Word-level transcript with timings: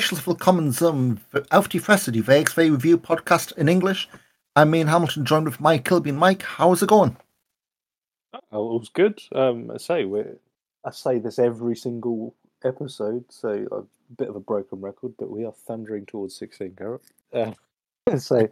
Herzlich 0.00 0.26
willkommen 0.26 0.72
zum 0.72 1.18
Auf 1.50 1.68
die 1.68 1.78
Fresse, 1.78 2.10
die 2.10 2.26
WXW 2.26 2.70
Review 2.70 2.96
Podcast 2.96 3.52
in 3.52 3.68
English. 3.68 4.08
I'm 4.56 4.74
Ian 4.74 4.90
Hamilton, 4.90 5.26
joined 5.26 5.46
with 5.46 5.60
Mike 5.60 5.84
Kilby. 5.84 6.10
Mike, 6.10 6.42
how's 6.56 6.80
it 6.80 6.88
going? 6.88 7.18
Oh, 8.50 8.76
it 8.76 8.80
was 8.80 8.88
good. 8.88 9.20
Um, 9.32 9.70
I 9.70 9.76
say 9.76 10.06
I 10.86 10.90
say 10.90 11.18
this 11.18 11.38
every 11.38 11.76
single 11.76 12.34
episode, 12.64 13.26
so 13.28 13.66
a 13.70 13.82
bit 14.16 14.30
of 14.30 14.36
a 14.36 14.40
broken 14.40 14.80
record, 14.80 15.12
but 15.18 15.30
we 15.30 15.44
are 15.44 15.52
thundering 15.52 16.06
towards 16.06 16.34
sixteen 16.34 16.74
carat. 16.74 17.02
Uh, 17.34 17.52
so 18.16 18.48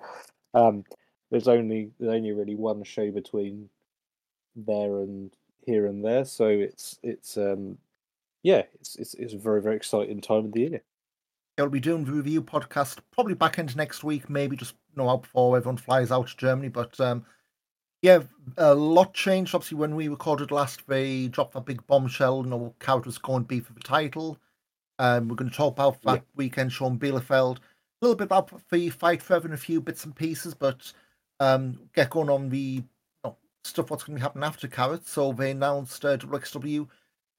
um, 0.53 0.85
there's 1.31 1.49
only 1.49 1.93
there's 1.99 2.15
only 2.15 2.33
really 2.33 2.57
one 2.57 2.83
show 2.85 3.11
between 3.11 3.71
there 4.55 4.99
and 4.99 5.31
here 5.65 5.87
and 5.87 6.05
there, 6.05 6.27
so 6.27 6.47
it's 6.47 6.99
it's 7.03 7.39
um, 7.39 7.79
yeah, 8.43 8.65
it's, 8.75 8.97
it's 8.97 9.15
it's 9.15 9.33
a 9.33 9.39
very 9.39 9.63
very 9.63 9.77
exciting 9.77 10.21
time 10.21 10.45
of 10.45 10.53
the 10.53 10.61
year. 10.61 10.83
I'll 11.59 11.69
be 11.69 11.81
doing 11.81 12.05
the 12.05 12.13
review 12.13 12.43
podcast 12.43 12.99
probably 13.11 13.35
back 13.35 13.59
into 13.59 13.77
next 13.77 14.05
week, 14.05 14.29
maybe 14.31 14.57
just 14.57 14.75
you 14.95 15.03
know 15.03 15.11
out 15.11 15.23
before 15.23 15.57
everyone 15.57 15.77
flies 15.77 16.11
out 16.11 16.29
to 16.29 16.37
Germany. 16.37 16.69
But 16.69 16.99
um, 17.01 17.25
yeah, 18.03 18.21
a 18.57 18.75
lot 18.75 19.15
changed. 19.15 19.55
Obviously, 19.55 19.79
when 19.79 19.97
we 19.97 20.09
recorded 20.09 20.51
last, 20.51 20.87
they 20.87 21.29
dropped 21.29 21.55
that 21.55 21.67
big 21.67 21.87
bombshell. 21.87 22.43
You 22.45 22.51
know, 22.51 22.75
Carat 22.79 23.07
was 23.07 23.19
going 23.19 23.43
to 23.43 23.49
be 23.49 23.61
for 23.61 23.73
the 23.73 23.81
title. 23.81 24.39
Um, 24.99 25.29
we're 25.29 25.37
going 25.37 25.51
to 25.51 25.57
talk 25.57 25.75
about 25.75 26.03
that 26.03 26.15
yeah. 26.15 26.21
weekend 26.37 26.73
Sean 26.73 26.99
Bielefeld. 26.99 27.59
A 27.59 27.61
little 28.03 28.17
bit 28.17 28.25
about 28.25 28.53
the 28.71 28.91
fight 28.91 29.23
forever 29.23 29.47
and 29.47 29.55
a 29.55 29.59
few 29.59 29.81
bits 29.81 30.05
and 30.05 30.15
pieces, 30.15 30.55
but 30.55 30.93
um, 31.41 31.79
get 31.95 32.11
going 32.11 32.31
on 32.31 32.49
the 32.49 32.59
you 32.59 32.85
know, 33.25 33.37
stuff 33.65 33.91
what's 33.91 34.05
going 34.05 34.17
to 34.17 34.21
be 34.21 34.23
happening 34.23 34.45
after 34.45 34.69
Carat. 34.69 35.07
So 35.07 35.33
they 35.33 35.51
announced 35.51 36.05
uh, 36.05 36.17
WXW 36.17 36.87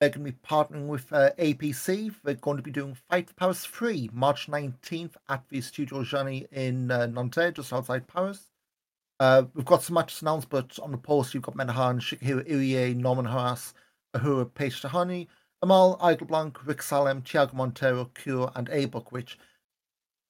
they're 0.00 0.08
going 0.08 0.24
to 0.24 0.32
be 0.32 0.38
partnering 0.46 0.86
with 0.86 1.12
uh, 1.12 1.30
APC. 1.38 2.14
They're 2.24 2.34
going 2.34 2.56
to 2.56 2.62
be 2.62 2.70
doing 2.70 2.96
Fight 3.10 3.28
for 3.28 3.34
Paris 3.34 3.66
3 3.66 4.10
March 4.12 4.46
19th 4.46 5.12
at 5.28 5.44
the 5.50 5.60
Studio 5.60 6.02
Gianni 6.02 6.46
in 6.52 6.90
uh, 6.90 7.06
Nanterre, 7.06 7.52
just 7.52 7.72
outside 7.72 8.08
Paris. 8.08 8.50
Uh, 9.20 9.42
we've 9.54 9.66
got 9.66 9.82
some 9.82 9.94
matches 9.94 10.22
announced, 10.22 10.48
but 10.48 10.78
on 10.78 10.90
the 10.90 10.96
post, 10.96 11.34
you've 11.34 11.42
got 11.42 11.54
Metehan, 11.54 12.00
Shigehiro 12.00 12.48
Irie, 12.48 12.96
Norman 12.96 13.26
Harras, 13.26 13.74
Ahura 14.14 14.46
Page 14.46 14.80
Tahani, 14.80 15.26
Amal, 15.60 15.98
Blanc, 16.26 16.66
Rick 16.66 16.82
Salem, 16.82 17.20
Thiago 17.20 17.52
Montero, 17.52 18.06
Cure, 18.14 18.50
and 18.56 18.70
Abuk, 18.70 19.12
which 19.12 19.38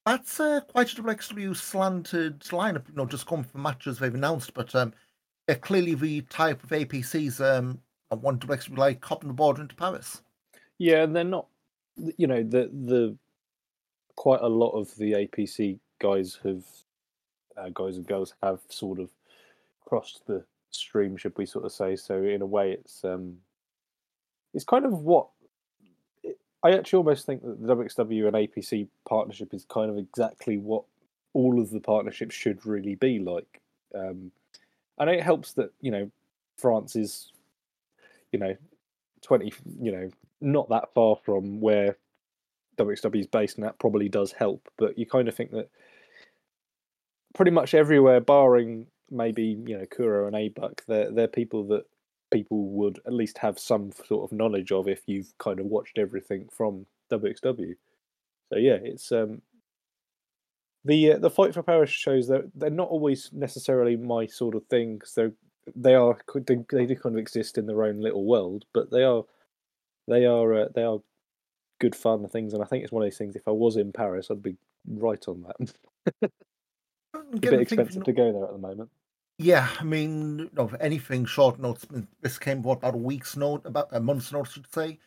that's 0.05 0.41
uh, 0.41 0.59
quite 0.67 0.91
a 0.91 1.01
WXW 1.01 1.55
slanted 1.55 2.41
lineup, 2.41 2.89
you 2.89 2.95
know, 2.95 3.05
just 3.05 3.25
coming 3.25 3.45
from 3.45 3.61
matches 3.61 3.99
they've 3.99 4.13
announced, 4.13 4.53
but 4.53 4.75
um, 4.75 4.93
clearly 5.61 5.93
the 5.93 6.21
type 6.23 6.61
of 6.61 6.71
APC's 6.71 7.39
um, 7.39 7.79
and 8.11 8.21
want 8.21 8.41
to 8.41 8.47
basically 8.47 8.77
like 8.77 9.03
hopping 9.03 9.29
the 9.29 9.33
border 9.33 9.61
into 9.61 9.75
Paris. 9.75 10.21
Yeah, 10.77 11.03
and 11.03 11.15
they're 11.15 11.23
not. 11.23 11.47
You 12.17 12.27
know, 12.27 12.43
the 12.43 12.69
the 12.71 13.15
quite 14.15 14.41
a 14.41 14.47
lot 14.47 14.71
of 14.71 14.95
the 14.97 15.13
APC 15.13 15.79
guys 15.99 16.39
have 16.43 16.63
uh, 17.57 17.69
guys 17.73 17.97
and 17.97 18.05
girls 18.05 18.33
have 18.43 18.59
sort 18.69 18.99
of 18.99 19.09
crossed 19.85 20.25
the 20.27 20.43
stream, 20.71 21.17
should 21.17 21.37
we 21.37 21.45
sort 21.45 21.65
of 21.65 21.71
say? 21.71 21.95
So 21.95 22.23
in 22.23 22.41
a 22.41 22.45
way, 22.45 22.71
it's 22.71 23.03
um, 23.03 23.37
it's 24.53 24.65
kind 24.65 24.85
of 24.85 24.93
what 25.01 25.27
I 26.63 26.71
actually 26.71 26.97
almost 26.97 27.25
think 27.25 27.41
that 27.43 27.61
the 27.61 27.75
WXW 27.75 28.27
and 28.27 28.35
APC 28.35 28.87
partnership 29.07 29.53
is 29.53 29.65
kind 29.65 29.89
of 29.89 29.97
exactly 29.97 30.57
what 30.57 30.83
all 31.33 31.59
of 31.59 31.71
the 31.71 31.79
partnerships 31.79 32.35
should 32.35 32.65
really 32.65 32.95
be 32.95 33.19
like. 33.19 33.61
Um, 33.95 34.31
and 34.99 35.09
it 35.09 35.23
helps 35.23 35.53
that 35.53 35.71
you 35.81 35.91
know 35.91 36.11
France 36.57 36.95
is 36.95 37.31
you 38.31 38.39
know, 38.39 38.55
20, 39.23 39.53
you 39.81 39.91
know, 39.91 40.09
not 40.39 40.69
that 40.69 40.93
far 40.93 41.15
from 41.15 41.59
where 41.59 41.97
WXW 42.77 43.19
is 43.19 43.27
based, 43.27 43.57
and 43.57 43.65
that 43.65 43.79
probably 43.79 44.09
does 44.09 44.31
help. 44.31 44.67
But 44.77 44.97
you 44.97 45.05
kind 45.05 45.27
of 45.27 45.35
think 45.35 45.51
that 45.51 45.69
pretty 47.35 47.51
much 47.51 47.73
everywhere, 47.73 48.19
barring 48.19 48.87
maybe 49.09 49.43
you 49.65 49.77
know 49.77 49.85
Kuro 49.85 50.27
and 50.27 50.35
Abuck, 50.35 50.83
they're 50.87 51.11
they're 51.11 51.27
people 51.27 51.67
that 51.67 51.83
people 52.31 52.69
would 52.69 52.99
at 53.05 53.13
least 53.13 53.37
have 53.39 53.59
some 53.59 53.91
sort 54.07 54.23
of 54.23 54.35
knowledge 54.35 54.71
of 54.71 54.87
if 54.87 55.01
you've 55.05 55.33
kind 55.37 55.59
of 55.59 55.65
watched 55.65 55.97
everything 55.97 56.47
from 56.51 56.85
WXW. 57.11 57.73
So 58.51 58.57
yeah, 58.57 58.77
it's 58.81 59.11
um 59.11 59.41
the 60.85 61.13
uh, 61.13 61.17
the 61.19 61.29
fight 61.29 61.53
for 61.53 61.61
Paris 61.61 61.89
shows 61.89 62.27
that 62.27 62.49
they're 62.55 62.69
not 62.69 62.89
always 62.89 63.29
necessarily 63.33 63.95
my 63.95 64.25
sort 64.25 64.55
of 64.55 64.65
thing 64.65 64.95
because 64.95 65.13
they're 65.13 65.33
they 65.75 65.95
are 65.95 66.17
they, 66.33 66.57
they 66.71 66.85
do 66.85 66.95
kind 66.95 67.15
of 67.15 67.19
exist 67.19 67.57
in 67.57 67.65
their 67.65 67.83
own 67.83 67.99
little 68.01 68.25
world, 68.25 68.65
but 68.73 68.91
they 68.91 69.03
are 69.03 69.23
they 70.07 70.25
are 70.25 70.53
uh, 70.53 70.67
they 70.73 70.83
are 70.83 70.99
good 71.79 71.95
fun 71.95 72.27
things, 72.27 72.53
and 72.53 72.63
I 72.63 72.65
think 72.65 72.83
it's 72.83 72.91
one 72.91 73.03
of 73.03 73.07
those 73.07 73.17
things. 73.17 73.35
If 73.35 73.47
I 73.47 73.51
was 73.51 73.77
in 73.77 73.91
Paris, 73.91 74.29
I'd 74.29 74.43
be 74.43 74.55
right 74.87 75.23
on 75.27 75.43
that. 75.43 75.73
a 77.13 77.37
bit 77.39 77.61
expensive 77.61 78.03
to 78.03 78.13
go 78.13 78.31
there 78.31 78.45
at 78.45 78.51
the 78.51 78.57
moment. 78.57 78.89
Yeah, 79.37 79.67
I 79.79 79.83
mean, 79.83 80.49
of 80.57 80.75
anything 80.79 81.25
short 81.25 81.59
notes. 81.59 81.87
This 82.21 82.37
came 82.37 82.61
what 82.61 82.77
about 82.77 82.93
a 82.93 82.97
week's 82.97 83.35
note, 83.35 83.65
about 83.65 83.89
a 83.91 83.99
month's 83.99 84.31
note, 84.31 84.47
I 84.47 84.51
should 84.51 84.73
say. 84.73 84.99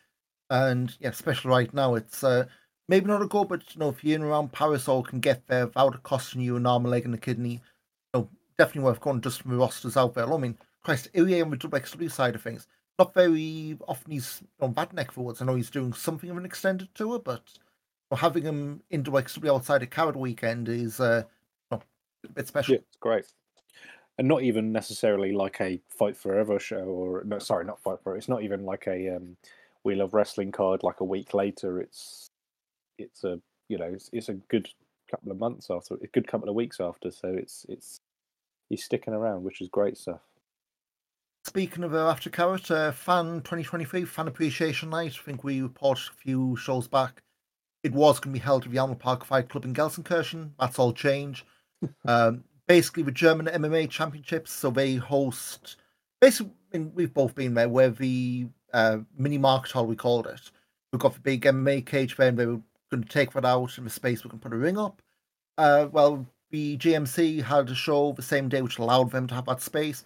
And 0.51 0.95
yeah, 1.01 1.11
especially 1.11 1.51
right 1.51 1.73
now, 1.73 1.95
it's 1.95 2.25
uh, 2.25 2.47
maybe 2.89 3.07
not 3.07 3.23
a 3.23 3.29
go, 3.29 3.45
but 3.45 3.63
you 3.75 3.79
know, 3.79 3.91
if 3.91 4.03
you're 4.03 4.17
in 4.17 4.23
around 4.23 4.53
Paris 4.53 4.89
or 4.89 5.03
can 5.03 5.21
get 5.21 5.47
there 5.47 5.67
without 5.67 5.95
it 5.95 6.03
costing 6.03 6.41
you 6.41 6.57
an 6.57 6.67
arm, 6.67 6.83
a 6.83 6.89
normal 6.89 6.91
leg 6.91 7.05
and 7.05 7.15
a 7.15 7.19
kidney, 7.19 7.63
definitely 8.59 8.83
worth 8.83 9.01
going 9.01 9.21
just 9.21 9.43
from 9.43 9.53
the 9.53 9.57
rosters 9.57 9.97
out 9.97 10.15
there. 10.15 10.33
I 10.33 10.37
mean, 10.37 10.59
Christ, 10.83 11.09
Irie 11.15 11.43
on 11.43 11.51
the 11.51 11.57
WXW 11.57 12.11
side 12.11 12.35
of 12.35 12.43
things, 12.43 12.67
not 12.99 13.15
very 13.15 13.77
often 13.89 14.13
he's 14.13 14.43
on 14.61 14.75
that 14.75 14.93
neck 14.93 15.11
forwards. 15.11 15.43
I 15.43 15.45
know 15.45 15.57
he's 15.57 15.71
doing 15.71 15.93
something 15.93 16.31
of 16.31 16.37
an 16.37 16.45
extended 16.45 16.89
tour, 16.95 17.19
but 17.19 17.43
having 18.13 18.45
him 18.45 18.83
in 18.91 19.03
WXW 19.03 19.55
outside 19.55 19.83
of 19.83 19.91
Carat 19.91 20.17
weekend 20.17 20.69
is 20.69 21.01
uh, 21.01 21.25
a 21.71 21.81
bit 22.33 22.47
special. 22.47 22.75
Yeah, 22.75 22.81
it's 22.89 22.99
great. 22.99 23.27
And 24.19 24.29
not 24.29 24.43
even 24.43 24.71
necessarily 24.71 25.33
like 25.33 25.61
a 25.61 25.81
Fight 25.89 26.17
Forever 26.17 26.61
show, 26.61 26.85
or 26.85 27.25
no, 27.25 27.41
sorry, 27.41 27.65
not 27.65 27.83
Fight 27.83 28.01
Forever. 28.03 28.17
It's 28.17 28.29
not 28.29 28.43
even 28.45 28.65
like 28.65 28.87
a 28.87 29.17
um, 29.17 29.37
We 29.83 29.97
Love 29.97 30.15
Wrestling 30.15 30.53
card. 30.53 30.85
Like 30.85 31.01
a 31.01 31.05
week 31.05 31.35
later, 31.35 31.81
it's 31.81 32.31
it's 32.99 33.25
a 33.25 33.41
you 33.69 33.79
know 33.79 33.87
it's, 33.87 34.11
it's 34.13 34.29
a 34.29 34.35
good 34.35 34.69
couple 35.11 35.33
of 35.33 35.39
months 35.39 35.69
after, 35.69 35.95
a 35.95 36.07
good 36.09 36.29
couple 36.29 36.49
of 36.49 36.55
weeks 36.55 36.79
after. 36.79 37.11
So 37.11 37.29
it's 37.29 37.67
it's 37.69 38.01
he's 38.69 38.85
sticking 38.85 39.15
around, 39.15 39.43
which 39.43 39.61
is 39.61 39.69
great 39.69 39.97
stuff. 39.97 40.21
Speaking 41.45 41.85
of 41.85 41.95
uh, 41.95 42.09
After 42.09 42.31
Carat, 42.31 42.71
uh, 42.71 42.91
Fan 42.91 43.37
2023, 43.43 44.05
Fan 44.07 44.29
Appreciation 44.29 44.91
Night, 44.91 45.15
I 45.19 45.23
think 45.23 45.45
we 45.45 45.61
reported 45.61 46.09
a 46.11 46.17
few 46.17 46.57
shows 46.57 46.89
back. 46.89 47.23
It 47.83 47.93
was 47.93 48.19
going 48.19 48.33
to 48.33 48.41
be 48.41 48.43
held 48.43 48.65
at 48.65 48.71
the 48.71 48.79
Alma 48.79 48.95
Park 48.95 49.27
Fight 49.27 49.51
Club 49.51 49.67
in 49.67 49.75
Gelsenkirchen. 49.75 50.53
That's 50.59 50.79
all 50.79 50.95
changed. 50.95 51.45
um, 52.07 52.45
basically, 52.67 53.03
the 53.03 53.13
German 53.13 53.47
MMA 53.47 53.91
Championships, 53.91 54.53
so 54.53 54.71
they 54.71 54.95
host. 54.95 55.77
Basically, 56.19 56.53
I 56.73 56.79
mean, 56.79 56.93
we've 56.95 57.13
both 57.13 57.35
been 57.35 57.53
there, 57.53 57.69
where 57.69 57.91
the 57.91 58.47
uh, 58.73 58.99
mini 59.19 59.37
market 59.37 59.73
hall, 59.73 59.87
we 59.87 59.97
called 59.97 60.27
it. 60.27 60.51
We've 60.93 61.01
got 61.01 61.13
the 61.13 61.21
big 61.21 61.43
MMA 61.43 61.85
cage 61.85 62.17
there, 62.17 62.29
and 62.29 62.39
they 62.39 62.47
were 62.47 62.63
going 62.91 63.05
to 63.05 63.09
take 63.09 63.33
that 63.33 63.45
out 63.45 63.77
in 63.77 63.85
the 63.85 63.91
space 63.91 64.25
we 64.25 64.31
can 64.31 64.39
put 64.39 64.55
a 64.55 64.57
ring 64.57 64.79
up. 64.79 65.03
Uh, 65.59 65.89
well, 65.93 66.27
the 66.55 66.79
GMC 66.79 67.43
had 67.43 67.69
a 67.69 67.75
show 67.75 68.13
the 68.13 68.23
same 68.23 68.49
day, 68.49 68.63
which 68.63 68.79
allowed 68.79 69.11
them 69.11 69.27
to 69.27 69.35
have 69.35 69.47
that 69.47 69.61
space. 69.61 70.05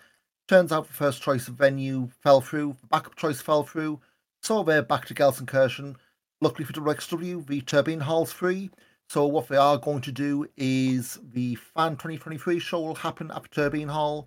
Turns 0.48 0.72
out 0.72 0.86
the 0.86 0.94
first 0.94 1.20
choice 1.20 1.46
venue 1.46 2.08
fell 2.22 2.40
through, 2.40 2.74
the 2.80 2.86
backup 2.86 3.16
choice 3.16 3.42
fell 3.42 3.64
through, 3.64 4.00
so 4.42 4.62
they're 4.62 4.80
back 4.80 5.04
to 5.04 5.14
Gelsenkirchen. 5.14 5.96
Luckily 6.40 6.64
for 6.64 6.72
WXW, 6.72 7.46
the 7.46 7.60
Turbine 7.60 8.00
Hall's 8.00 8.32
free. 8.32 8.70
So 9.10 9.26
what 9.26 9.48
they 9.48 9.58
are 9.58 9.76
going 9.76 10.00
to 10.00 10.12
do 10.12 10.48
is 10.56 11.18
the 11.22 11.56
Fan 11.56 11.92
2023 11.92 12.58
show 12.60 12.80
will 12.80 12.94
happen 12.94 13.30
at 13.30 13.42
the 13.42 13.48
Turbine 13.50 13.88
Hall, 13.88 14.26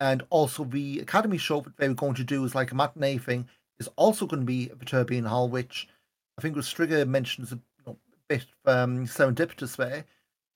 and 0.00 0.22
also 0.28 0.64
the 0.64 1.00
Academy 1.00 1.38
show 1.38 1.62
that 1.62 1.78
they 1.78 1.88
were 1.88 1.94
going 1.94 2.14
to 2.16 2.24
do 2.24 2.44
is 2.44 2.54
like 2.54 2.72
a 2.72 2.74
matinee 2.74 3.16
thing 3.16 3.48
is 3.78 3.88
also 3.96 4.26
going 4.26 4.40
to 4.40 4.46
be 4.46 4.70
at 4.70 4.78
the 4.78 4.84
Turbine 4.84 5.24
Hall, 5.24 5.48
which 5.48 5.88
I 6.38 6.42
think 6.42 6.56
was 6.56 6.66
Strigger 6.66 7.08
mentions 7.08 7.52
a, 7.52 7.58
a 7.86 7.94
bit 8.28 8.44
um, 8.66 9.06
serendipitous 9.06 9.76
there 9.76 10.04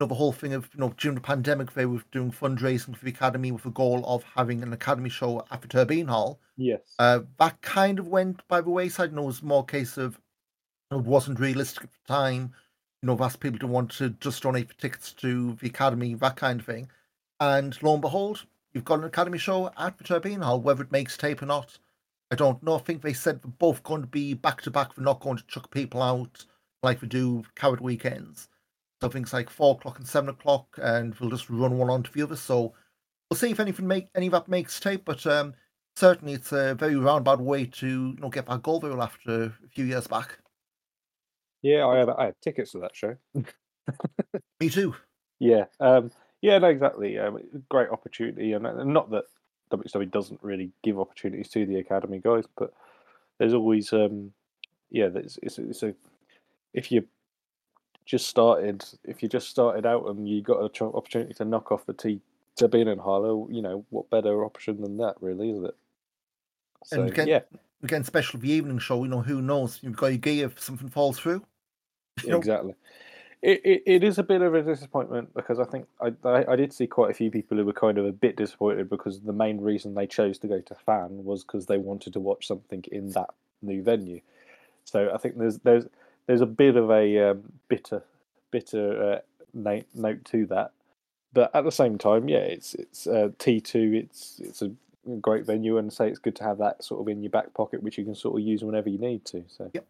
know, 0.01 0.07
the 0.07 0.15
whole 0.15 0.33
thing 0.33 0.53
of 0.53 0.69
you 0.75 0.81
know 0.81 0.95
during 0.97 1.17
the 1.17 1.21
pandemic 1.21 1.73
they 1.73 1.87
were 1.87 2.03
doing 2.13 2.31
fundraising 2.31 2.97
for 2.97 3.05
the 3.05 3.11
academy 3.11 3.51
with 3.51 3.65
the 3.65 3.71
goal 3.71 4.05
of 4.07 4.25
having 4.37 4.63
an 4.63 4.73
academy 4.73 5.11
show 5.11 5.45
at 5.51 5.63
the 5.63 5.69
Turbine 5.69 6.09
Hall. 6.09 6.39
Yes, 6.57 6.81
uh, 6.99 7.21
that 7.39 7.61
kind 7.63 7.99
of 7.99 8.09
went 8.09 8.47
by 8.49 8.61
the 8.61 8.71
wayside. 8.71 9.11
You 9.11 9.17
know, 9.17 9.25
it 9.25 9.27
was 9.27 9.43
more 9.43 9.63
a 9.63 9.67
case 9.67 9.97
of 9.97 10.21
it 10.91 10.97
wasn't 10.97 11.41
realistic 11.41 11.85
at 11.85 11.91
the 11.91 12.13
time. 12.13 12.53
You 13.03 13.07
know, 13.07 13.19
asked 13.21 13.41
people 13.41 13.59
to 13.61 13.67
want 13.67 13.91
to 13.93 14.11
just 14.11 14.43
donate 14.43 14.69
for 14.69 14.75
tickets 14.75 15.13
to 15.15 15.55
the 15.61 15.69
academy, 15.69 16.15
that 16.15 16.37
kind 16.37 16.61
of 16.61 16.67
thing. 16.67 16.91
And 17.41 17.81
lo 17.83 17.93
and 17.93 18.03
behold, 18.03 18.45
you've 18.73 18.85
got 18.85 18.99
an 18.99 19.05
academy 19.05 19.39
show 19.39 19.71
at 19.77 19.99
the 19.99 20.05
Turbine 20.05 20.43
Hall. 20.43 20.61
Whether 20.61 20.83
it 20.83 20.93
makes 20.93 21.17
tape 21.17 21.43
or 21.43 21.47
not, 21.47 21.79
I 22.31 22.37
don't 22.37 22.63
know. 22.63 22.77
I 22.77 22.79
think 22.79 23.03
they 23.03 23.13
said 23.13 23.43
they're 23.43 23.51
both 23.51 23.83
going 23.83 24.03
to 24.03 24.09
be 24.09 24.35
back 24.35 24.63
to 24.63 24.71
back. 24.71 24.95
They're 24.95 25.05
not 25.05 25.21
going 25.21 25.39
to 25.39 25.47
chuck 25.47 25.71
people 25.71 26.03
out 26.03 26.45
like 26.83 27.03
we 27.03 27.09
do 27.09 27.45
Carat 27.55 27.81
weekends. 27.81 28.49
So 29.01 29.09
things 29.09 29.33
like 29.33 29.49
four 29.49 29.75
o'clock 29.75 29.99
and 29.99 30.09
seven 30.09 30.31
o'clock, 30.31 30.67
and 30.83 31.15
we'll 31.17 31.31
just 31.31 31.49
run 31.49 31.79
one 31.79 31.91
onto 31.91 32.11
the 32.13 32.23
other. 32.23 32.37
So 32.37 32.75
we'll 33.31 33.39
see 33.39 33.51
if 33.51 33.61
anything 33.61 33.87
make 33.87 34.09
any 34.15 34.27
of 34.27 34.33
that 34.33 34.49
makes 34.49 34.81
tape, 34.81 35.05
but 35.05 35.25
um, 35.27 35.55
certainly 35.97 36.35
it's 36.35 36.53
a 36.53 36.75
very 36.75 36.97
roundabout 36.97 37.41
way 37.41 37.67
to 37.67 37.87
you 37.87 38.17
know 38.21 38.29
get 38.29 38.47
that 38.47 38.63
goal 38.63 38.81
barrel 38.81 39.03
after 39.03 39.45
a 39.45 39.69
few 39.73 39.85
years 39.85 40.07
back. 40.07 40.39
Yeah, 41.63 41.87
I 41.87 41.99
had 41.99 42.09
I 42.09 42.25
had 42.27 42.35
tickets 42.43 42.73
to 42.73 42.81
that 42.81 42.97
show. 42.97 43.17
Me 44.61 44.69
too. 44.69 44.95
Yeah, 45.39 45.65
um, 45.81 46.11
yeah, 46.41 46.59
no, 46.59 46.69
exactly. 46.69 47.19
Um, 47.19 47.39
great 47.69 47.91
opportunity, 47.91 48.53
and, 48.53 48.67
and 48.67 48.93
not 48.93 49.11
that 49.11 49.25
WWE 49.71 50.11
doesn't 50.11 50.43
really 50.43 50.73
give 50.83 50.99
opportunities 50.99 51.49
to 51.51 51.67
the 51.67 51.79
academy 51.79 52.21
guys, 52.23 52.45
but 52.57 52.73
there's 53.39 53.55
always, 53.55 53.93
um, 53.93 54.33
yeah, 54.91 55.09
it's, 55.15 55.39
it's, 55.43 55.59
it's 55.59 55.83
a 55.83 55.95
if 56.75 56.93
you 56.93 57.07
just 58.09 58.27
started, 58.27 58.83
if 59.05 59.23
you 59.23 59.29
just 59.29 59.51
started 59.51 59.85
out 59.85 60.09
and 60.09 60.27
you 60.27 60.41
got 60.41 60.59
an 60.61 60.87
opportunity 60.95 61.35
to 61.35 61.45
knock 61.45 61.71
off 61.71 61.85
the 61.85 61.93
T 61.93 62.21
to 62.57 62.67
being 62.67 62.89
in 62.89 62.99
Harlow, 62.99 63.47
you 63.51 63.61
know 63.61 63.85
what 63.91 64.09
better 64.09 64.45
option 64.45 64.81
than 64.81 64.97
that, 64.97 65.15
really, 65.21 65.51
is 65.51 65.63
it? 65.63 65.77
So 66.85 67.03
and 67.03 67.11
again, 67.11 67.29
yeah, 67.29 67.41
again, 67.83 68.03
special 68.05 68.41
the 68.41 68.51
evening 68.51 68.79
show. 68.79 69.05
You 69.05 69.11
know, 69.11 69.21
who 69.21 69.43
knows? 69.43 69.79
You've 69.83 69.97
got 69.97 70.07
your 70.07 70.17
gear 70.17 70.47
if 70.47 70.59
something 70.59 70.89
falls 70.89 71.19
through. 71.19 71.45
You 72.25 72.37
exactly. 72.37 72.75
It, 73.43 73.61
it, 73.65 73.83
it 73.87 74.05
is 74.05 74.19
a 74.19 74.25
bit 74.25 74.41
of 74.41 74.55
a 74.55 74.63
disappointment 74.63 75.33
because 75.35 75.61
I 75.61 75.65
think 75.65 75.87
I, 76.01 76.13
I, 76.25 76.53
I 76.53 76.57
did 76.57 76.73
see 76.73 76.87
quite 76.89 77.11
a 77.11 77.15
few 77.15 77.31
people 77.31 77.59
who 77.59 77.67
were 77.67 77.75
kind 77.75 77.99
of 77.99 78.07
a 78.07 78.11
bit 78.11 78.37
disappointed 78.37 78.89
because 78.89 79.21
the 79.21 79.33
main 79.35 79.61
reason 79.61 79.95
they 79.95 80.09
chose 80.09 80.39
to 80.39 80.49
go 80.49 80.61
to 80.61 80.75
fan 80.75 81.25
was 81.25 81.45
because 81.45 81.67
they 81.67 81.79
wanted 81.79 82.15
to 82.15 82.21
watch 82.21 82.49
something 82.49 82.85
in 82.91 83.11
that 83.11 83.31
new 83.61 83.83
venue. 83.83 84.21
So 84.85 85.13
I 85.15 85.19
think 85.19 85.37
there's 85.37 85.59
there's 85.59 85.85
there's 86.29 86.43
a 86.43 86.47
bit 86.47 86.77
of 86.77 86.91
a 86.91 87.31
um, 87.31 87.53
bitter 87.69 88.05
bitter 88.53 89.15
uh, 89.15 89.19
note, 89.53 89.87
note 89.95 90.25
to 90.27 90.47
that, 90.47 90.73
but 91.33 91.51
at 91.55 91.65
the 91.65 91.73
same 91.73 91.99
time, 91.99 92.29
yeah, 92.29 92.39
it's 92.39 92.75
it's 92.75 93.09
uh, 93.09 93.31
T 93.39 93.61
two. 93.61 94.05
It's 94.05 94.39
it's 94.39 94.63
a 94.63 94.71
great 95.21 95.47
venue, 95.47 95.79
and 95.79 95.93
say 95.93 96.09
it's 96.09 96.19
good 96.19 96.37
to 96.37 96.45
have 96.45 96.59
that 96.59 96.85
sort 96.85 97.01
of 97.01 97.09
in 97.09 97.23
your 97.23 97.31
back 97.31 97.53
pocket, 97.55 97.83
which 97.83 97.99
you 97.99 98.05
can 98.05 98.15
sort 98.15 98.41
of 98.41 98.47
use 98.47 98.63
whenever 98.63 98.89
you 98.89 98.99
need 98.99 99.25
to. 99.25 99.43
So 99.49 99.71
yep. 99.75 99.87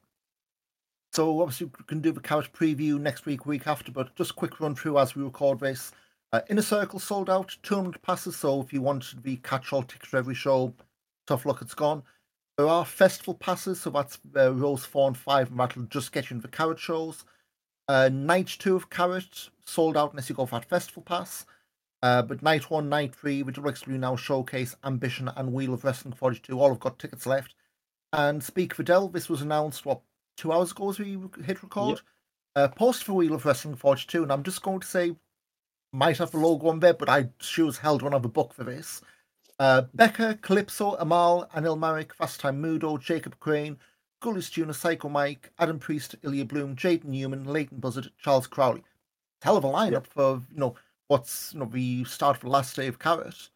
So 1.13 1.41
obviously 1.41 1.67
we 1.67 1.85
can 1.87 2.01
do 2.01 2.13
the 2.13 2.21
couch 2.21 2.53
preview 2.53 3.01
next 3.01 3.27
week, 3.27 3.47
week 3.47 3.67
after, 3.67 3.91
but 3.91 4.15
just 4.15 4.37
quick 4.37 4.61
run 4.61 4.75
through 4.75 4.99
as 4.99 5.17
we 5.17 5.23
record 5.23 5.59
this. 5.59 5.91
Uh, 6.33 6.43
Inner 6.51 6.63
Circle 6.63 6.99
sold 6.99 7.31
out, 7.31 7.57
200 7.63 8.03
passes, 8.03 8.37
so 8.37 8.61
if 8.61 8.75
you 8.75 8.83
wanted 8.83 9.23
the 9.23 9.37
catch-all 9.37 9.83
tickets 9.83 10.11
for 10.11 10.19
every 10.19 10.35
show, 10.35 10.75
tough 11.27 11.47
luck, 11.47 11.63
it's 11.63 11.75
gone. 11.75 12.03
There 12.59 12.67
are 12.67 12.85
festival 12.85 13.35
passes, 13.35 13.81
so 13.81 13.91
that's 13.91 14.19
uh, 14.37 14.53
rows 14.53 14.85
4 14.85 15.09
and 15.09 15.17
5, 15.17 15.51
and 15.53 15.61
that'll 15.61 15.83
just 15.85 16.11
get 16.11 16.29
you 16.29 16.35
into 16.35 16.49
the 16.49 16.57
Carat 16.57 16.81
shows. 16.81 17.25
Uh, 17.87 18.11
night 18.13 18.49
2 18.49 18.75
of 18.75 18.91
Carat 18.91 19.49
sold 19.65 19.97
out 19.97 20.11
unless 20.11 20.29
you 20.29 20.35
go 20.35 20.45
for 20.45 20.59
that 20.59 20.69
festival 20.69 21.05
pass. 21.05 21.47
Uh, 22.03 22.21
but 22.23 22.43
night 22.43 22.69
1, 22.69 22.89
night 22.89 23.15
3, 23.15 23.43
the 23.43 23.53
WXW 23.53 24.01
Now 24.01 24.17
Showcase, 24.17 24.75
Ambition, 24.83 25.31
and 25.37 25.53
We 25.53 25.69
Love 25.69 25.85
Wrestling 25.85 26.15
42 26.15 26.59
all 26.59 26.71
have 26.71 26.81
got 26.81 26.99
tickets 26.99 27.27
left. 27.27 27.55
And 28.13 28.43
speak 28.43 28.75
for 28.75 28.83
Dell, 28.83 29.07
this 29.09 29.29
was 29.29 29.41
announced, 29.41 29.87
what, 29.87 30.01
two 30.37 30.53
hours 30.53 30.73
ago 30.73 30.91
as 30.91 30.99
we 30.99 31.17
hit 31.45 31.63
record. 31.63 31.99
Yep. 31.99 32.01
Uh, 32.57 32.75
post 32.75 33.05
for 33.05 33.13
We 33.13 33.29
Love 33.29 33.47
Wrestling 33.47 33.77
42, 33.77 34.25
and 34.25 34.33
I'm 34.33 34.43
just 34.43 34.63
going 34.63 34.81
to 34.81 34.87
say, 34.87 35.15
might 35.93 36.19
have 36.19 36.33
the 36.33 36.39
logo 36.39 36.69
on 36.69 36.81
there, 36.81 36.95
but 36.95 37.09
I 37.09 37.29
sure 37.39 37.69
as 37.69 37.79
hell 37.79 37.99
don't 37.99 38.13
have 38.13 38.25
a 38.25 38.29
book 38.29 38.53
for 38.53 38.65
this. 38.65 39.01
Uh, 39.59 39.83
Becca, 39.95 40.39
Calypso, 40.41 40.95
Amal, 40.99 41.49
Anil 41.55 41.79
Marik, 41.79 42.15
Fast 42.15 42.41
Time 42.41 42.63
Moodo, 42.63 43.01
Jacob 43.01 43.39
Crane, 43.41 43.77
Gully 44.21 44.43
Tuner, 44.43 44.73
Psycho 44.73 45.09
Mike, 45.09 45.51
Adam 45.59 45.79
Priest, 45.79 46.17
Ilya 46.23 46.45
Bloom, 46.45 46.77
Jaden 46.77 47.05
Newman, 47.05 47.45
Leighton 47.45 47.79
Buzzard, 47.79 48.11
Charles 48.19 48.47
Crowley. 48.47 48.83
Hell 49.43 49.57
of 49.57 49.65
a 49.65 49.69
lineup 49.69 49.93
yep. 49.93 50.07
for 50.07 50.43
you 50.53 50.59
know 50.59 50.75
what's 51.07 51.53
you 51.53 51.61
know 51.61 51.67
the 51.67 52.05
start 52.05 52.37
for 52.37 52.47
the 52.47 52.53
last 52.53 52.75
day 52.77 52.87
of 52.87 52.99
Carat. 52.99 53.49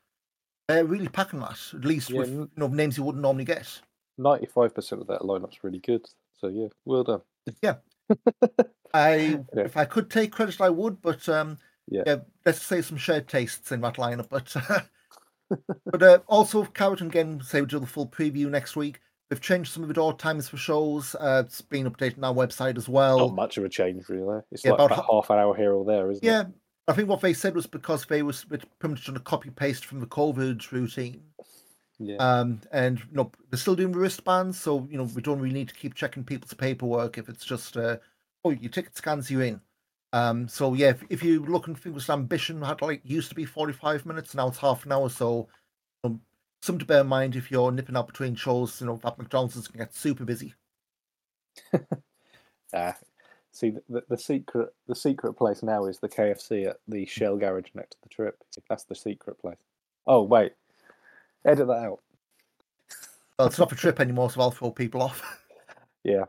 They're 0.68 0.84
really 0.84 1.08
packing 1.08 1.40
that, 1.40 1.58
at 1.74 1.84
least 1.84 2.10
yeah. 2.10 2.20
with 2.20 2.30
you 2.30 2.50
know 2.56 2.68
names 2.68 2.96
you 2.96 3.02
wouldn't 3.02 3.22
normally 3.22 3.44
get. 3.44 3.80
Ninety-five 4.18 4.74
percent 4.74 5.00
of 5.00 5.08
that 5.08 5.22
lineup's 5.22 5.64
really 5.64 5.80
good. 5.80 6.06
So 6.40 6.48
yeah, 6.48 6.68
well 6.84 7.04
done. 7.04 7.22
Yeah. 7.60 7.76
I 8.94 9.40
yeah. 9.54 9.64
if 9.64 9.76
I 9.76 9.84
could 9.84 10.10
take 10.10 10.32
credit, 10.32 10.60
I 10.60 10.70
would, 10.70 11.02
but 11.02 11.28
um, 11.28 11.58
yeah. 11.88 12.02
yeah 12.06 12.16
let's 12.44 12.62
say 12.62 12.82
some 12.82 12.96
shared 12.96 13.26
tastes 13.26 13.72
in 13.72 13.80
that 13.80 13.96
lineup. 13.96 14.28
But 14.28 14.54
uh, 14.56 14.80
but 15.86 16.02
uh, 16.02 16.18
also 16.26 16.64
Carat 16.64 17.00
and 17.00 17.10
again, 17.10 17.40
say 17.42 17.60
we 17.60 17.66
do 17.66 17.78
the 17.78 17.86
full 17.86 18.06
preview 18.06 18.48
next 18.48 18.76
week. 18.76 19.00
We've 19.30 19.40
changed 19.40 19.72
some 19.72 19.82
of 19.82 19.88
the 19.88 19.94
door 19.94 20.14
times 20.14 20.48
for 20.48 20.58
shows. 20.58 21.14
Uh, 21.14 21.42
it's 21.46 21.62
been 21.62 21.90
updated 21.90 22.18
on 22.18 22.24
our 22.24 22.34
website 22.34 22.76
as 22.76 22.88
well. 22.88 23.18
Not 23.18 23.34
much 23.34 23.56
of 23.56 23.64
a 23.64 23.68
change, 23.68 24.08
really. 24.10 24.42
It's 24.50 24.64
yeah, 24.64 24.72
like 24.72 24.92
about, 24.92 25.06
half 25.10 25.30
an 25.30 25.38
hour 25.38 25.54
here 25.56 25.72
or 25.72 25.86
there, 25.86 26.10
isn't 26.10 26.22
yeah, 26.22 26.42
it? 26.42 26.46
Yeah, 26.48 26.52
I 26.88 26.92
think 26.92 27.08
what 27.08 27.22
they 27.22 27.32
said 27.32 27.54
was 27.54 27.66
because 27.66 28.04
they 28.04 28.22
were 28.22 28.34
pretty 28.50 28.66
much 28.82 29.04
trying 29.04 29.16
to 29.16 29.22
copy 29.22 29.48
paste 29.50 29.86
from 29.86 30.00
the 30.00 30.06
COVID 30.06 30.70
routine. 30.70 31.22
Yeah. 31.98 32.16
Um, 32.16 32.60
and 32.72 32.98
you 32.98 33.06
know 33.12 33.30
they're 33.50 33.58
still 33.58 33.76
doing 33.76 33.92
the 33.92 33.98
wristbands, 33.98 34.60
so 34.60 34.86
you 34.90 34.98
know 34.98 35.04
we 35.04 35.22
don't 35.22 35.38
really 35.38 35.54
need 35.54 35.68
to 35.68 35.74
keep 35.74 35.94
checking 35.94 36.24
people's 36.24 36.54
paperwork 36.54 37.16
if 37.16 37.28
it's 37.28 37.44
just 37.44 37.76
uh, 37.76 37.98
oh 38.44 38.50
your 38.50 38.70
ticket 38.70 38.96
scans 38.96 39.30
you 39.30 39.40
in. 39.40 39.60
Um, 40.12 40.46
so 40.46 40.74
yeah, 40.74 40.90
if, 40.90 41.04
if 41.08 41.22
you're 41.22 41.40
looking 41.40 41.74
for 41.74 41.90
this 41.90 42.10
ambition 42.10 42.60
had 42.62 42.82
like 42.82 43.00
used 43.04 43.30
to 43.30 43.34
be 43.34 43.44
45 43.44 44.04
minutes, 44.04 44.34
now 44.34 44.48
it's 44.48 44.58
half 44.58 44.84
an 44.84 44.92
hour. 44.92 45.08
So 45.08 45.48
um, 46.04 46.20
something 46.60 46.80
to 46.80 46.84
bear 46.84 47.00
in 47.00 47.06
mind 47.06 47.36
if 47.36 47.50
you're 47.50 47.72
nipping 47.72 47.96
out 47.96 48.06
between 48.06 48.34
shows. 48.34 48.80
You 48.80 48.88
know 48.88 49.00
that 49.02 49.18
McDonald's 49.18 49.68
can 49.68 49.78
get 49.78 49.94
super 49.94 50.24
busy. 50.24 50.54
ah, 52.74 52.96
see 53.52 53.72
the, 53.88 54.02
the 54.08 54.18
secret 54.18 54.74
the 54.86 54.94
secret 54.94 55.34
place 55.34 55.62
now 55.62 55.86
is 55.86 55.98
the 55.98 56.08
KFC 56.08 56.68
at 56.68 56.76
the 56.88 57.06
Shell 57.06 57.38
garage 57.38 57.68
next 57.74 57.92
to 57.92 57.98
the 58.02 58.08
trip. 58.08 58.42
That's 58.68 58.84
the 58.84 58.94
secret 58.94 59.38
place. 59.40 59.58
Oh 60.06 60.22
wait, 60.22 60.52
Edit 61.44 61.66
that 61.66 61.72
out. 61.72 62.00
Well, 63.38 63.48
it's 63.48 63.58
not 63.58 63.72
a 63.72 63.76
trip 63.76 63.98
anymore, 63.98 64.30
so 64.30 64.40
I'll 64.40 64.50
throw 64.50 64.70
people 64.70 65.02
off. 65.02 65.40
yeah. 66.04 66.24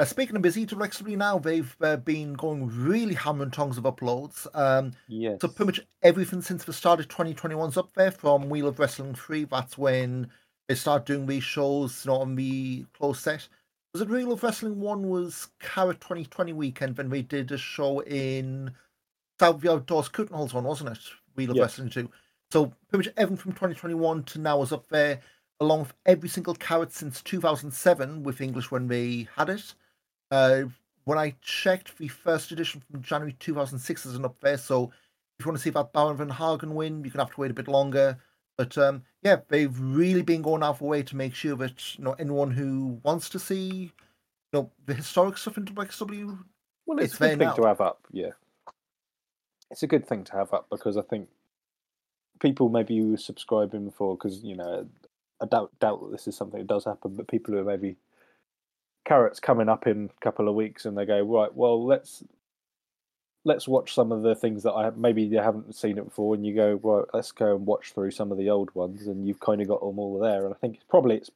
Uh, 0.00 0.04
speaking 0.06 0.34
of 0.34 0.40
busy, 0.40 0.64
directly 0.64 1.14
now 1.14 1.38
they've 1.38 1.76
uh, 1.82 1.98
been 1.98 2.32
going 2.32 2.66
really 2.68 3.12
hammer 3.12 3.42
and 3.42 3.52
tongs 3.52 3.76
of 3.76 3.84
uploads. 3.84 4.46
Um, 4.54 4.92
yes. 5.08 5.36
So 5.42 5.48
pretty 5.48 5.66
much 5.66 5.80
everything 6.02 6.40
since 6.40 6.64
the 6.64 6.72
start 6.72 7.00
of 7.00 7.08
2021's 7.08 7.76
up 7.76 7.92
there. 7.92 8.10
From 8.10 8.48
We 8.48 8.62
Love 8.62 8.78
Wrestling 8.78 9.14
3, 9.14 9.44
that's 9.44 9.76
when 9.76 10.30
they 10.68 10.74
start 10.74 11.04
doing 11.04 11.26
these 11.26 11.44
shows 11.44 12.06
you 12.06 12.12
know, 12.12 12.16
on 12.22 12.34
the 12.34 12.86
close 12.94 13.20
set. 13.20 13.46
Was 13.92 14.00
it 14.00 14.08
We 14.08 14.24
Love 14.24 14.42
Wrestling 14.42 14.80
1 14.80 15.06
was 15.06 15.48
Carat 15.60 16.00
2020 16.00 16.54
weekend 16.54 16.96
when 16.96 17.10
they 17.10 17.20
did 17.20 17.52
a 17.52 17.58
show 17.58 18.00
in 18.00 18.70
South 19.38 19.60
the 19.60 19.70
Outdoors 19.70 20.08
Curtain 20.08 20.34
Holes 20.34 20.54
one, 20.54 20.64
wasn't 20.64 20.96
it? 20.96 21.04
Wheel 21.36 21.50
of 21.50 21.56
yes. 21.58 21.62
Wrestling 21.78 21.90
2. 21.90 22.10
So 22.50 22.72
pretty 22.88 23.08
much 23.08 23.14
everything 23.18 23.36
from 23.36 23.52
2021 23.52 24.22
to 24.22 24.38
now 24.38 24.62
is 24.62 24.72
up 24.72 24.88
there, 24.88 25.20
along 25.60 25.80
with 25.80 25.92
every 26.06 26.30
single 26.30 26.54
Carat 26.54 26.90
since 26.90 27.20
2007 27.20 28.22
with 28.22 28.40
English 28.40 28.70
when 28.70 28.88
they 28.88 29.28
had 29.36 29.50
it. 29.50 29.74
Uh, 30.30 30.64
when 31.04 31.18
I 31.18 31.34
checked, 31.42 31.98
the 31.98 32.08
first 32.08 32.52
edition 32.52 32.82
from 32.90 33.02
January 33.02 33.34
2006 33.38 34.06
isn't 34.06 34.24
up 34.24 34.40
there. 34.40 34.58
So 34.58 34.92
if 35.38 35.44
you 35.44 35.50
want 35.50 35.58
to 35.58 35.62
see 35.62 35.70
that 35.70 35.92
Baron 35.92 36.16
Van 36.16 36.28
Hagen 36.28 36.74
win, 36.74 37.02
you're 37.02 37.10
gonna 37.10 37.24
have 37.24 37.34
to 37.34 37.40
wait 37.40 37.50
a 37.50 37.54
bit 37.54 37.68
longer. 37.68 38.18
But 38.56 38.76
um, 38.76 39.02
yeah, 39.22 39.36
they've 39.48 39.78
really 39.80 40.22
been 40.22 40.42
going 40.42 40.62
out 40.62 40.70
of 40.70 40.78
the 40.80 40.84
way 40.84 41.02
to 41.02 41.16
make 41.16 41.34
sure 41.34 41.56
that 41.56 41.98
you 41.98 42.04
know 42.04 42.14
anyone 42.18 42.50
who 42.50 43.00
wants 43.02 43.30
to 43.30 43.38
see 43.38 43.64
you 43.64 43.90
know 44.52 44.70
the 44.86 44.94
historic 44.94 45.38
stuff 45.38 45.56
in 45.56 45.64
WXW. 45.64 46.38
Well, 46.86 46.98
it's, 46.98 47.14
it's 47.14 47.14
a 47.14 47.18
good 47.18 47.38
thing 47.38 47.48
now. 47.48 47.54
to 47.54 47.66
have 47.66 47.80
up. 47.80 48.06
Yeah, 48.12 48.32
it's 49.70 49.82
a 49.82 49.86
good 49.86 50.06
thing 50.06 50.24
to 50.24 50.32
have 50.34 50.52
up 50.52 50.66
because 50.70 50.96
I 50.96 51.02
think 51.02 51.28
people 52.40 52.68
maybe 52.68 52.98
who 52.98 53.12
were 53.12 53.16
subscribing 53.16 53.86
before, 53.86 54.16
because 54.16 54.42
you 54.42 54.56
know, 54.56 54.86
I 55.40 55.46
doubt 55.46 55.72
doubt 55.80 56.02
that 56.02 56.12
this 56.12 56.28
is 56.28 56.36
something 56.36 56.58
that 56.58 56.66
does 56.66 56.84
happen, 56.84 57.14
but 57.14 57.28
people 57.28 57.54
who 57.54 57.60
are 57.60 57.64
maybe 57.64 57.96
Carats 59.10 59.40
coming 59.40 59.68
up 59.68 59.88
in 59.88 60.08
a 60.16 60.24
couple 60.24 60.48
of 60.48 60.54
weeks 60.54 60.84
and 60.84 60.96
they 60.96 61.04
go 61.04 61.20
right, 61.20 61.52
well 61.52 61.84
let's 61.84 62.22
let's 63.44 63.66
watch 63.66 63.92
some 63.92 64.12
of 64.12 64.22
the 64.22 64.36
things 64.36 64.62
that 64.62 64.70
I 64.72 64.88
maybe 64.90 65.24
you 65.24 65.38
haven't 65.38 65.74
seen 65.74 65.98
it 65.98 66.04
before, 66.04 66.36
and 66.36 66.46
you 66.46 66.54
go 66.54 66.78
right, 66.80 67.04
let's 67.12 67.32
go 67.32 67.56
and 67.56 67.66
watch 67.66 67.92
through 67.92 68.12
some 68.12 68.30
of 68.30 68.38
the 68.38 68.48
old 68.50 68.72
ones, 68.76 69.08
and 69.08 69.26
you've 69.26 69.40
kind 69.40 69.60
of 69.60 69.66
got 69.66 69.80
them 69.80 69.98
all 69.98 70.20
there. 70.20 70.44
And 70.44 70.54
I 70.54 70.58
think 70.58 70.76
it's 70.76 70.84
probably 70.88 71.16
it's 71.16 71.30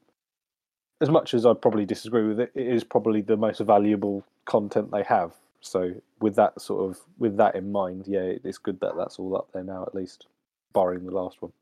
as 1.00 1.10
much 1.10 1.34
as 1.34 1.44
I 1.44 1.52
probably 1.54 1.84
disagree 1.84 2.22
with 2.28 2.38
it, 2.38 2.52
it 2.54 2.68
is 2.68 2.84
probably 2.84 3.22
the 3.22 3.36
most 3.36 3.58
valuable 3.58 4.24
content 4.44 4.92
they 4.92 5.02
have. 5.02 5.32
So 5.60 5.94
with 6.20 6.36
that 6.36 6.60
sort 6.60 6.88
of 6.88 7.00
with 7.18 7.36
that 7.38 7.56
in 7.56 7.72
mind, 7.72 8.04
yeah, 8.06 8.34
it's 8.44 8.58
good 8.58 8.78
that 8.82 8.96
that's 8.96 9.18
all 9.18 9.36
up 9.36 9.48
there 9.52 9.64
now 9.64 9.82
at 9.82 9.96
least 9.96 10.26
barring 10.72 11.04
the 11.04 11.10
last 11.10 11.42
one. 11.42 11.52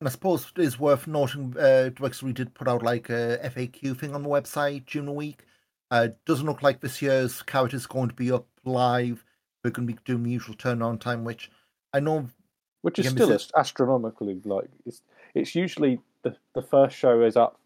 And 0.00 0.08
I 0.08 0.10
suppose 0.10 0.52
it 0.56 0.62
is 0.62 0.78
worth 0.78 1.06
noting, 1.06 1.56
uh, 1.58 1.90
we 2.22 2.32
did 2.32 2.54
put 2.54 2.68
out 2.68 2.82
like 2.82 3.08
a 3.08 3.40
FAQ 3.44 3.98
thing 3.98 4.14
on 4.14 4.22
the 4.22 4.28
website 4.28 4.84
during 4.86 5.06
the 5.06 5.12
week. 5.12 5.44
Uh, 5.90 6.08
doesn't 6.26 6.46
look 6.46 6.62
like 6.62 6.80
this 6.80 7.00
year's 7.00 7.42
Carat 7.42 7.72
is 7.72 7.86
going 7.86 8.08
to 8.08 8.14
be 8.14 8.30
up 8.30 8.46
live. 8.64 9.24
We're 9.64 9.70
going 9.70 9.88
to 9.88 9.94
be 9.94 9.98
doing 10.04 10.24
the 10.24 10.30
usual 10.30 10.54
turnaround 10.54 11.00
time, 11.00 11.24
which 11.24 11.50
I 11.92 12.00
know, 12.00 12.28
which 12.82 12.98
is 12.98 13.08
still 13.08 13.36
astronomically 13.56 14.40
like 14.44 14.68
it's. 14.84 15.02
It's 15.34 15.54
usually 15.54 16.00
the 16.22 16.36
the 16.54 16.62
first 16.62 16.96
show 16.96 17.22
is 17.22 17.36
up 17.36 17.60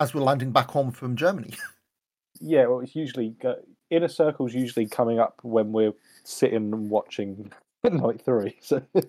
as 0.00 0.14
we're 0.14 0.22
landing 0.22 0.50
back 0.50 0.70
home 0.70 0.90
from 0.90 1.16
Germany. 1.16 1.54
yeah, 2.40 2.66
well, 2.66 2.80
it's 2.80 2.96
usually 2.96 3.34
uh, 3.44 3.54
inner 3.90 4.08
circles 4.08 4.54
usually 4.54 4.86
coming 4.86 5.18
up 5.18 5.38
when 5.42 5.72
we're 5.72 5.94
sitting 6.24 6.72
and 6.72 6.90
watching 6.90 7.52
night 7.84 8.22
three. 8.24 8.56
So 8.60 8.82
I 8.94 9.00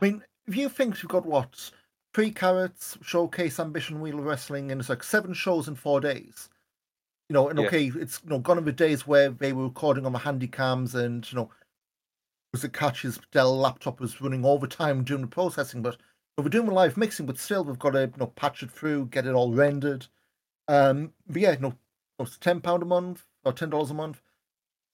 mean, 0.00 0.22
if 0.48 0.56
you 0.56 0.68
think 0.68 1.02
you've 1.02 1.10
got 1.12 1.26
what 1.26 1.70
three 2.14 2.30
Carats, 2.30 2.98
showcase, 3.02 3.60
ambition, 3.60 4.00
wheel 4.00 4.20
wrestling, 4.20 4.72
and 4.72 4.80
it's 4.80 4.88
like 4.88 5.02
seven 5.02 5.34
shows 5.34 5.68
in 5.68 5.74
four 5.74 6.00
days. 6.00 6.48
You 7.28 7.34
know, 7.34 7.48
and 7.48 7.58
Yeah. 7.58 7.66
okay, 7.66 7.88
it's 7.94 8.20
you 8.24 8.30
know 8.30 8.38
gone 8.38 8.58
are 8.58 8.62
the 8.62 8.72
days 8.72 9.06
where 9.06 9.28
they 9.30 9.52
were 9.52 9.64
recording 9.64 10.06
on 10.06 10.12
the 10.12 10.18
handy 10.18 10.48
cams 10.48 10.94
and 10.94 11.30
you 11.30 11.36
know 11.36 11.50
was 12.52 12.62
the 12.62 12.68
catch 12.68 13.02
catches 13.02 13.20
Dell 13.30 13.56
laptop 13.56 14.00
was 14.00 14.20
running 14.20 14.44
overtime 14.44 15.04
doing 15.04 15.20
the 15.20 15.26
processing, 15.26 15.82
but 15.82 15.98
but 16.36 16.44
we're 16.44 16.50
doing 16.50 16.66
the 16.66 16.72
live 16.72 16.96
mixing, 16.96 17.26
but 17.26 17.38
still 17.38 17.64
we've 17.64 17.78
got 17.78 17.90
to 17.90 18.02
you 18.02 18.12
know 18.18 18.28
patch 18.28 18.62
it 18.62 18.70
through, 18.70 19.06
get 19.06 19.26
it 19.26 19.34
all 19.34 19.52
rendered. 19.52 20.06
Um, 20.68 21.12
but 21.26 21.42
yeah, 21.42 21.56
no, 21.60 21.74
it's 22.18 22.38
ten 22.38 22.60
pound 22.60 22.82
a 22.82 22.86
month 22.86 23.26
or 23.44 23.52
ten 23.52 23.70
dollars 23.70 23.90
a 23.90 23.94
month. 23.94 24.22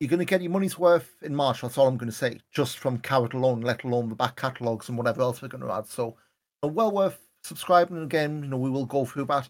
You're 0.05 0.11
going 0.11 0.19
to 0.19 0.27
get 0.27 0.43
your 0.43 0.51
money's 0.51 0.79
worth 0.79 1.17
in 1.23 1.35
March. 1.35 1.63
That's 1.63 1.79
all 1.79 1.89
I'm 1.89 1.97
going 1.97 2.11
to 2.11 2.15
say, 2.15 2.39
just 2.53 2.77
from 2.77 2.99
Carat 2.99 3.33
alone, 3.33 3.63
let 3.63 3.85
alone 3.85 4.11
the 4.11 4.15
back 4.15 4.37
catalogs 4.37 4.91
and 4.91 4.99
whatever 4.99 5.23
else 5.23 5.41
we're 5.41 5.49
going 5.49 5.65
to 5.65 5.73
add. 5.73 5.87
So, 5.87 6.15
uh, 6.63 6.69
well 6.69 6.91
worth 6.91 7.19
subscribing. 7.43 7.97
And 7.97 8.05
again, 8.05 8.43
you 8.43 8.51
know, 8.51 8.59
we 8.59 8.69
will 8.69 8.85
go 8.85 9.07
through 9.07 9.25
that. 9.25 9.49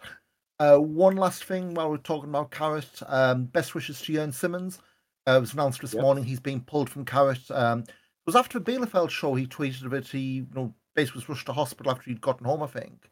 Uh, 0.61 0.77
one 0.77 1.17
last 1.17 1.43
thing 1.43 1.75
while 1.75 1.91
we're 1.91 1.97
talking 1.97 2.29
about 2.31 2.53
Carat, 2.53 2.87
um, 3.09 3.47
best 3.47 3.75
wishes 3.75 4.01
to 4.03 4.13
Jurn 4.13 4.31
Simmons. 4.31 4.79
Uh, 5.27 5.39
it 5.39 5.41
was 5.41 5.55
announced 5.55 5.81
this 5.81 5.93
Yep. 5.93 6.03
morning 6.03 6.23
he's 6.23 6.39
being 6.39 6.61
pulled 6.61 6.89
from 6.89 7.05
Carat. 7.05 7.51
Um, 7.51 7.81
it 7.81 7.91
was 8.25 8.37
after 8.37 8.61
the 8.61 8.73
Bielefeld 8.73 9.11
show 9.11 9.35
he 9.35 9.49
tweeted 9.49 9.93
it. 9.93 10.07
He, 10.07 10.19
you 10.19 10.47
know, 10.55 10.73
basically 10.95 11.19
was 11.19 11.29
rushed 11.29 11.47
to 11.47 11.53
hospital 11.53 11.91
after 11.91 12.05
he'd 12.11 12.21
gotten 12.21 12.47
home, 12.47 12.63
I 12.63 12.69
think. 12.69 13.11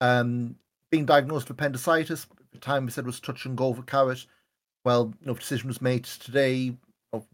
Um, 0.00 0.54
being 0.92 1.06
diagnosed 1.06 1.48
with 1.48 1.58
appendicitis. 1.58 2.28
At 2.30 2.52
the 2.52 2.58
time, 2.58 2.86
they 2.86 2.92
said 2.92 3.04
was 3.04 3.18
touch 3.18 3.46
and 3.46 3.58
go 3.58 3.74
for 3.74 3.82
Carat. 3.82 4.24
Well, 4.88 5.12
you 5.20 5.26
know, 5.26 5.34
decision 5.34 5.68
was 5.68 5.82
made 5.82 6.04
today. 6.04 6.54
You 6.54 6.78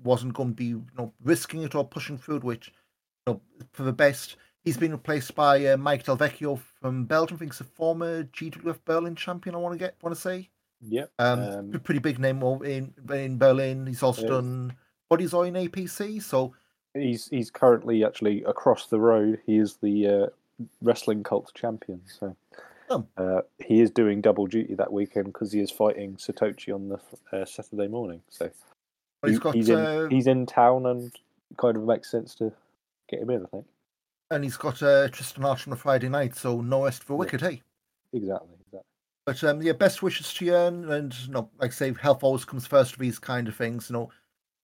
wasn't 0.03 0.35
going 0.35 0.49
to 0.49 0.55
be 0.57 0.65
you 0.65 0.85
know 0.99 1.13
risking 1.23 1.63
it 1.63 1.77
or 1.77 1.85
pushing 1.85 2.19
through 2.19 2.39
it, 2.39 2.45
which 2.45 2.73
you 3.29 3.35
know 3.35 3.41
for 3.73 3.85
the 3.85 3.93
best. 3.93 4.35
He's 4.65 4.77
been 4.77 4.91
replaced 4.91 5.37
by 5.37 5.65
uh, 5.67 5.77
Mike 5.77 6.05
Del 6.05 6.19
Vecchio 6.19 6.59
from 6.81 7.05
Belgium. 7.05 7.37
I 7.37 7.39
think 7.39 7.53
he's 7.53 7.61
a 7.61 7.65
former 7.65 8.25
GWF 8.25 8.79
Berlin 8.85 9.15
champion. 9.15 9.55
I 9.55 9.59
want 9.59 9.73
to 9.75 9.79
get 9.79 9.95
want 10.03 10.17
to 10.17 10.21
say. 10.21 10.51
Yeah. 10.81 11.05
Um, 11.21 11.39
Um, 11.39 11.81
pretty 11.85 12.01
big 12.01 12.19
name 12.19 12.43
in 12.43 12.93
in 13.13 13.39
Berlin. 13.39 13.87
He's 13.87 14.03
also 14.03 14.23
Yes. 14.23 14.31
done 14.31 14.77
bodies 15.09 15.33
or 15.33 15.47
in 15.47 15.55
APC. 15.55 16.21
So 16.21 16.55
he's 16.93 17.29
he's 17.29 17.53
currently 17.53 18.05
actually 18.05 18.43
across 18.43 18.89
the 18.89 18.99
road. 18.99 19.39
He 19.47 19.59
is 19.59 19.77
the 19.77 20.09
uh, 20.09 20.27
wrestling 20.83 21.23
cult 21.23 21.53
champion. 21.55 22.01
So 22.07 22.35
Oh. 22.91 23.07
uh, 23.17 23.41
he 23.65 23.81
is 23.81 23.91
doing 23.91 24.21
double 24.21 24.47
duty 24.47 24.75
that 24.75 24.93
weekend 24.93 25.27
because 25.27 25.53
he 25.53 25.61
is 25.61 25.71
fighting 25.71 26.17
Satoshi 26.17 26.75
on 26.75 26.89
the 26.89 27.01
uh, 27.37 27.45
Saturday 27.45 27.89
morning. 27.89 28.21
So 28.29 28.51
but 29.21 29.31
he's 29.31 29.39
he- 29.39 29.43
got 29.43 29.55
he's, 29.55 29.69
in, 29.69 29.79
uh, 29.79 30.09
he's 30.09 30.27
in 30.27 30.47
town 30.47 30.87
and 30.87 31.11
kind 31.57 31.77
of 31.77 31.85
makes 31.85 32.11
sense 32.11 32.35
to 32.37 32.53
get 33.09 33.21
him 33.21 33.31
in. 33.31 33.43
I 33.45 33.47
think 33.47 33.67
and 34.31 34.43
he's 34.43 34.57
got 34.57 34.83
uh, 34.83 35.09
Tristan 35.09 35.45
Archer 35.45 35.71
on 35.71 35.75
a 35.75 35.77
Friday 35.77 36.09
night. 36.09 36.35
So 36.35 36.61
no 36.61 36.85
rest 36.85 37.05
for 37.05 37.13
Yeah. 37.13 37.19
Wicked, 37.19 37.41
hey. 37.41 37.63
exactly. 38.13 38.49
exactly. 38.67 38.81
But 39.27 39.45
um, 39.45 39.63
yeah, 39.63 39.73
best 39.73 40.03
wishes 40.03 40.35
to 40.35 40.45
you, 40.45 40.55
and, 40.55 40.85
and 40.91 41.19
you 41.21 41.33
know, 41.33 41.49
like 41.59 41.71
I 41.71 41.75
say, 41.75 41.95
health 41.95 42.23
always 42.23 42.45
comes 42.45 42.67
first 42.67 42.93
for 42.93 42.99
these 42.99 43.19
kind 43.19 43.49
of 43.49 43.57
things. 43.57 43.89
You 43.89 43.95
know, 43.95 44.11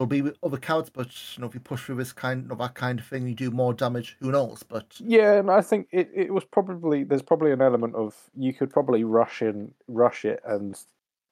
there'll 0.00 0.08
be 0.08 0.22
with 0.22 0.38
other 0.42 0.56
counts, 0.56 0.88
but 0.88 1.08
you 1.36 1.42
know, 1.42 1.46
if 1.46 1.52
you 1.52 1.60
push 1.60 1.82
through 1.84 1.96
this 1.96 2.14
kind 2.14 2.50
of 2.50 2.56
that 2.56 2.74
kind 2.74 2.98
of 2.98 3.04
thing, 3.06 3.28
you 3.28 3.34
do 3.34 3.50
more 3.50 3.74
damage. 3.74 4.16
Who 4.20 4.32
knows? 4.32 4.62
But 4.62 4.98
Yeah, 4.98 5.34
and 5.34 5.50
I 5.50 5.60
think 5.60 5.88
it, 5.92 6.10
it 6.14 6.32
was 6.32 6.42
probably 6.44 7.04
there's 7.04 7.20
probably 7.20 7.52
an 7.52 7.60
element 7.60 7.94
of 7.94 8.16
you 8.34 8.54
could 8.54 8.70
probably 8.70 9.04
rush 9.04 9.42
in 9.42 9.74
rush 9.88 10.24
it 10.24 10.40
and 10.46 10.74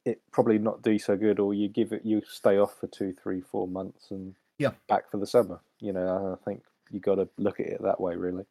it 0.05 0.21
probably 0.33 0.59
not 0.59 0.83
do 0.83 0.99
so 0.99 1.17
good, 1.17 1.41
or 1.41 1.55
you 1.55 1.69
give 1.69 1.93
it 1.93 2.03
you 2.05 2.21
stay 2.29 2.59
off 2.59 2.79
for 2.79 2.89
two, 2.89 3.15
three, 3.15 3.41
four 3.41 3.67
months 3.67 4.11
and 4.11 4.35
Yeah. 4.59 4.73
back 4.87 5.11
for 5.11 5.17
the 5.17 5.27
summer. 5.27 5.61
You 5.81 5.95
know, 5.95 6.39
I 6.39 6.45
think 6.45 6.63
you 6.91 7.01
got 7.01 7.15
to 7.15 7.29
look 7.39 7.61
at 7.61 7.67
it 7.67 7.83
that 7.83 8.01
way, 8.01 8.17
really. 8.17 8.45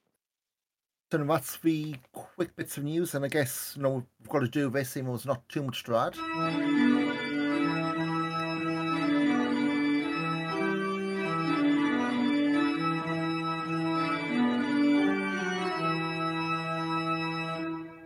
so 1.11 1.19
that's 1.19 1.57
the 1.57 1.95
quick 2.11 2.55
bits 2.55 2.77
of 2.77 2.85
news, 2.85 3.13
and 3.13 3.23
I 3.23 3.27
guess 3.27 3.73
you 3.77 3.83
know 3.83 4.03
we've 4.19 4.29
got 4.29 4.39
to 4.39 4.47
do 4.47 4.71
this. 4.71 4.97
Even 4.97 5.05
though 5.05 5.11
there's 5.17 5.27
not 5.27 5.47
too 5.47 5.61
much 5.61 5.83
to 5.83 5.95
add. 5.95 6.86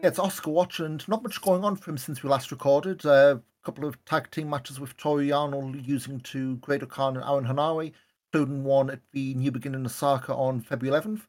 Yeah, 0.01 0.07
it's 0.07 0.17
Oscar 0.17 0.49
Watch, 0.49 0.79
and 0.79 1.07
not 1.07 1.21
much 1.21 1.39
going 1.43 1.63
on 1.63 1.75
for 1.75 1.91
him 1.91 1.97
since 1.97 2.23
we 2.23 2.29
last 2.29 2.49
recorded. 2.49 3.05
Uh, 3.05 3.35
a 3.37 3.65
couple 3.65 3.85
of 3.85 4.03
tag 4.05 4.31
team 4.31 4.49
matches 4.49 4.79
with 4.79 4.97
Tori 4.97 5.31
Arnold 5.31 5.75
using 5.85 6.19
to 6.21 6.55
Great 6.57 6.87
Khan 6.89 7.17
and 7.17 7.23
Aaron 7.23 7.45
Henare, 7.45 7.91
including 8.33 8.63
one 8.63 8.89
at 8.89 9.01
the 9.11 9.35
New 9.35 9.51
Beginning 9.51 9.85
Osaka 9.85 10.33
on 10.33 10.59
February 10.59 10.99
11th. 10.99 11.21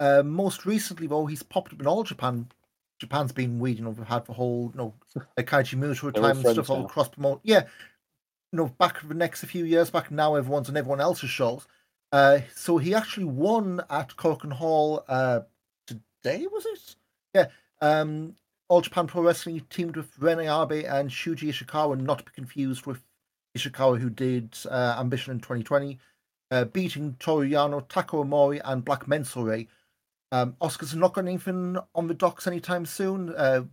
Uh, 0.00 0.22
most 0.22 0.66
recently, 0.66 1.06
though, 1.06 1.24
he's 1.24 1.42
popped 1.42 1.72
up 1.72 1.80
in 1.80 1.86
all 1.86 2.02
Japan. 2.02 2.46
Japan's 2.98 3.32
been 3.32 3.58
weird, 3.58 3.78
you 3.78 3.84
know, 3.84 3.90
we've 3.90 4.06
had 4.06 4.26
the 4.26 4.34
whole, 4.34 4.70
you 4.74 4.78
know, 4.78 4.94
like 5.38 5.48
Keiji 5.48 5.78
Muto 5.78 6.12
They're 6.12 6.22
time 6.22 6.32
and 6.32 6.40
stuff, 6.40 6.54
friends 6.54 6.70
all 6.70 6.80
now. 6.82 6.88
cross 6.88 7.08
promote. 7.08 7.40
Yeah, 7.42 7.62
you 8.52 8.58
know, 8.58 8.66
back 8.66 9.00
the 9.08 9.14
next 9.14 9.42
few 9.44 9.64
years 9.64 9.88
back, 9.88 10.10
now 10.10 10.34
everyone's 10.34 10.68
on 10.68 10.76
everyone 10.76 11.00
else's 11.00 11.30
shows. 11.30 11.66
Uh, 12.12 12.40
so 12.54 12.76
he 12.76 12.94
actually 12.94 13.24
won 13.24 13.80
at 13.88 14.14
Korakuen 14.16 14.52
Hall 14.52 15.04
uh, 15.08 15.40
today, 15.86 16.46
was 16.52 16.66
it? 16.66 16.96
Yeah. 17.34 17.46
Um, 17.80 18.34
All 18.68 18.80
Japan 18.80 19.06
Pro 19.06 19.22
Wrestling 19.22 19.60
teamed 19.70 19.96
with 19.96 20.18
Rene 20.18 20.42
Abe 20.42 20.84
and 20.86 21.10
Shuji 21.10 21.48
Ishikawa, 21.48 22.00
not 22.00 22.18
to 22.18 22.24
be 22.24 22.30
confused 22.34 22.86
with 22.86 23.02
Ishikawa, 23.56 23.98
who 23.98 24.10
did 24.10 24.56
uh, 24.70 24.96
Ambition 24.98 25.32
in 25.32 25.38
2020, 25.40 25.98
uh, 26.50 26.64
beating 26.66 27.16
Toru 27.18 27.48
Yano, 27.48 27.86
Tako 27.88 28.22
Amori, 28.22 28.60
and 28.60 28.84
Black 28.84 29.06
Mensore. 29.06 29.66
Um, 30.32 30.54
Oscar's 30.60 30.94
not 30.94 31.14
got 31.14 31.26
anything 31.26 31.76
on 31.94 32.06
the 32.06 32.14
docks 32.14 32.46
anytime 32.46 32.86
soon. 32.86 33.34
Uh, 33.34 33.64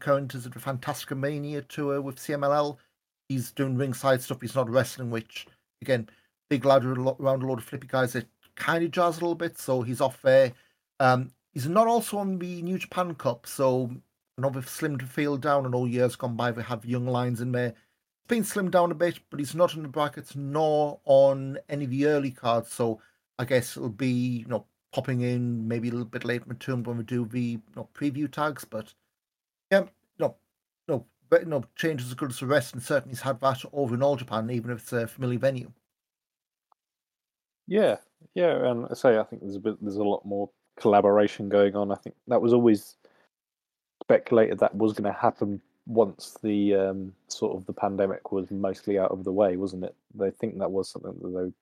current 0.00 0.34
is 0.34 0.46
at 0.46 0.52
the 0.52 0.58
Fantastica 0.58 1.16
Mania 1.16 1.60
tour 1.62 2.00
with 2.00 2.16
CMLL. 2.16 2.78
He's 3.28 3.52
doing 3.52 3.76
ringside 3.76 4.22
stuff. 4.22 4.40
He's 4.40 4.54
not 4.54 4.70
wrestling, 4.70 5.10
which 5.10 5.46
again, 5.82 6.08
big 6.48 6.64
lad 6.64 6.84
with 6.84 6.96
a 6.96 7.02
lot- 7.02 7.20
around 7.20 7.42
a 7.42 7.46
lot 7.46 7.58
of 7.58 7.64
flippy 7.64 7.86
guys 7.86 8.14
It 8.14 8.28
kind 8.54 8.82
of 8.82 8.90
jars 8.92 9.18
a 9.18 9.20
little 9.20 9.34
bit. 9.34 9.58
So 9.58 9.82
he's 9.82 10.00
off 10.00 10.22
there. 10.22 10.52
Um, 11.00 11.32
he's 11.56 11.66
not 11.66 11.86
also 11.86 12.18
on 12.18 12.38
the 12.38 12.60
New 12.60 12.76
Japan 12.76 13.14
Cup, 13.14 13.46
so 13.46 13.90
I 14.36 14.42
know 14.42 14.50
they've 14.50 14.62
slimmed 14.62 15.00
the 15.00 15.06
field 15.06 15.40
down. 15.40 15.64
And 15.64 15.74
all 15.74 15.88
years 15.88 16.14
gone 16.14 16.36
by, 16.36 16.50
they 16.50 16.60
have 16.60 16.84
young 16.84 17.06
lions 17.06 17.40
in 17.40 17.50
there. 17.50 17.68
It's 17.68 18.28
been 18.28 18.42
slimmed 18.42 18.72
down 18.72 18.92
a 18.92 18.94
bit, 18.94 19.20
but 19.30 19.40
he's 19.40 19.54
not 19.54 19.74
in 19.74 19.82
the 19.82 19.88
brackets 19.88 20.36
nor 20.36 21.00
on 21.06 21.56
any 21.70 21.86
of 21.86 21.90
the 21.90 22.08
early 22.08 22.30
cards. 22.30 22.70
So 22.70 23.00
I 23.38 23.46
guess 23.46 23.74
it'll 23.74 23.88
be 23.88 24.10
you 24.40 24.46
know 24.48 24.66
popping 24.92 25.22
in 25.22 25.66
maybe 25.66 25.88
a 25.88 25.92
little 25.92 26.04
bit 26.04 26.26
later 26.26 26.44
in 26.44 26.50
the 26.50 26.56
term 26.56 26.82
when 26.82 26.98
we 26.98 27.04
do 27.04 27.24
the 27.24 27.40
you 27.40 27.62
know, 27.74 27.88
preview 27.94 28.30
tags. 28.30 28.66
But 28.66 28.92
yeah, 29.70 29.84
no, 30.18 30.36
no, 30.88 31.06
but 31.30 31.46
no 31.46 31.64
change 31.74 32.02
is 32.02 32.08
as 32.08 32.14
good 32.14 32.32
as 32.32 32.40
the 32.40 32.46
rest, 32.46 32.74
and 32.74 32.82
certainly 32.82 33.14
he's 33.14 33.22
had 33.22 33.40
that 33.40 33.64
over 33.72 33.94
in 33.94 34.02
all 34.02 34.16
Japan, 34.16 34.50
even 34.50 34.72
if 34.72 34.80
it's 34.80 34.92
a 34.92 35.06
familiar 35.06 35.38
venue. 35.38 35.72
Yeah, 37.66 37.96
yeah, 38.34 38.70
and 38.70 38.86
I 38.90 38.92
say 38.92 39.16
I 39.16 39.24
think 39.24 39.40
there's 39.40 39.56
a 39.56 39.60
bit 39.60 39.80
there's 39.80 39.96
a 39.96 40.04
lot 40.04 40.26
more 40.26 40.50
collaboration 40.76 41.48
going 41.48 41.74
on. 41.76 41.92
I 41.92 41.96
think 41.96 42.16
that 42.28 42.42
was 42.42 42.52
always 42.52 42.96
speculated 44.02 44.58
that 44.58 44.74
was 44.74 44.92
going 44.92 45.12
to 45.12 45.18
happen 45.18 45.60
once 45.86 46.36
the 46.42 46.74
um, 46.74 47.12
sort 47.28 47.56
of 47.56 47.64
the 47.66 47.72
pandemic 47.72 48.32
was 48.32 48.50
mostly 48.50 48.98
out 48.98 49.10
of 49.10 49.24
the 49.24 49.32
way, 49.32 49.56
wasn't 49.56 49.84
it? 49.84 49.94
They 50.14 50.30
think 50.30 50.58
that 50.58 50.70
was 50.70 50.88
something 50.88 51.14
that 51.22 51.28
they 51.28 51.52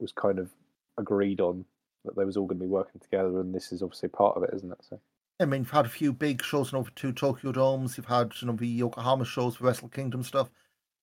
was 0.00 0.12
kind 0.12 0.38
of 0.38 0.50
agreed 0.98 1.40
on 1.40 1.64
that 2.04 2.16
they 2.16 2.24
was 2.24 2.36
all 2.36 2.46
going 2.46 2.58
to 2.58 2.64
be 2.64 2.68
working 2.68 3.00
together, 3.00 3.40
and 3.40 3.54
this 3.54 3.72
is 3.72 3.82
obviously 3.82 4.08
part 4.08 4.36
of 4.36 4.42
it, 4.42 4.50
isn't 4.54 4.72
it? 4.72 4.78
So 4.88 4.98
I 5.40 5.44
mean, 5.44 5.62
you've 5.62 5.70
had 5.70 5.86
a 5.86 5.90
few 5.90 6.12
big 6.12 6.42
shows 6.42 6.72
in 6.72 6.78
over 6.78 6.90
two 6.94 7.12
Tokyo 7.12 7.52
Domes. 7.52 7.96
You've 7.96 8.06
had 8.06 8.32
you 8.40 8.48
know 8.48 8.54
the 8.54 8.66
Yokohama 8.66 9.24
shows 9.24 9.56
for 9.56 9.64
Wrestle 9.64 9.88
Kingdom 9.88 10.22
stuff. 10.22 10.50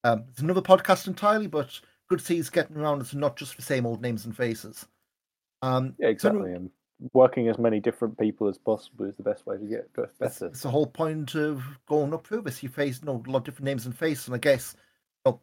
Um, 0.03 0.25
it's 0.29 0.41
another 0.41 0.61
podcast 0.61 1.07
entirely, 1.07 1.47
but 1.47 1.79
good 2.09 2.19
to 2.19 2.25
see 2.25 2.35
he's 2.35 2.49
getting 2.49 2.77
around. 2.77 3.01
It's 3.01 3.13
not 3.13 3.37
just 3.37 3.55
the 3.55 3.61
same 3.61 3.85
old 3.85 4.01
names 4.01 4.25
and 4.25 4.35
faces. 4.35 4.85
Um, 5.61 5.95
yeah, 5.99 6.07
exactly. 6.07 6.53
And 6.53 6.69
working 7.13 7.47
as 7.47 7.57
many 7.57 7.79
different 7.79 8.17
people 8.17 8.47
as 8.47 8.57
possible 8.57 9.05
is 9.05 9.15
the 9.15 9.23
best 9.23 9.45
way 9.45 9.57
to 9.57 9.65
get 9.65 9.91
better. 9.93 10.11
that's 10.19 10.61
the 10.61 10.69
whole 10.69 10.85
point 10.87 11.35
of 11.35 11.63
going 11.87 12.13
up 12.13 12.25
through 12.27 12.41
this. 12.41 12.61
You 12.61 12.69
face 12.69 12.99
you 13.01 13.05
know, 13.05 13.23
a 13.25 13.29
lot 13.29 13.39
of 13.39 13.43
different 13.45 13.65
names 13.65 13.85
and 13.85 13.97
faces, 13.97 14.27
and 14.27 14.35
I 14.35 14.39
guess 14.39 14.75
you 15.25 15.31
know, 15.31 15.41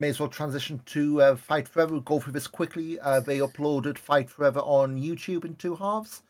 may 0.00 0.08
as 0.08 0.20
well 0.20 0.28
transition 0.28 0.80
to 0.86 1.22
uh, 1.22 1.36
Fight 1.36 1.68
Forever. 1.68 2.00
Go 2.00 2.20
through 2.20 2.34
this 2.34 2.46
quickly. 2.46 3.00
Uh, 3.00 3.20
they 3.20 3.38
uploaded 3.38 3.96
Fight 3.98 4.28
Forever 4.28 4.60
on 4.60 5.00
YouTube 5.00 5.44
in 5.44 5.54
two 5.56 5.74
halves. 5.76 6.22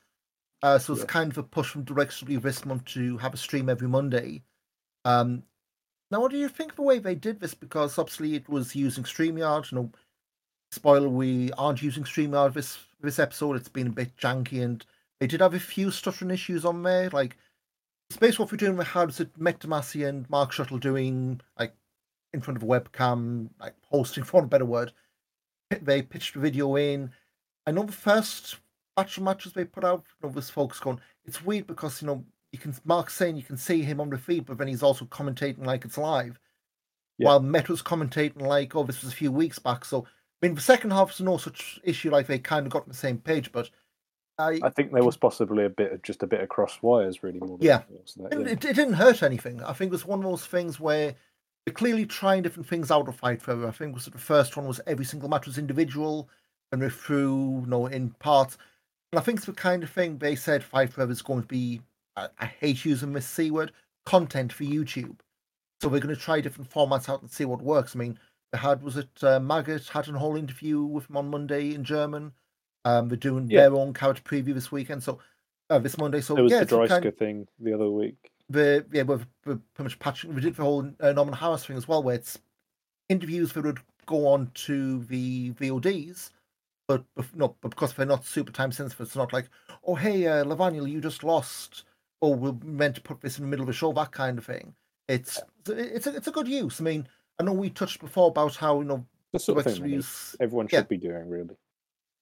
Uh, 0.63 0.79
so 0.79 0.93
it's 0.93 1.03
Yeah. 1.03 1.07
kind 1.07 1.31
of 1.31 1.39
a 1.39 1.43
push 1.43 1.71
from 1.71 1.85
DirectW 1.85 2.41
this 2.43 2.65
month 2.65 2.85
to 2.87 3.17
have 3.19 3.35
a 3.35 3.37
stream 3.37 3.69
every 3.69 3.89
Monday. 3.89 4.43
Um, 5.05 5.45
now, 6.11 6.21
what 6.21 6.31
do 6.31 6.39
you 6.39 6.49
think 6.49 6.71
of 6.73 6.77
the 6.77 6.83
way 6.83 6.99
they 6.99 7.15
did 7.15 7.39
this? 7.41 7.55
Because 7.55 7.99
obviously 7.99 8.35
it 8.35 8.49
was 8.49 8.75
using 8.75 9.05
StreamYard. 9.05 9.71
You 9.71 9.79
know, 9.79 9.93
spoiler, 10.73 11.09
we 11.09 11.53
aren't 11.53 11.83
using 11.83 12.05
StreamYard 12.05 12.55
this 12.55 12.79
this 13.01 13.19
episode. 13.19 13.57
It's 13.57 13.69
been 13.69 13.87
a 13.89 13.91
bit 13.91 14.17
janky, 14.17 14.63
and 14.63 14.85
they 15.21 15.27
did 15.27 15.41
have 15.41 15.55
a 15.55 15.61
few 15.61 15.91
stuttering 15.91 16.31
issues 16.31 16.65
on 16.65 16.83
there. 16.83 17.11
Like, 17.11 17.37
Space 18.11 18.39
Wolf 18.39 18.51
were 18.51 18.57
doing 18.57 18.77
hubs 18.79 19.21
at 19.21 19.39
Met 19.39 19.61
Damasi 19.61 20.09
and 20.09 20.29
Mark 20.31 20.53
Shuttle 20.53 20.79
doing 20.79 21.41
like 21.59 21.75
in 22.33 22.41
front 22.41 22.57
of 22.57 22.63
a 22.63 22.67
webcam, 22.67 23.49
like 23.61 23.75
hosting 23.91 24.25
for 24.25 24.45
a 24.45 24.49
better 24.49 24.65
word. 24.65 24.93
They 25.71 26.03
pitched 26.03 26.35
the 26.35 26.41
video 26.41 26.77
in. 26.77 27.11
I 27.67 27.73
know 27.73 27.83
the 27.83 27.93
first 27.93 28.57
batch 28.97 29.19
of 29.19 29.23
matches 29.23 29.53
they 29.53 29.65
put 29.65 29.85
out, 29.85 30.05
you 30.23 30.29
know, 30.29 30.35
was 30.35 30.49
folks 30.49 30.81
going, 30.81 31.01
it's 31.27 31.45
weird 31.45 31.67
because 31.67 32.01
you 32.01 32.07
know 32.07 32.25
you 32.53 32.59
can 32.59 32.75
Mark 32.85 33.11
saying 33.11 33.37
you 33.37 33.43
can 33.43 33.59
see 33.59 33.83
him 33.83 34.01
on 34.01 34.09
the 34.11 34.17
feed, 34.17 34.47
but 34.47 34.57
then 34.57 34.69
he's 34.69 34.83
also 34.83 35.05
commentating 35.05 35.67
like 35.67 35.85
it's 35.85 35.99
live. 35.99 36.39
Yeah. 37.19 37.27
while 37.27 37.41
Met 37.41 37.69
was 37.69 37.83
commentating 37.83 38.41
like, 38.41 38.75
"Oh, 38.77 38.85
this 38.85 39.03
was 39.03 39.13
a 39.13 39.17
few 39.17 39.33
weeks 39.33 39.59
back." 39.59 39.85
So, 39.85 40.07
I 40.40 40.47
mean, 40.47 40.54
the 40.54 40.61
second 40.61 40.92
half 40.92 41.09
was 41.09 41.21
no 41.21 41.37
such 41.37 41.80
issue. 41.83 42.11
Like 42.11 42.26
they 42.26 42.38
kind 42.38 42.66
of 42.66 42.73
got 42.73 42.83
on 42.83 42.88
the 42.88 42.95
same 42.95 43.18
page, 43.18 43.50
but 43.50 43.71
I, 44.38 44.61
I 44.62 44.71
think 44.71 44.92
there 44.92 45.02
was 45.02 45.16
possibly 45.16 45.64
a 45.64 45.71
bit 45.71 45.92
of 45.92 46.02
just 46.02 46.23
a 46.23 46.26
bit 46.26 46.40
of 46.40 46.49
cross 46.49 46.78
wires, 46.80 47.23
really 47.23 47.40
more. 47.40 47.59
Than 47.59 47.66
Yeah. 47.66 47.76
anything 47.76 47.97
else, 47.99 48.16
wasn't 48.16 48.47
it, 48.47 48.64
it, 48.64 48.76
didn't 48.76 48.95
hurt 48.95 49.23
anything. 49.23 49.62
I 49.64 49.73
think 49.73 49.88
it 49.88 49.92
was 49.92 50.07
one 50.07 50.21
of 50.21 50.25
those 50.25 50.47
things 50.47 50.78
where 50.78 51.14
they're 51.66 51.75
clearly 51.75 52.07
trying 52.07 52.42
different 52.42 52.68
things 52.68 52.90
out 52.90 53.09
of 53.09 53.16
Fight 53.16 53.42
Forever. 53.42 53.66
I 53.66 53.73
think 53.73 53.95
was 53.95 54.07
the 54.07 54.16
first 54.16 54.57
one 54.57 54.66
was 54.66 54.80
every 54.87 55.04
single 55.04 55.28
match 55.28 55.47
was 55.47 55.59
individual 55.59 56.28
and 56.71 56.80
we 56.80 56.88
threw, 56.88 56.97
through, 56.99 57.61
you 57.62 57.66
know, 57.66 57.87
in 57.87 58.11
parts. 58.11 58.59
And 59.12 59.18
I 59.18 59.23
think 59.23 59.38
it's 59.38 59.47
the 59.47 59.52
kind 59.52 59.83
of 59.83 59.90
thing 59.90 60.18
they 60.18 60.37
said 60.37 60.62
Fight 60.62 60.92
Forever 60.92 61.12
is 61.12 61.23
going 61.23 61.42
to 61.42 61.49
be. 61.49 61.80
I, 62.16 62.28
I 62.38 62.47
hate 62.47 62.85
using 62.85 63.12
this 63.12 63.26
c 63.26 63.50
word 63.50 63.73
content 64.07 64.52
for 64.52 64.64
YouTube. 64.64 65.18
So 65.80 65.88
we're 65.88 66.00
going 66.00 66.14
to 66.14 66.21
try 66.21 66.40
different 66.40 66.71
formats 66.71 67.09
out 67.09 67.23
and 67.23 67.30
see 67.30 67.45
what 67.45 67.62
works. 67.62 67.95
I 67.95 67.99
mean, 67.99 68.18
had 68.55 68.83
was 68.83 68.97
it 68.97 69.09
uh, 69.23 69.40
Maggot 69.40 69.88
had 69.88 70.09
a 70.09 70.19
whole 70.19 70.37
interview 70.37 70.83
with 70.83 71.09
him 71.11 71.17
on 71.17 71.31
Monday 71.31 71.75
in 71.75 71.85
German. 71.85 72.33
Um, 72.85 73.09
they're 73.09 73.17
doing 73.17 73.50
Yeah. 73.50 73.62
their 73.62 73.75
own 73.75 73.93
character 73.93 74.23
preview 74.23 74.55
this 74.55 74.73
weekend. 74.73 75.02
So 75.02 75.19
uh, 75.71 75.78
this 75.78 75.99
Monday. 75.99 76.21
So 76.21 76.37
it 76.37 76.43
was 76.43 76.52
yeah, 76.52 76.64
the 76.64 76.81
a 76.81 76.88
kind- 76.88 77.05
Dreissker 77.05 77.17
thing 77.19 77.49
the 77.59 77.75
other 77.75 77.90
week. 77.90 78.31
the 78.49 78.87
yeah, 78.93 79.02
we're, 79.02 79.21
we're 79.45 79.57
pretty 79.75 79.83
much 79.85 79.99
patching. 79.99 80.35
We 80.35 80.40
did 80.40 80.57
the 80.57 80.62
whole 80.62 80.90
uh, 81.00 81.12
Norman 81.12 81.35
Harras 81.35 81.67
thing 81.67 81.76
as 81.76 81.87
well, 81.87 82.02
where 82.02 82.14
it's 82.14 82.38
interviews 83.09 83.52
that 83.52 83.64
would 83.64 83.81
go 84.07 84.26
on 84.26 84.50
to 84.55 85.05
the 85.05 85.50
VODs, 85.52 86.31
but 86.87 87.05
no, 87.35 87.55
but 87.61 87.71
because 87.71 87.93
they're 87.93 88.07
not 88.07 88.25
super 88.25 88.52
time 88.52 88.73
sensitive, 88.73 89.07
it's 89.07 89.17
not 89.17 89.33
like, 89.35 89.50
oh 89.87 89.95
hey, 89.95 90.26
uh, 90.26 90.45
Levaniel, 90.45 90.88
you 90.88 91.00
just 91.02 91.23
lost, 91.25 91.85
or 92.23 92.35
we're 92.35 92.55
meant 92.64 92.95
to 92.95 93.00
put 93.02 93.21
this 93.21 93.37
in 93.38 93.45
the 93.45 93.49
middle 93.50 93.64
of 93.64 93.69
a 93.69 93.73
show, 93.75 93.93
that 93.93 94.12
kind 94.12 94.38
of 94.38 94.47
thing. 94.47 94.75
It's 95.09 95.38
it's 95.69 96.07
a, 96.07 96.17
it's 96.17 96.28
a 96.28 96.31
good 96.33 96.49
use. 96.49 96.81
I 96.81 96.85
mean, 96.85 97.07
I 97.38 97.45
know 97.45 97.52
we 97.52 97.71
touched 97.71 98.00
before 98.00 98.28
about 98.28 98.57
how 98.57 98.80
you 98.80 98.87
know 98.87 99.07
The 99.33 99.38
sort 99.38 99.59
of 99.59 99.64
thing 99.73 99.90
that 99.97 100.37
everyone 100.40 100.68
should 100.68 100.76
yeah. 100.76 100.83
be 100.83 100.97
doing, 100.97 101.28
really. 101.28 101.57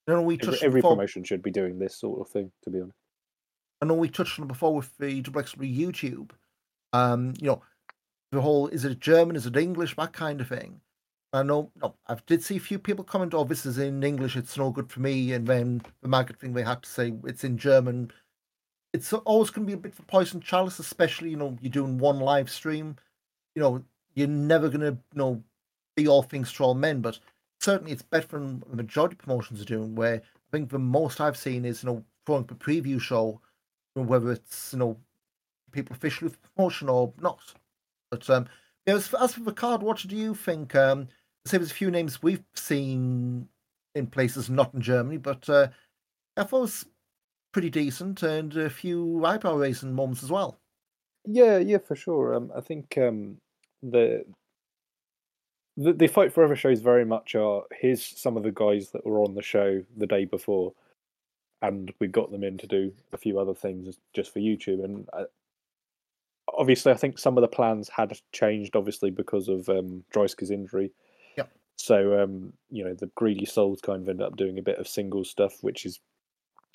I 0.08 0.12
know 0.12 0.22
we 0.22 0.36
touched 0.36 0.62
every 0.62 0.80
before, 0.80 0.92
promotion 0.92 1.24
should 1.24 1.42
be 1.42 1.50
doing 1.50 1.78
this 1.78 1.96
sort 1.96 2.20
of 2.20 2.28
thing, 2.28 2.52
to 2.62 2.70
be 2.70 2.80
honest. 2.80 2.96
I 3.82 3.86
know 3.86 3.94
we 3.94 4.08
touched 4.08 4.38
on 4.38 4.44
it 4.44 4.48
before 4.48 4.74
with 4.74 4.96
the 4.98 5.22
WXW 5.22 5.76
YouTube. 5.76 6.30
Um, 6.92 7.34
you 7.40 7.48
know, 7.48 7.62
the 8.32 8.40
whole 8.40 8.68
is 8.68 8.84
it 8.84 9.00
German, 9.00 9.36
is 9.36 9.46
it 9.46 9.56
English, 9.56 9.96
that 9.96 10.12
kind 10.12 10.40
of 10.40 10.48
thing. 10.48 10.80
I 11.32 11.42
know, 11.42 11.70
no, 11.82 11.94
I 12.06 12.16
did 12.26 12.42
see 12.42 12.56
a 12.56 12.60
few 12.60 12.78
people 12.78 13.04
comment, 13.04 13.34
"Oh, 13.34 13.44
this 13.44 13.66
is 13.66 13.78
in 13.78 14.02
English, 14.02 14.36
it's 14.36 14.56
no 14.56 14.70
good 14.70 14.90
for 14.90 15.00
me." 15.00 15.32
And 15.32 15.46
then 15.46 15.82
the 16.00 16.08
maggot 16.08 16.38
thing, 16.38 16.52
they 16.52 16.62
had 16.62 16.82
to 16.82 16.88
say 16.88 17.12
it's 17.24 17.44
in 17.44 17.58
German. 17.58 18.12
It's 18.92 19.12
always 19.12 19.50
going 19.50 19.66
to 19.66 19.70
be 19.70 19.74
a 19.74 19.82
bit 19.82 19.94
for 19.94 20.04
poison 20.04 20.40
chalice, 20.40 20.78
especially 20.78 21.30
you 21.30 21.36
know 21.36 21.56
you're 21.60 21.70
doing 21.70 21.98
one 21.98 22.20
live 22.20 22.48
stream. 22.48 22.96
You 23.54 23.62
know, 23.62 23.84
you're 24.16 24.26
never 24.28 24.68
going 24.68 24.80
to 24.80 24.98
you 25.12 25.18
know 25.18 25.44
be 25.96 26.08
all 26.08 26.22
things 26.22 26.52
to 26.54 26.64
all 26.64 26.74
men, 26.74 27.00
but 27.00 27.20
certainly 27.60 27.92
it's 27.92 28.02
better 28.02 28.26
than 28.38 28.64
the 28.68 28.76
majority 28.76 29.14
promotions 29.14 29.62
are 29.62 29.66
doing. 29.66 29.94
Where 29.94 30.16
I 30.16 30.50
think 30.50 30.70
the 30.70 30.78
most 30.80 31.20
I've 31.20 31.36
seen 31.36 31.64
is 31.64 31.84
you 31.84 31.90
know 31.90 32.04
throwing 32.26 32.42
up 32.42 32.50
a 32.50 32.54
preview 32.54 33.00
show, 33.00 33.40
whether 33.94 34.32
it's 34.32 34.72
you 34.72 34.80
know 34.80 34.96
people 35.70 35.94
officially 35.94 36.28
with 36.28 36.54
promotion 36.54 36.88
or 36.88 37.12
not. 37.20 37.54
But 38.10 38.28
um, 38.30 38.48
yeah, 38.86 38.94
as, 38.94 39.14
as 39.14 39.34
for 39.34 39.40
the 39.40 39.52
card, 39.52 39.82
what 39.82 39.98
do 39.98 40.16
you 40.16 40.34
think? 40.34 40.74
Um, 40.74 41.08
say 41.44 41.58
there's 41.58 41.70
a 41.70 41.74
few 41.74 41.90
names 41.90 42.22
we've 42.22 42.42
seen 42.54 43.48
in 43.94 44.06
places 44.06 44.50
not 44.50 44.74
in 44.74 44.80
Germany, 44.80 45.16
but 45.16 45.48
uh, 45.48 45.68
I 46.36 46.44
thought 46.44 46.62
was 46.62 46.86
pretty 47.52 47.70
decent 47.70 48.22
and 48.22 48.54
a 48.56 48.68
few 48.68 49.24
eyebrow 49.24 49.56
raising 49.56 49.94
moments 49.94 50.22
as 50.22 50.30
well. 50.30 50.58
Yeah, 51.24 51.58
yeah, 51.58 51.78
for 51.78 51.96
sure. 51.96 52.34
Um, 52.34 52.52
I 52.54 52.60
think 52.60 52.96
um, 52.98 53.38
the, 53.90 54.24
the 55.76 55.92
the 55.92 56.06
fight 56.06 56.32
forever 56.32 56.56
shows 56.56 56.80
very 56.80 57.04
much 57.04 57.34
are 57.34 57.62
here's 57.72 58.04
some 58.04 58.36
of 58.36 58.42
the 58.42 58.52
guys 58.52 58.90
that 58.90 59.04
were 59.04 59.20
on 59.20 59.34
the 59.34 59.42
show 59.42 59.82
the 59.96 60.06
day 60.06 60.24
before, 60.24 60.72
and 61.62 61.92
we 62.00 62.08
got 62.08 62.30
them 62.30 62.44
in 62.44 62.58
to 62.58 62.66
do 62.66 62.92
a 63.12 63.18
few 63.18 63.38
other 63.38 63.54
things 63.54 63.98
just 64.14 64.32
for 64.32 64.40
YouTube. 64.40 64.84
And 64.84 65.08
uh, 65.12 65.24
obviously, 66.56 66.92
I 66.92 66.96
think 66.96 67.18
some 67.18 67.36
of 67.36 67.42
the 67.42 67.48
plans 67.48 67.88
had 67.88 68.18
changed, 68.32 68.76
obviously 68.76 69.10
because 69.10 69.48
of 69.48 69.68
um, 69.68 70.04
Dreissker's 70.14 70.50
injury. 70.50 70.92
Yep. 71.36 71.50
So 71.76 72.22
um, 72.22 72.52
you 72.70 72.84
know 72.84 72.94
the 72.94 73.10
greedy 73.14 73.46
souls 73.46 73.80
kind 73.80 74.02
of 74.02 74.08
ended 74.08 74.26
up 74.26 74.36
doing 74.36 74.58
a 74.58 74.62
bit 74.62 74.78
of 74.78 74.88
single 74.88 75.24
stuff, 75.24 75.62
which 75.62 75.86
is 75.86 76.00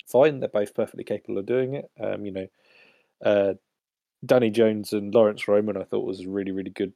fine. 0.06 0.40
They're 0.40 0.48
both 0.48 0.74
perfectly 0.74 1.04
capable 1.04 1.38
of 1.38 1.46
doing 1.46 1.74
it. 1.74 1.90
Um, 2.00 2.24
you 2.26 2.32
know. 2.32 2.46
Uh, 3.24 3.54
Danny 4.24 4.50
Jones 4.50 4.92
and 4.92 5.12
Laurance 5.14 5.48
Roman, 5.48 5.76
I 5.76 5.84
thought 5.84 6.06
was 6.06 6.20
a 6.20 6.28
really, 6.28 6.52
really 6.52 6.70
good, 6.70 6.92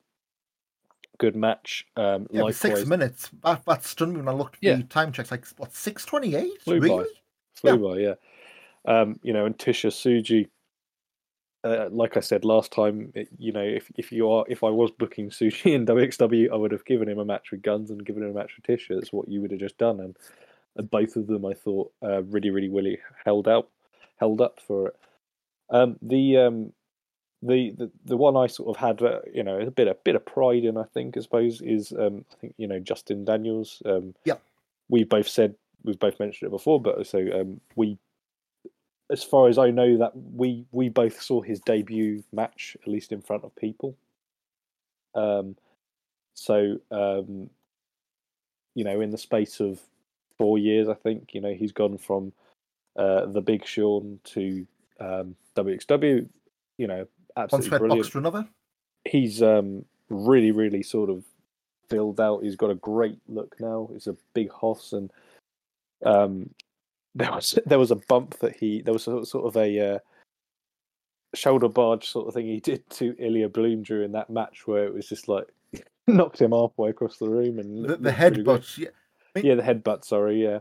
good 1.19 1.37
match. 1.37 1.87
Um, 1.97 2.27
Yeah, 2.31 2.51
six 2.51 2.87
minutes. 2.87 3.31
That, 3.43 3.65
that 3.67 3.85
stunned 3.85 4.13
me 4.13 4.19
when 4.19 4.29
I 4.29 4.33
looked 4.33 4.57
at 4.57 4.63
Yeah. 4.63 4.75
the 4.77 4.85
time 4.85 5.13
checks. 5.13 5.31
Like, 5.31 5.47
what, 5.57 5.75
628? 5.75 6.63
Flew 6.63 6.81
by. 6.81 6.87
Really? 6.87 7.07
flew 7.55 7.79
by, 7.79 8.01
yeah. 8.01 8.15
Um, 8.85 9.19
you 9.23 9.33
know, 9.33 9.47
and 9.47 9.59
Tischer 9.59 9.89
Tsuji, 9.89 10.49
uh, 11.65 11.89
like 11.91 12.17
I 12.17 12.21
said 12.21 12.45
last 12.45 12.71
time, 12.71 13.11
it, 13.15 13.29
you 13.37 13.51
know, 13.51 13.63
if 13.63 13.91
if 13.97 14.13
you 14.13 14.31
are, 14.31 14.45
if 14.49 14.63
I 14.63 14.69
was 14.69 14.91
booking 14.93 15.31
Tsuji 15.31 15.73
in 15.75 15.87
WXW, 15.87 16.53
I 16.53 16.57
would 16.57 16.71
have 16.71 16.85
given 16.85 17.09
him 17.09 17.19
a 17.19 17.25
match 17.25 17.51
with 17.51 17.63
Gunns 17.63 17.91
and 17.91 18.05
given 18.05 18.23
him 18.23 18.31
a 18.31 18.35
match 18.35 18.53
with 18.57 18.65
Tischer. 18.65 18.95
That's 18.95 19.13
what 19.13 19.29
you 19.29 19.41
would 19.41 19.51
have 19.51 19.61
just 19.61 19.79
done, 19.79 19.99
and, 20.01 20.17
and 20.77 20.89
both 20.91 21.17
of 21.17 21.27
them, 21.27 21.45
I 21.45 21.55
thought, 21.55 21.93
uh, 22.03 22.23
really, 22.25 22.51
really, 22.51 22.69
really 22.69 22.99
held 23.25 23.49
out, 23.49 23.69
held 24.21 24.41
up 24.41 24.61
for 24.65 24.89
it. 24.89 24.97
Um, 25.71 25.97
the 26.01 26.37
um, 26.37 26.73
the, 27.47 27.71
the 27.71 27.91
the 28.05 28.17
one 28.17 28.37
I 28.37 28.47
sort 28.47 28.69
of 28.69 28.77
had, 28.77 29.03
uh, 29.03 29.21
you 29.33 29.43
know, 29.43 29.59
a 29.59 29.71
bit 29.71 29.89
a 29.89 29.95
bit 29.95 30.17
of 30.17 30.25
pride 30.25 30.65
in, 30.65 30.77
I 30.77 30.85
think, 30.85 31.17
I 31.17 31.21
suppose, 31.21 31.61
is 31.61 31.93
um, 31.93 32.25
I 32.33 32.37
think 32.37 32.55
you 32.57 32.67
know 32.67 32.79
Justin 32.79 33.25
Daniels. 33.25 33.83
Um, 33.85 34.15
Yep. 34.25 34.43
We 34.89 35.05
both 35.05 35.29
said 35.29 35.55
we've 35.83 35.99
both 35.99 36.21
mentioned 36.21 36.49
it 36.49 36.51
before, 36.51 36.81
but 36.81 37.07
so 37.07 37.19
um, 37.33 37.61
we, 37.75 37.99
as 39.11 39.23
far 39.25 39.49
as 39.49 39.59
I 39.59 39.71
know, 39.71 39.97
that 39.99 40.13
we 40.15 40.67
we 40.73 40.89
both 40.89 41.21
saw 41.23 41.41
his 41.41 41.61
debut 41.61 42.23
match 42.33 42.77
at 42.83 42.89
least 42.89 43.13
in 43.13 43.23
front 43.23 43.45
of 43.45 43.55
people. 43.57 43.97
Um, 45.15 45.57
so 46.35 46.79
um, 46.91 47.51
you 48.75 48.85
know, 48.85 49.01
in 49.01 49.11
the 49.11 49.19
space 49.19 49.61
of 49.61 49.81
four 50.39 50.59
years, 50.59 50.89
I 50.89 50.95
think 50.95 51.35
you 51.35 51.41
know 51.41 51.55
he's 51.55 51.73
gone 51.73 51.99
from 51.99 52.33
uh, 52.97 53.27
the 53.27 53.41
Big 53.41 53.67
Sean 53.67 54.21
to 54.25 54.67
um, 55.01 55.37
WXW. 55.57 56.29
You 56.79 56.87
know, 56.87 57.07
absolutely 57.37 57.69
thread 57.69 57.79
brilliant 57.81 58.03
box 58.03 58.13
to 58.13 58.19
another. 58.19 58.49
he's 59.05 59.43
um, 59.43 59.85
really, 60.09 60.51
really 60.51 60.83
sort 60.83 61.11
of 61.11 61.25
filled 61.89 62.21
out. 62.21 62.43
He's 62.43 62.57
got 62.57 62.71
a 62.71 62.75
great 62.77 63.19
look 63.29 63.55
now. 63.61 63.89
He's 63.93 64.07
a 64.07 64.17
big 64.35 64.51
hoss, 64.51 64.93
and 64.93 65.11
um, 66.05 66.51
there 67.15 67.31
was 67.31 67.59
there 67.67 67.79
was 67.79 67.91
a 67.91 67.97
bump 68.09 68.39
that 68.41 68.57
he 68.57 68.83
there 68.83 68.93
was 68.93 69.07
a, 69.09 69.25
sort 69.25 69.47
of 69.47 69.57
a 69.57 69.95
uh, 69.95 69.99
shoulder 71.35 71.69
barge 71.69 72.09
sort 72.09 72.29
of 72.29 72.35
thing 72.35 72.47
he 72.47 72.61
did 72.71 72.89
to 72.91 73.15
Ilya 73.19 73.49
Bloom 73.51 73.83
during 73.83 74.13
that 74.13 74.31
match 74.31 74.67
where 74.67 74.85
it 74.85 74.95
was 74.95 75.09
just 75.09 75.29
like 75.29 75.47
knocked 76.07 76.41
him 76.41 76.53
halfway 76.53 76.91
across 76.91 77.19
the 77.19 77.29
room 77.29 77.59
and 77.59 77.85
The, 77.85 77.97
the 77.97 78.11
looked 78.11 78.19
pretty 78.19 78.43
good. 78.43 78.61
headbutt. 78.63 78.79
Yeah. 78.79 78.89
Yeah, 79.43 79.55
the 79.57 79.63
headbutt. 79.63 80.03
Sorry, 80.03 80.43
yeah, 80.43 80.61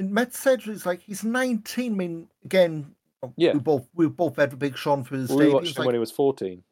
And 0.00 0.10
Matt 0.10 0.36
it's 0.44 0.84
like 0.84 1.00
he's 1.00 1.22
19. 1.22 1.92
I 1.92 1.94
mean, 1.94 2.26
again, 2.44 2.95
Yeah. 3.36 3.52
we 3.54 3.58
both 3.60 3.88
we 3.94 4.08
both 4.08 4.36
had 4.36 4.52
a 4.52 4.56
big 4.56 4.76
Sean 4.76 5.04
for 5.04 5.16
his 5.16 5.30
we 5.30 5.36
debut. 5.38 5.54
watched 5.54 5.76
him 5.76 5.80
like 5.80 5.86
when 5.86 5.94
he 5.94 5.98
was 6.00 6.10
fourteen. 6.12 6.62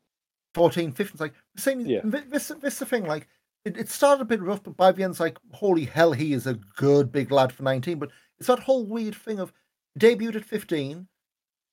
14, 0.54 0.92
15. 0.92 1.12
It's 1.14 1.20
like 1.20 1.34
saying 1.56 1.80
Yeah. 1.86 2.02
thi- 2.02 2.28
this 2.30 2.48
this 2.60 2.78
the 2.78 2.86
thing. 2.86 3.06
Like 3.06 3.26
it, 3.64 3.76
it 3.76 3.88
started 3.88 4.22
a 4.22 4.26
bit 4.26 4.40
rough, 4.40 4.62
but 4.62 4.76
by 4.76 4.92
the 4.92 5.02
end, 5.02 5.12
it's 5.12 5.20
like 5.20 5.38
holy 5.52 5.84
hell, 5.86 6.12
he 6.12 6.32
is 6.32 6.46
a 6.46 6.54
good 6.54 7.10
big 7.10 7.32
lad 7.32 7.52
for 7.52 7.62
19. 7.64 7.98
But 7.98 8.10
it's 8.38 8.46
that 8.46 8.60
whole 8.60 8.84
weird 8.86 9.14
thing 9.16 9.40
of 9.40 9.52
debuted 9.98 10.36
at 10.36 10.44
15. 10.44 11.08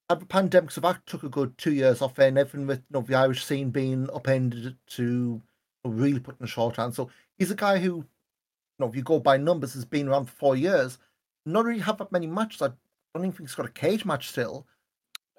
Had 0.10 0.20
the 0.20 0.26
pandemic, 0.26 0.72
so 0.72 0.82
that 0.82 1.06
took 1.06 1.24
a 1.24 1.30
good 1.30 1.58
two 1.58 1.72
years 1.74 2.02
off, 2.02 2.18
and 2.20 2.38
everything 2.38 2.68
with 2.68 2.80
you 2.80 2.86
know, 3.00 3.02
the 3.02 3.16
Irish 3.16 3.46
scene 3.46 3.70
being 3.70 4.10
upended 4.14 4.76
to 4.88 5.42
really 5.86 6.20
put 6.20 6.38
in 6.40 6.44
a 6.44 6.48
short 6.50 6.76
hand. 6.76 6.94
So 6.96 7.10
he's 7.38 7.50
a 7.52 7.56
guy 7.56 7.78
who, 7.80 7.98
you 7.98 8.06
know, 8.80 8.88
if 8.88 8.96
you 8.96 9.04
go 9.04 9.20
by 9.20 9.38
numbers, 9.38 9.74
has 9.74 9.86
been 9.86 10.10
around 10.10 10.26
for 10.26 10.36
four 10.36 10.56
years. 10.58 10.98
Not 11.46 11.64
really 11.66 11.80
have 11.80 11.98
that 12.00 12.12
many 12.12 12.28
matches. 12.28 12.62
I 12.62 12.72
don't 13.14 13.26
even 13.26 13.32
think 13.36 13.50
he's 13.50 13.56
got 13.56 13.66
a 13.66 13.72
cage 13.72 14.06
match 14.06 14.30
still. 14.30 14.66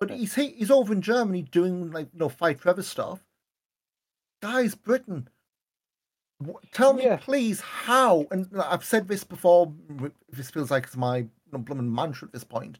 But 0.00 0.10
he's 0.10 0.34
he's 0.34 0.70
over 0.70 0.92
in 0.92 1.00
Germany 1.02 1.42
doing 1.42 1.90
like 1.90 2.08
you 2.12 2.18
know 2.18 2.28
fight 2.28 2.60
forever 2.60 2.82
stuff. 2.82 3.24
Guys, 4.42 4.74
Britain, 4.74 5.28
tell 6.72 6.92
me 6.94 7.04
Yeah. 7.04 7.16
please 7.16 7.60
how. 7.60 8.26
And 8.30 8.48
I've 8.60 8.84
said 8.84 9.08
this 9.08 9.24
before. 9.24 9.72
This 10.28 10.50
feels 10.50 10.70
like 10.70 10.84
it's 10.84 10.96
my 10.96 11.18
you 11.18 11.30
know, 11.52 11.58
blooming 11.58 11.94
mantra 11.94 12.26
at 12.26 12.32
this 12.32 12.44
point. 12.44 12.78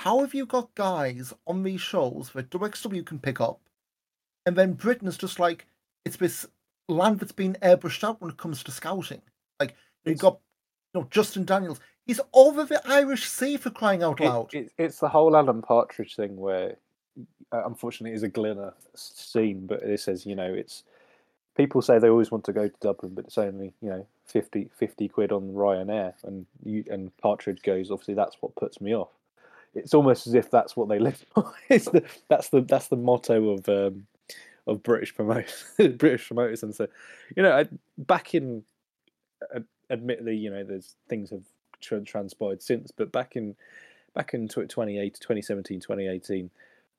How 0.00 0.20
have 0.20 0.34
you 0.34 0.46
got 0.46 0.74
guys 0.74 1.32
on 1.46 1.62
these 1.62 1.80
shows 1.80 2.30
that 2.34 2.50
WXW 2.50 3.04
can 3.04 3.18
pick 3.18 3.40
up, 3.40 3.60
and 4.46 4.56
then 4.56 4.72
Britain 4.72 5.06
is 5.06 5.18
just 5.18 5.38
like 5.38 5.66
it's 6.04 6.16
this 6.16 6.46
land 6.88 7.20
that's 7.20 7.32
been 7.32 7.56
airbrushed 7.62 8.02
out 8.02 8.20
when 8.20 8.30
it 8.30 8.38
comes 8.38 8.62
to 8.64 8.70
scouting. 8.72 9.22
Like 9.60 9.76
you've 10.04 10.18
got 10.18 10.40
you 10.94 11.00
know 11.00 11.06
Justin 11.10 11.44
Daniels. 11.44 11.80
He's 12.06 12.20
over 12.32 12.64
the 12.64 12.80
Irish 12.88 13.28
Sea 13.28 13.56
for 13.56 13.70
crying 13.70 14.02
out 14.02 14.20
loud. 14.20 14.54
it- 14.54 14.72
it's 14.78 14.98
the 15.00 15.08
whole 15.08 15.36
Alan 15.36 15.62
Partridge 15.62 16.16
thing 16.16 16.36
where, 16.36 16.76
uh, 17.52 17.62
unfortunately, 17.66 18.14
it's 18.14 18.22
a 18.24 18.28
Glenna 18.28 18.74
scene, 18.94 19.66
but 19.66 19.82
it 19.82 20.00
says 20.00 20.26
you 20.26 20.34
know 20.34 20.52
it's 20.52 20.82
people 21.56 21.82
say 21.82 21.98
they 21.98 22.08
always 22.08 22.30
want 22.30 22.44
to 22.44 22.52
go 22.52 22.68
to 22.68 22.74
Dublin, 22.80 23.14
but 23.14 23.24
it's 23.26 23.38
only 23.38 23.72
you 23.82 23.90
know 23.90 24.06
50, 24.26 24.70
50 24.76 25.08
quid 25.08 25.32
on 25.32 25.52
Ryanair, 25.52 26.14
and 26.24 26.46
you 26.64 26.84
and 26.90 27.16
Partridge 27.18 27.62
goes. 27.62 27.90
Obviously, 27.90 28.14
that's 28.14 28.36
what 28.40 28.54
puts 28.56 28.80
me 28.80 28.94
off. 28.94 29.10
It's 29.74 29.94
almost 29.94 30.26
as 30.26 30.34
if 30.34 30.50
that's 30.50 30.76
what 30.76 30.88
they 30.88 30.98
live 30.98 31.24
for. 31.34 31.52
it's 31.68 31.84
the, 31.86 32.02
that's 32.28 32.48
the 32.48 32.60
that's 32.62 32.88
the 32.88 32.96
motto 32.96 33.50
of 33.50 33.68
um, 33.68 34.06
of 34.66 34.82
British 34.82 35.14
promoters, 35.14 35.64
British 35.76 36.26
promoters, 36.26 36.62
and 36.64 36.74
so 36.74 36.88
you 37.36 37.42
know, 37.42 37.56
I, 37.56 37.68
back 37.98 38.34
in, 38.34 38.64
uh, 39.54 39.60
admittedly, 39.90 40.36
you 40.36 40.50
know, 40.50 40.64
there's 40.64 40.96
things 41.08 41.30
have 41.30 41.44
transpired 41.80 42.62
since, 42.62 42.90
but 42.90 43.12
back 43.12 43.36
in 43.36 43.56
back 44.14 44.34
in 44.34 44.48
2018, 44.48 45.12
2017, 45.12 45.80
2018, 45.80 46.50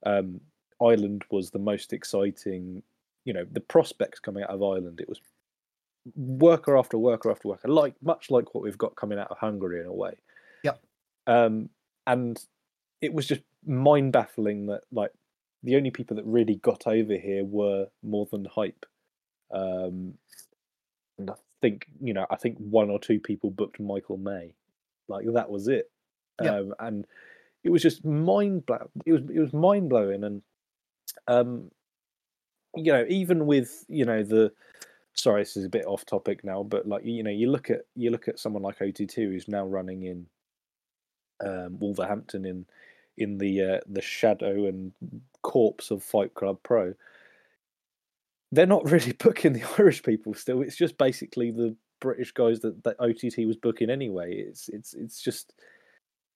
um, 0.05 0.39
Ireland 0.81 1.23
was 1.29 1.51
the 1.51 1.59
most 1.59 1.93
exciting. 1.93 2.83
You 3.25 3.33
know, 3.33 3.45
the 3.51 3.59
prospects 3.59 4.19
coming 4.19 4.43
out 4.43 4.49
of 4.49 4.63
Ireland, 4.63 4.99
it 4.99 5.09
was 5.09 5.19
worker 6.15 6.77
after 6.77 6.97
worker 6.97 7.29
after 7.29 7.47
worker, 7.47 7.67
like 7.67 7.95
much 8.01 8.31
like 8.31 8.53
what 8.53 8.63
we've 8.63 8.77
got 8.77 8.95
coming 8.95 9.19
out 9.19 9.29
of 9.29 9.37
Hungary 9.37 9.81
in 9.81 9.85
a 9.85 9.93
way. 9.93 10.15
Yep. 10.63 10.81
Um, 11.27 11.69
and 12.07 12.43
it 13.01 13.13
was 13.13 13.27
just 13.27 13.41
mind 13.65 14.11
baffling 14.11 14.67
that 14.67 14.81
like 14.91 15.11
the 15.63 15.75
only 15.75 15.91
people 15.91 16.15
that 16.15 16.25
really 16.25 16.55
got 16.55 16.87
over 16.87 17.15
here 17.15 17.45
were 17.45 17.87
more 18.01 18.27
than 18.31 18.45
hype. 18.45 18.85
Um, 19.51 20.15
and 21.19 21.29
I 21.29 21.35
think 21.61 21.87
you 22.01 22.13
know, 22.13 22.25
I 22.29 22.35
think 22.35 22.57
one 22.57 22.89
or 22.89 22.99
two 22.99 23.19
people 23.19 23.51
booked 23.51 23.79
Michael 23.79 24.17
May, 24.17 24.53
like 25.07 25.25
that 25.33 25.49
was 25.49 25.67
it. 25.67 25.89
Yeah. 26.41 26.57
Um, 26.57 26.73
and 26.79 27.05
it 27.63 27.69
was 27.69 27.81
just 27.81 28.03
mind 28.03 28.65
blow. 28.65 28.89
It 29.05 29.13
was 29.13 29.21
it 29.33 29.39
was 29.39 29.53
mind 29.53 29.89
blowing, 29.89 30.23
and 30.23 30.41
um, 31.27 31.71
you 32.75 32.91
know, 32.91 33.05
even 33.07 33.45
with 33.45 33.85
you 33.87 34.05
know 34.05 34.23
the 34.23 34.51
sorry, 35.13 35.41
this 35.41 35.57
is 35.57 35.65
a 35.65 35.69
bit 35.69 35.85
off 35.85 36.05
topic 36.05 36.43
now, 36.43 36.63
but 36.63 36.87
like 36.87 37.05
you 37.05 37.23
know, 37.23 37.31
you 37.31 37.49
look 37.51 37.69
at 37.69 37.81
you 37.95 38.09
look 38.09 38.27
at 38.27 38.39
someone 38.39 38.63
like 38.63 38.81
OTT 38.81 39.13
who's 39.15 39.47
now 39.47 39.65
running 39.65 40.03
in 40.03 40.25
um, 41.45 41.79
Wolverhampton 41.79 42.45
in 42.45 42.65
in 43.17 43.37
the 43.37 43.61
uh, 43.61 43.79
the 43.87 44.01
shadow 44.01 44.65
and 44.65 44.93
corpse 45.41 45.91
of 45.91 46.03
Fight 46.03 46.33
Club 46.33 46.59
Pro. 46.63 46.93
They're 48.51 48.65
not 48.65 48.89
really 48.89 49.11
booking 49.19 49.53
the 49.53 49.63
Irish 49.77 50.03
people 50.03 50.33
still. 50.33 50.61
It's 50.61 50.77
just 50.77 50.97
basically 50.97 51.51
the 51.51 51.75
British 52.01 52.33
guys 52.33 52.59
that, 52.59 52.83
that 52.83 52.99
OTT 52.99 53.47
was 53.47 53.55
booking 53.55 53.89
anyway. 53.89 54.33
It's 54.35 54.67
it's 54.69 54.93
it's 54.93 55.21
just 55.21 55.53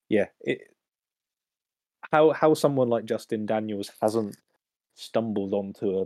yeah. 0.07 0.27
It 0.41 0.61
how 2.11 2.31
how 2.31 2.53
someone 2.53 2.87
like 2.87 3.05
Justin 3.05 3.45
Daniels 3.45 3.91
hasn't 4.01 4.37
stumbled 4.95 5.53
onto 5.53 5.99
a 5.99 6.05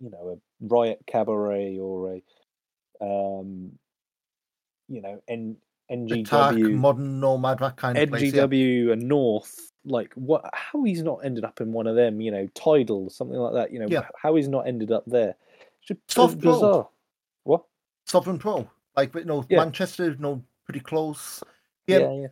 you 0.00 0.10
know 0.10 0.38
a 0.38 0.66
Riot 0.66 1.00
Cabaret 1.06 1.78
or 1.78 2.14
a 2.14 3.04
um 3.04 3.72
you 4.88 5.02
know 5.02 5.20
N 5.28 5.56
Attack, 5.90 6.54
NGW 6.54 6.74
modern 6.74 7.20
nomad, 7.20 7.58
that 7.58 7.76
kind 7.76 7.98
of 7.98 8.08
place. 8.08 8.32
Yeah. 8.32 8.44
NGW 8.44 8.92
and 8.92 9.02
North, 9.08 9.72
like 9.84 10.14
what? 10.14 10.48
How 10.54 10.82
he's 10.84 11.02
not 11.02 11.18
ended 11.22 11.44
up 11.44 11.60
in 11.60 11.72
one 11.72 11.86
of 11.86 11.96
them? 11.96 12.20
You 12.20 12.30
know, 12.30 12.46
Tidal, 12.54 13.10
something 13.10 13.36
like 13.36 13.52
that. 13.54 13.72
You 13.72 13.80
know, 13.80 13.88
Yeah. 13.90 14.06
how 14.16 14.36
he's 14.36 14.48
not 14.48 14.66
ended 14.66 14.90
up 14.90 15.04
there? 15.06 15.34
It's 15.80 15.88
just 15.88 16.00
Soft 16.08 16.38
bizarre. 16.38 16.88
What? 17.44 17.64
Sovereign 18.06 18.38
Pro, 18.38 18.70
like 18.96 19.14
you 19.14 19.24
know, 19.24 19.44
Yeah. 19.48 19.58
Manchester, 19.58 20.14
know, 20.16 20.42
pretty 20.64 20.80
close. 20.80 21.42
Yeah, 21.86 21.98
Yeah, 21.98 22.12
yeah. 22.12 22.26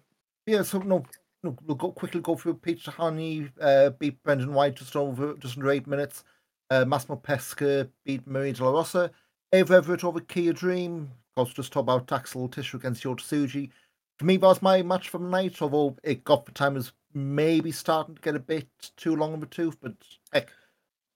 Yeah, 0.47 0.63
so 0.63 0.79
no, 0.79 1.05
no 1.43 1.57
we'll 1.67 1.77
go 1.77 1.93
quickly 1.93 2.21
go 2.21 2.35
through 2.37 2.55
Peter 2.55 2.91
Honey, 2.91 3.51
uh, 3.61 3.91
beat 3.91 4.23
Brendan 4.23 4.53
White 4.53 4.77
just 4.77 4.97
over 4.97 5.35
just 5.35 5.57
under 5.57 5.71
eight 5.71 5.87
minutes. 5.87 6.25
Uh, 6.71 6.85
Massimo 6.85 7.17
Pesca 7.17 7.89
beat 8.05 8.27
Marie 8.27 8.53
De 8.53 8.65
La 8.65 8.71
Rosa. 8.71 9.11
Ava 9.53 9.75
Everett 9.75 10.05
over 10.05 10.21
Kia 10.21 10.53
Dream. 10.53 11.11
Of 11.13 11.35
course, 11.35 11.55
just 11.55 11.73
talk 11.73 11.83
about 11.83 12.13
Axel 12.13 12.49
Tischer 12.49 12.77
against 12.77 13.03
Yota 13.03 13.17
Tsuji. 13.17 13.71
For 14.19 14.25
me, 14.25 14.37
that 14.37 14.47
was 14.47 14.63
my 14.63 14.83
match 14.83 15.09
for 15.09 15.19
the 15.19 15.27
night, 15.27 15.61
although 15.63 15.97
it 16.05 16.25
got 16.25 16.47
the 16.47 16.53
time 16.53 16.75
was 16.75 16.93
maybe 17.15 17.73
starting 17.73 18.15
to 18.15 18.21
get 18.21 18.37
a 18.37 18.41
bit 18.41 18.69
too 18.97 19.17
long 19.17 19.35
of 19.35 19.43
a 19.43 19.47
tooth, 19.47 19.77
but 19.81 19.95
heck, 20.33 20.51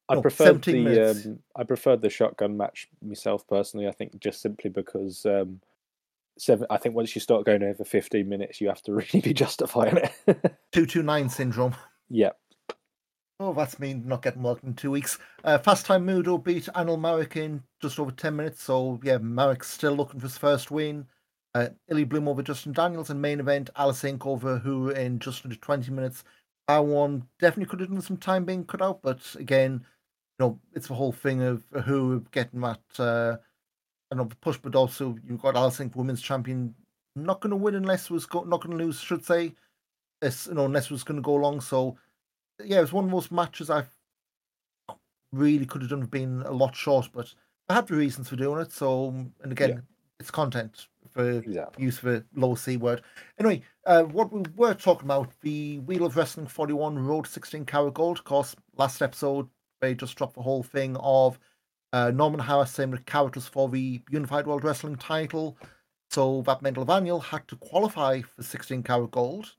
I 0.08 0.14
No, 0.14 0.22
preferred 0.22 0.62
the 0.62 1.10
um, 1.10 1.38
I 1.56 1.64
preferred 1.64 2.02
the 2.02 2.10
shotgun 2.10 2.56
match 2.56 2.88
myself 3.02 3.46
personally. 3.46 3.88
I 3.88 3.92
think 3.92 4.18
just 4.18 4.40
simply 4.42 4.70
because 4.70 5.24
um, 5.26 5.60
seven. 6.38 6.66
I 6.70 6.76
think 6.76 6.94
once 6.94 7.14
you 7.14 7.20
start 7.20 7.46
going 7.46 7.62
over 7.62 7.84
fifteen 7.84 8.28
minutes, 8.28 8.60
you 8.60 8.68
have 8.68 8.82
to 8.82 8.92
really 8.94 9.20
be 9.20 9.32
justifying 9.32 9.96
it. 9.96 10.12
229 10.72 11.28
syndrome. 11.28 11.74
yeah, 12.10 12.30
Oh, 13.40 13.52
that's 13.52 13.80
me 13.80 13.94
not 13.94 14.22
getting 14.22 14.42
worked 14.42 14.62
in 14.64 14.74
two 14.74 14.90
weeks. 14.92 15.18
Uh, 15.42 15.58
Fast 15.58 15.86
Time 15.86 16.06
Moodo 16.06 16.42
beat 16.42 16.64
Anil 16.74 17.00
Marek 17.00 17.36
in 17.36 17.62
just 17.80 17.98
over 17.98 18.12
10 18.12 18.36
minutes. 18.36 18.62
So, 18.62 19.00
yeah, 19.02 19.18
Marek's 19.18 19.70
still 19.70 19.92
looking 19.94 20.20
for 20.20 20.26
his 20.26 20.38
first 20.38 20.70
win. 20.70 21.06
Uh, 21.52 21.68
Illy 21.88 22.04
Bloom 22.04 22.28
over 22.28 22.42
Justin 22.42 22.72
Daniels 22.72 23.10
in 23.10 23.20
main 23.20 23.40
event. 23.40 23.70
Alice 23.76 24.02
Inc. 24.02 24.24
over 24.26 24.58
who 24.58 24.90
in 24.90 25.18
just 25.18 25.44
under 25.44 25.56
20 25.56 25.90
minutes. 25.90 26.22
That 26.68 26.84
one 26.84 27.28
definitely 27.40 27.70
could 27.70 27.80
have 27.80 27.90
done 27.90 28.00
some 28.00 28.16
time 28.16 28.44
being 28.44 28.64
cut 28.64 28.80
out, 28.80 29.02
but 29.02 29.34
again, 29.38 29.84
you 30.38 30.46
know, 30.46 30.60
it's 30.74 30.88
the 30.88 30.94
whole 30.94 31.12
thing 31.12 31.42
of 31.42 31.62
who 31.84 32.24
getting 32.32 32.60
that, 32.60 32.80
uh, 32.98 33.36
I 34.10 34.16
know, 34.16 34.24
the 34.24 34.36
push, 34.36 34.58
but 34.58 34.74
also 34.74 35.16
you've 35.26 35.40
got 35.42 35.56
Alice 35.56 35.78
Inc. 35.78 35.94
Women's 35.96 36.22
Champion 36.22 36.74
not 37.16 37.40
going 37.40 37.50
to 37.50 37.56
win 37.56 37.76
unless 37.76 38.10
was 38.10 38.26
go- 38.26 38.42
not 38.44 38.60
going 38.62 38.76
to 38.76 38.84
lose, 38.84 39.00
should 39.00 39.24
say. 39.24 39.54
This, 40.20 40.46
you 40.46 40.54
know, 40.54 40.64
unless 40.64 40.90
was 40.90 41.04
going 41.04 41.16
to 41.16 41.22
go 41.22 41.36
along. 41.36 41.60
So, 41.60 41.96
yeah, 42.64 42.78
it 42.78 42.82
was 42.82 42.92
one 42.92 43.04
of 43.04 43.10
those 43.10 43.30
matches 43.30 43.70
I 43.70 43.84
really 45.32 45.66
could 45.66 45.82
have 45.82 45.90
done 45.90 46.00
with 46.00 46.10
being 46.10 46.42
a 46.42 46.52
lot 46.52 46.74
short, 46.74 47.08
but 47.12 47.32
I 47.68 47.74
had 47.74 47.86
the 47.86 47.94
reasons 47.94 48.28
for 48.28 48.36
doing 48.36 48.60
it. 48.60 48.72
So, 48.72 49.08
and 49.08 49.52
again, 49.52 49.70
Yeah. 49.70 49.80
it's 50.20 50.30
content 50.30 50.86
for 51.10 51.30
exactly. 51.30 51.84
use 51.84 51.98
of 52.02 52.06
a 52.06 52.24
low 52.34 52.54
C 52.54 52.76
word. 52.76 53.02
Anyway, 53.38 53.62
uh, 53.86 54.02
what 54.04 54.32
we 54.32 54.42
were 54.56 54.74
talking 54.74 55.06
about 55.06 55.30
the 55.42 55.80
We 55.80 55.98
Love 55.98 56.16
Wrestling 56.16 56.46
41 56.46 56.98
Road 56.98 57.26
16 57.26 57.64
Carat 57.66 57.94
Gold. 57.94 58.18
Of 58.18 58.24
course, 58.24 58.54
last 58.76 59.02
episode, 59.02 59.48
they 59.84 59.94
just 59.94 60.16
dropped 60.16 60.34
the 60.34 60.42
whole 60.42 60.62
thing 60.62 60.96
of 60.96 61.38
uh, 61.92 62.10
Norman 62.10 62.40
Harras 62.40 62.68
saying 62.68 62.90
that 62.90 63.06
Carat 63.06 63.36
was 63.36 63.46
for 63.46 63.68
the 63.68 64.02
Unified 64.10 64.46
World 64.46 64.64
Wrestling 64.64 64.96
title. 64.96 65.56
So 66.10 66.42
that 66.42 66.62
meant 66.62 66.76
Levaniel 66.76 67.22
had 67.22 67.46
to 67.48 67.56
qualify 67.56 68.22
for 68.22 68.42
16 68.42 68.82
Carat 68.82 69.10
Gold. 69.10 69.54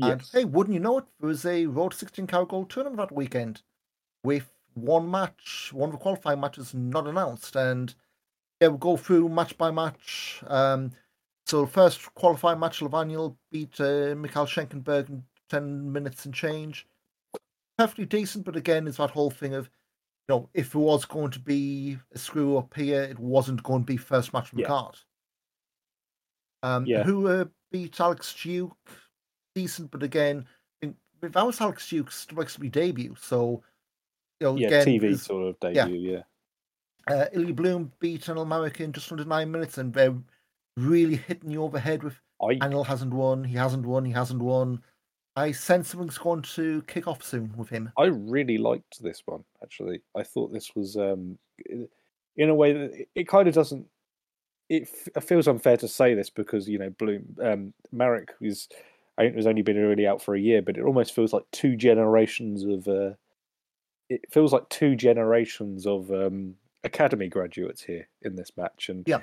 And 0.00 0.20
Yes. 0.20 0.30
hey, 0.32 0.44
wouldn't 0.44 0.74
you 0.74 0.80
know 0.80 0.98
it, 0.98 1.04
there 1.18 1.28
was 1.28 1.44
a 1.44 1.66
Road 1.66 1.94
16 1.94 2.26
Carat 2.26 2.48
Gold 2.48 2.70
tournament 2.70 2.98
that 2.98 3.14
weekend 3.14 3.62
with 4.24 4.50
one 4.74 5.10
match, 5.10 5.70
one 5.72 5.88
of 5.88 5.92
the 5.92 5.98
qualifying 5.98 6.40
matches 6.40 6.74
not 6.74 7.06
announced. 7.06 7.56
And 7.56 7.94
yeah, 8.60 8.68
we'll 8.68 8.78
go 8.78 8.96
through 8.96 9.28
match 9.28 9.56
by 9.56 9.70
match. 9.70 10.42
Um, 10.46 10.92
so 11.46 11.66
first 11.66 12.14
qualifying 12.14 12.60
match, 12.60 12.80
Levaniel 12.80 13.36
beat 13.50 13.80
uh, 13.80 14.14
Mikhail 14.16 14.46
Schenkenberg 14.46 15.08
in 15.08 15.24
10 15.48 15.92
minutes 15.92 16.24
and 16.24 16.34
change. 16.34 16.86
Perfectly 17.80 18.04
decent, 18.04 18.44
but 18.44 18.56
again, 18.56 18.86
it's 18.86 18.98
that 18.98 19.08
whole 19.10 19.30
thing 19.30 19.54
of, 19.54 19.70
you 20.28 20.34
know, 20.34 20.50
if 20.52 20.74
it 20.74 20.78
was 20.78 21.06
going 21.06 21.30
to 21.30 21.38
be 21.38 21.96
a 22.12 22.18
screw 22.18 22.58
up 22.58 22.74
here, 22.74 23.00
it 23.00 23.18
wasn't 23.18 23.62
going 23.62 23.80
to 23.80 23.86
be 23.86 23.96
first 23.96 24.34
match 24.34 24.50
from 24.50 24.58
the 24.58 24.64
Yeah. 24.64 24.68
card. 24.68 24.98
Um, 26.62 26.84
Yeah. 26.84 27.04
Who 27.04 27.26
uh, 27.26 27.46
beat 27.72 27.98
Alex 27.98 28.34
Duke? 28.34 28.76
Decent, 29.54 29.90
but 29.90 30.02
again, 30.02 30.44
I 30.46 30.76
think 30.82 30.96
if 31.22 31.32
that 31.32 31.46
was 31.46 31.58
Alex 31.58 31.88
Duke's 31.88 32.26
Wrexley 32.26 32.70
debut, 32.70 33.14
so 33.18 33.62
you 34.40 34.48
know, 34.48 34.56
Yeah, 34.58 34.66
again, 34.66 34.86
TV 34.86 35.16
sort 35.16 35.48
of 35.48 35.60
debut. 35.60 35.94
Yeah, 35.96 36.22
uh, 37.06 37.28
Illy 37.32 37.52
Bloom 37.52 37.92
beat 37.98 38.28
an 38.28 38.36
American 38.36 38.84
in 38.84 38.92
just 38.92 39.10
under 39.10 39.24
nine 39.24 39.50
minutes, 39.50 39.78
and 39.78 39.94
they're 39.94 40.18
really 40.76 41.16
hitting 41.16 41.50
you 41.50 41.62
over 41.62 41.78
the 41.78 41.80
head 41.80 42.02
with 42.02 42.20
I 42.42 42.56
Anil 42.56 42.84
hasn't 42.84 43.14
won, 43.14 43.42
he 43.42 43.56
hasn't 43.56 43.86
won, 43.86 44.04
he 44.04 44.12
hasn't 44.12 44.42
won. 44.42 44.84
I 45.36 45.52
sense 45.52 45.88
something's 45.88 46.18
going 46.18 46.42
to 46.42 46.82
kick 46.82 47.06
off 47.06 47.22
soon 47.22 47.52
with 47.56 47.68
him. 47.68 47.92
I 47.96 48.06
really 48.06 48.58
liked 48.58 49.02
this 49.02 49.22
one 49.26 49.44
actually. 49.62 50.02
I 50.16 50.22
thought 50.22 50.52
this 50.52 50.74
was 50.74 50.96
um 50.96 51.38
in 52.36 52.48
a 52.48 52.54
way 52.54 52.72
that 52.72 52.92
it, 52.92 53.08
it 53.14 53.28
kind 53.28 53.48
of 53.48 53.54
doesn't. 53.54 53.86
It 54.68 54.88
f- 55.16 55.24
feels 55.24 55.48
unfair 55.48 55.76
to 55.78 55.88
say 55.88 56.14
this 56.14 56.30
because 56.30 56.68
you 56.68 56.78
know 56.78 56.90
Bloom 56.90 57.36
um, 57.42 57.74
Marek 57.92 58.32
is 58.40 58.68
I 59.18 59.22
think 59.22 59.36
has 59.36 59.46
only 59.46 59.62
been 59.62 59.76
really 59.76 60.06
out 60.06 60.22
for 60.22 60.34
a 60.34 60.40
year, 60.40 60.62
but 60.62 60.76
it 60.76 60.84
almost 60.84 61.14
feels 61.14 61.32
like 61.32 61.44
two 61.52 61.76
generations 61.76 62.64
of. 62.64 62.88
Uh, 62.88 63.14
it 64.08 64.22
feels 64.32 64.52
like 64.52 64.68
two 64.70 64.96
generations 64.96 65.86
of 65.86 66.10
um, 66.10 66.56
academy 66.82 67.28
graduates 67.28 67.80
here 67.82 68.08
in 68.22 68.34
this 68.34 68.50
match, 68.56 68.88
and 68.88 69.06
Yeah. 69.06 69.20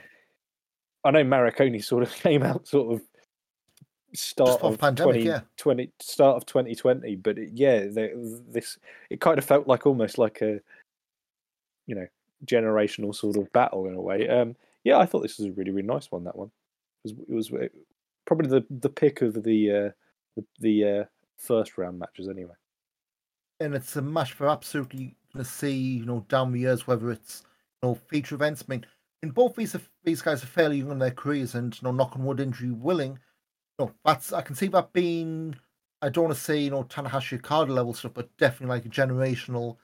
I 1.04 1.12
know 1.12 1.24
Marek 1.24 1.60
only 1.60 1.80
sort 1.80 2.04
of 2.04 2.12
came 2.24 2.44
out 2.44 2.68
sort 2.68 2.94
of 2.94 3.02
start 4.14 4.62
of 4.62 4.78
pandemic, 4.78 5.14
20, 5.16 5.26
yeah. 5.26 5.42
20 5.58 5.92
start 6.00 6.38
of 6.38 6.46
2020 6.46 7.16
but 7.18 7.38
it, 7.38 7.50
yeah 7.54 7.86
they, 7.88 8.12
this 8.50 8.78
it 9.10 9.20
kind 9.20 9.38
of 9.38 9.46
felt 9.46 9.68
like 9.68 9.86
almost 9.86 10.18
like 10.18 10.42
a 10.42 10.60
you 11.88 11.96
know 11.96 12.08
generational 12.46 13.14
sort 13.14 13.38
of 13.38 13.52
battle 13.52 13.88
in 13.88 13.94
a 13.96 14.02
way 14.02 14.28
um 14.30 14.56
yeah 14.84 14.98
i 14.98 15.06
thought 15.06 15.22
this 15.22 15.38
was 15.38 15.48
a 15.48 15.52
really 15.52 15.72
really 15.72 15.88
nice 15.88 16.12
one 16.12 16.24
that 16.24 16.38
one 16.38 16.52
it 17.04 17.16
was, 17.28 17.50
it 17.52 17.58
was 17.58 17.70
probably 18.26 18.48
the 18.48 18.66
the 18.70 18.90
pick 18.90 19.22
of 19.22 19.44
the 19.44 19.72
uh 19.72 19.90
the, 20.36 20.46
the 20.60 20.84
uh 20.86 21.04
first 21.38 21.78
round 21.78 22.00
matches 22.00 22.28
anyway 22.28 22.54
And 23.60 23.76
it's 23.76 23.96
a 23.96 24.02
match 24.02 24.34
for 24.34 24.48
absolutely 24.50 25.16
to 25.36 25.44
see, 25.44 25.74
you 25.74 26.06
know, 26.06 26.26
down 26.30 26.52
the 26.52 26.60
years, 26.60 26.88
whether 26.88 27.12
it's 27.12 27.44
you 27.82 27.90
know, 27.90 27.96
feature 27.96 28.36
events. 28.36 28.64
I 28.68 28.72
mean, 28.72 28.86
in 29.24 29.32
both 29.32 29.56
these 29.56 29.76
these 30.04 30.22
guys 30.22 30.44
are 30.44 30.48
fairly 30.48 30.78
young 30.78 30.92
in 30.92 31.00
their 31.00 31.12
careers, 31.12 31.56
and 31.56 31.76
you 31.76 31.86
know, 31.86 31.92
knock 31.92 32.16
on 32.16 32.24
wood, 32.24 32.40
injury 32.40 32.72
willing. 32.72 33.20
Know, 33.80 33.92
that's 34.06 34.34
I 34.34 34.42
can 34.42 34.56
see 34.56 34.68
that 34.68 34.94
being. 34.94 35.56
I 36.02 36.10
don't 36.10 36.26
want 36.26 36.36
to 36.36 36.42
say 36.42 36.60
you 36.60 36.72
know 36.72 36.84
Tanahashi 36.84 37.38
Okada 37.38 37.72
level 37.74 37.94
stuff, 37.94 38.14
but 38.14 38.36
definitely 38.38 38.76
like 38.76 38.86
a 38.86 38.90
generational, 38.90 39.78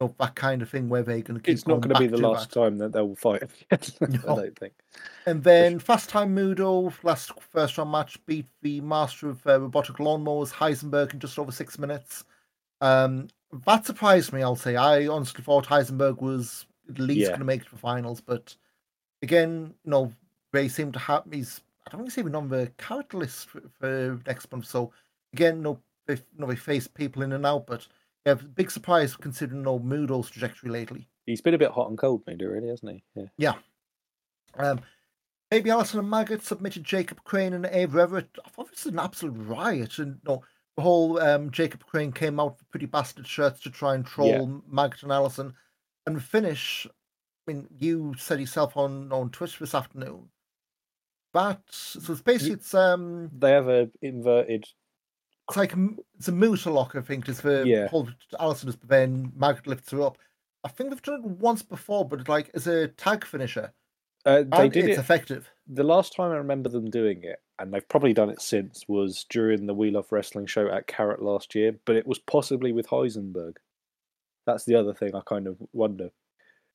you 0.00 0.06
know, 0.06 0.14
that 0.18 0.34
kind 0.34 0.62
of 0.62 0.68
thing 0.70 0.88
where 0.88 1.02
they're 1.02 1.20
going 1.22 1.38
to 1.38 1.42
keep. 1.42 1.54
It's 1.54 1.66
not 1.66 1.80
going 1.80 1.94
to 1.94 2.00
be 2.00 2.06
the 2.06 2.16
to 2.18 2.22
last 2.22 2.50
that. 2.50 2.60
time 2.60 2.78
that 2.78 2.92
they'll 2.92 3.14
fight. 3.14 3.42
I 3.72 3.78
don't 4.08 4.58
think. 4.58 4.74
And 5.26 5.42
then 5.42 5.78
Fast 5.78 6.10
Time 6.10 6.36
Moodo, 6.36 6.92
last 7.02 7.32
first 7.40 7.78
round 7.78 7.90
match, 7.90 8.18
beat 8.26 8.46
the 8.62 8.80
master 8.82 9.30
of 9.30 9.46
uh, 9.46 9.60
robotic 9.60 9.96
lawnmowers, 9.96 10.52
Heisenberg, 10.52 11.14
in 11.14 11.20
just 11.20 11.38
over 11.38 11.52
six 11.52 11.78
minutes. 11.78 12.24
Um, 12.80 13.28
that 13.66 13.86
surprised 13.86 14.32
me, 14.32 14.42
I'll 14.42 14.56
say. 14.56 14.76
I 14.76 15.06
honestly 15.06 15.42
thought 15.42 15.66
Heisenberg 15.66 16.20
was 16.20 16.66
at 16.90 16.98
least 16.98 17.22
Yeah. 17.22 17.28
going 17.28 17.38
to 17.40 17.44
make 17.46 17.62
it 17.62 17.68
for 17.68 17.76
finals, 17.76 18.20
but 18.20 18.54
again, 19.22 19.72
you 19.84 19.90
know, 19.90 20.12
they 20.52 20.68
seem 20.68 20.92
to 20.92 20.98
have. 20.98 21.24
He's, 21.32 21.62
I 21.86 21.90
don't 21.90 22.00
think 22.00 22.12
he's 22.12 22.18
even 22.18 22.34
on 22.34 22.48
the 22.48 22.72
character 22.78 23.18
list 23.18 23.48
for, 23.48 23.62
for 23.78 24.20
next 24.26 24.50
month. 24.50 24.66
So 24.66 24.92
again, 25.32 25.62
no, 25.62 25.80
they, 26.06 26.18
no, 26.36 26.46
they 26.46 26.56
face 26.56 26.86
people 26.86 27.22
in 27.22 27.32
and 27.32 27.46
out, 27.46 27.66
but 27.66 27.86
yeah, 28.26 28.34
big 28.34 28.70
surprise 28.70 29.16
considering 29.16 29.62
no 29.62 29.78
Moodo's 29.78 30.30
trajectory 30.30 30.70
lately. 30.70 31.08
He's 31.26 31.40
been 31.40 31.54
a 31.54 31.58
bit 31.58 31.70
hot 31.70 31.88
and 31.88 31.98
cold, 31.98 32.22
maybe, 32.26 32.46
really, 32.46 32.68
hasn't 32.68 32.92
he? 33.14 33.28
Yeah. 33.36 33.54
Um, 34.58 34.80
Baby 35.50 35.70
Allison 35.70 36.00
and 36.00 36.10
Maggot 36.10 36.42
submitted 36.42 36.84
Jacob 36.84 37.22
Crane 37.24 37.52
and 37.52 37.66
Ava 37.66 38.00
Everett. 38.00 38.28
I 38.44 38.48
thought 38.48 38.70
this 38.70 38.84
was 38.84 38.92
an 38.92 38.98
absolute 38.98 39.36
riot. 39.46 39.98
And 39.98 40.18
no, 40.26 40.42
the 40.76 40.82
whole 40.82 41.20
um, 41.20 41.50
Jacob 41.50 41.84
Crane 41.86 42.12
came 42.12 42.40
out 42.40 42.58
with 42.58 42.70
pretty 42.70 42.86
bastard 42.86 43.26
shirts 43.26 43.60
to 43.60 43.70
try 43.70 43.94
and 43.94 44.04
troll 44.04 44.28
Yeah. 44.28 44.60
Maggot 44.68 45.02
and 45.02 45.12
Allison. 45.12 45.54
And 46.06 46.22
finish, 46.22 46.86
I 46.86 47.52
mean, 47.52 47.68
you 47.78 48.14
said 48.18 48.40
yourself 48.40 48.76
on, 48.76 49.12
on 49.12 49.30
Twitch 49.30 49.58
this 49.58 49.74
afternoon. 49.74 50.28
That 51.34 51.62
so 51.70 52.12
it's 52.12 52.22
basically 52.22 52.54
it's 52.54 52.72
um 52.74 53.30
They 53.32 53.50
have 53.50 53.68
a 53.68 53.90
inverted. 54.00 54.64
it's 55.48 55.56
like 55.56 55.74
a, 55.74 55.88
it's 56.16 56.28
a 56.28 56.32
motor 56.32 56.70
lock, 56.70 56.94
I 56.96 57.00
think, 57.02 57.26
just 57.26 57.42
for 57.42 57.66
Yeah. 57.66 57.88
hold 57.88 58.14
Allison 58.38 58.68
just 58.70 58.86
then 58.88 59.32
Maggot 59.36 59.66
lifts 59.66 59.90
her 59.90 60.02
up. 60.02 60.18
I 60.64 60.68
think 60.68 60.90
they've 60.90 61.02
done 61.02 61.20
it 61.20 61.24
once 61.24 61.62
before, 61.62 62.08
but 62.08 62.28
like 62.28 62.50
as 62.54 62.66
a 62.66 62.88
tag 62.88 63.24
finisher. 63.24 63.72
Uh, 64.24 64.42
they 64.46 64.68
did 64.68 64.86
it's 64.86 64.96
it 64.96 64.98
effective. 64.98 65.50
the 65.66 65.84
last 65.84 66.14
time 66.14 66.32
I 66.32 66.36
remember 66.36 66.68
them 66.70 66.90
doing 66.90 67.22
it, 67.24 67.40
and 67.58 67.72
they've 67.72 67.88
probably 67.88 68.14
done 68.14 68.30
it 68.30 68.40
since, 68.40 68.84
was 68.88 69.24
during 69.28 69.66
the 69.66 69.74
We 69.74 69.90
Love 69.90 70.10
Wrestling 70.12 70.46
show 70.46 70.68
at 70.70 70.86
Carat 70.86 71.22
last 71.22 71.54
year, 71.54 71.78
but 71.84 71.96
it 71.96 72.06
was 72.06 72.18
possibly 72.18 72.72
with 72.72 72.88
Heisenberg. 72.88 73.56
That's 74.46 74.64
the 74.64 74.74
other 74.76 74.94
thing 74.94 75.14
I 75.14 75.20
kind 75.26 75.46
of 75.46 75.58
wonder. 75.72 76.10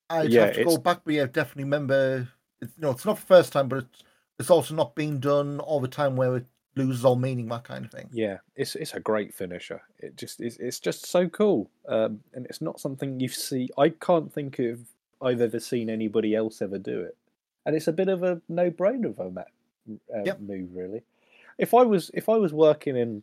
I'd 0.08 0.32
Yeah, 0.32 0.46
have 0.46 0.52
to 0.52 0.60
go 0.60 0.76
back, 0.78 1.02
but 1.04 1.14
yeah, 1.14 1.26
definitely 1.26 1.64
remember. 1.64 2.28
It's, 2.60 2.76
know, 2.78 2.90
it's 2.90 3.04
not 3.04 3.16
the 3.16 3.22
first 3.26 3.52
time, 3.52 3.68
but 3.68 3.84
it's, 3.84 4.02
it's 4.40 4.50
also 4.50 4.74
not 4.74 4.94
being 4.94 5.20
done 5.20 5.60
all 5.60 5.80
the 5.80 5.88
time 5.88 6.16
where 6.16 6.36
it 6.36 6.46
loses 6.74 7.04
all 7.04 7.16
meaning, 7.16 7.46
that 7.48 7.64
kind 7.64 7.84
of 7.84 7.90
thing. 7.92 8.08
Yeah, 8.12 8.38
it's 8.56 8.74
it's 8.74 8.94
a 8.94 9.00
great 9.00 9.34
finisher. 9.34 9.82
It 9.98 10.16
just 10.16 10.40
is 10.40 10.56
it's 10.58 10.80
just 10.80 11.06
so 11.06 11.28
cool, 11.28 11.70
um, 11.88 12.20
and 12.34 12.46
it's 12.46 12.60
not 12.60 12.80
something 12.80 13.20
you 13.20 13.28
see. 13.28 13.68
I 13.78 13.90
can't 13.90 14.32
think 14.32 14.58
of 14.58 14.80
I've 15.22 15.40
ever 15.40 15.60
seen 15.60 15.90
anybody 15.90 16.34
else 16.34 16.62
ever 16.62 16.78
do 16.78 17.00
it, 17.02 17.16
and 17.66 17.76
it's 17.76 17.86
a 17.88 17.92
bit 17.92 18.08
of 18.08 18.22
a 18.22 18.40
no 18.48 18.70
brainer 18.70 19.16
of 19.18 19.36
a 19.36 19.44
uh, 20.14 20.22
Yep. 20.24 20.40
move, 20.40 20.68
really. 20.74 21.02
If 21.58 21.74
I 21.74 21.82
was 21.82 22.10
if 22.14 22.28
I 22.28 22.36
was 22.36 22.52
working 22.52 22.96
in 22.96 23.22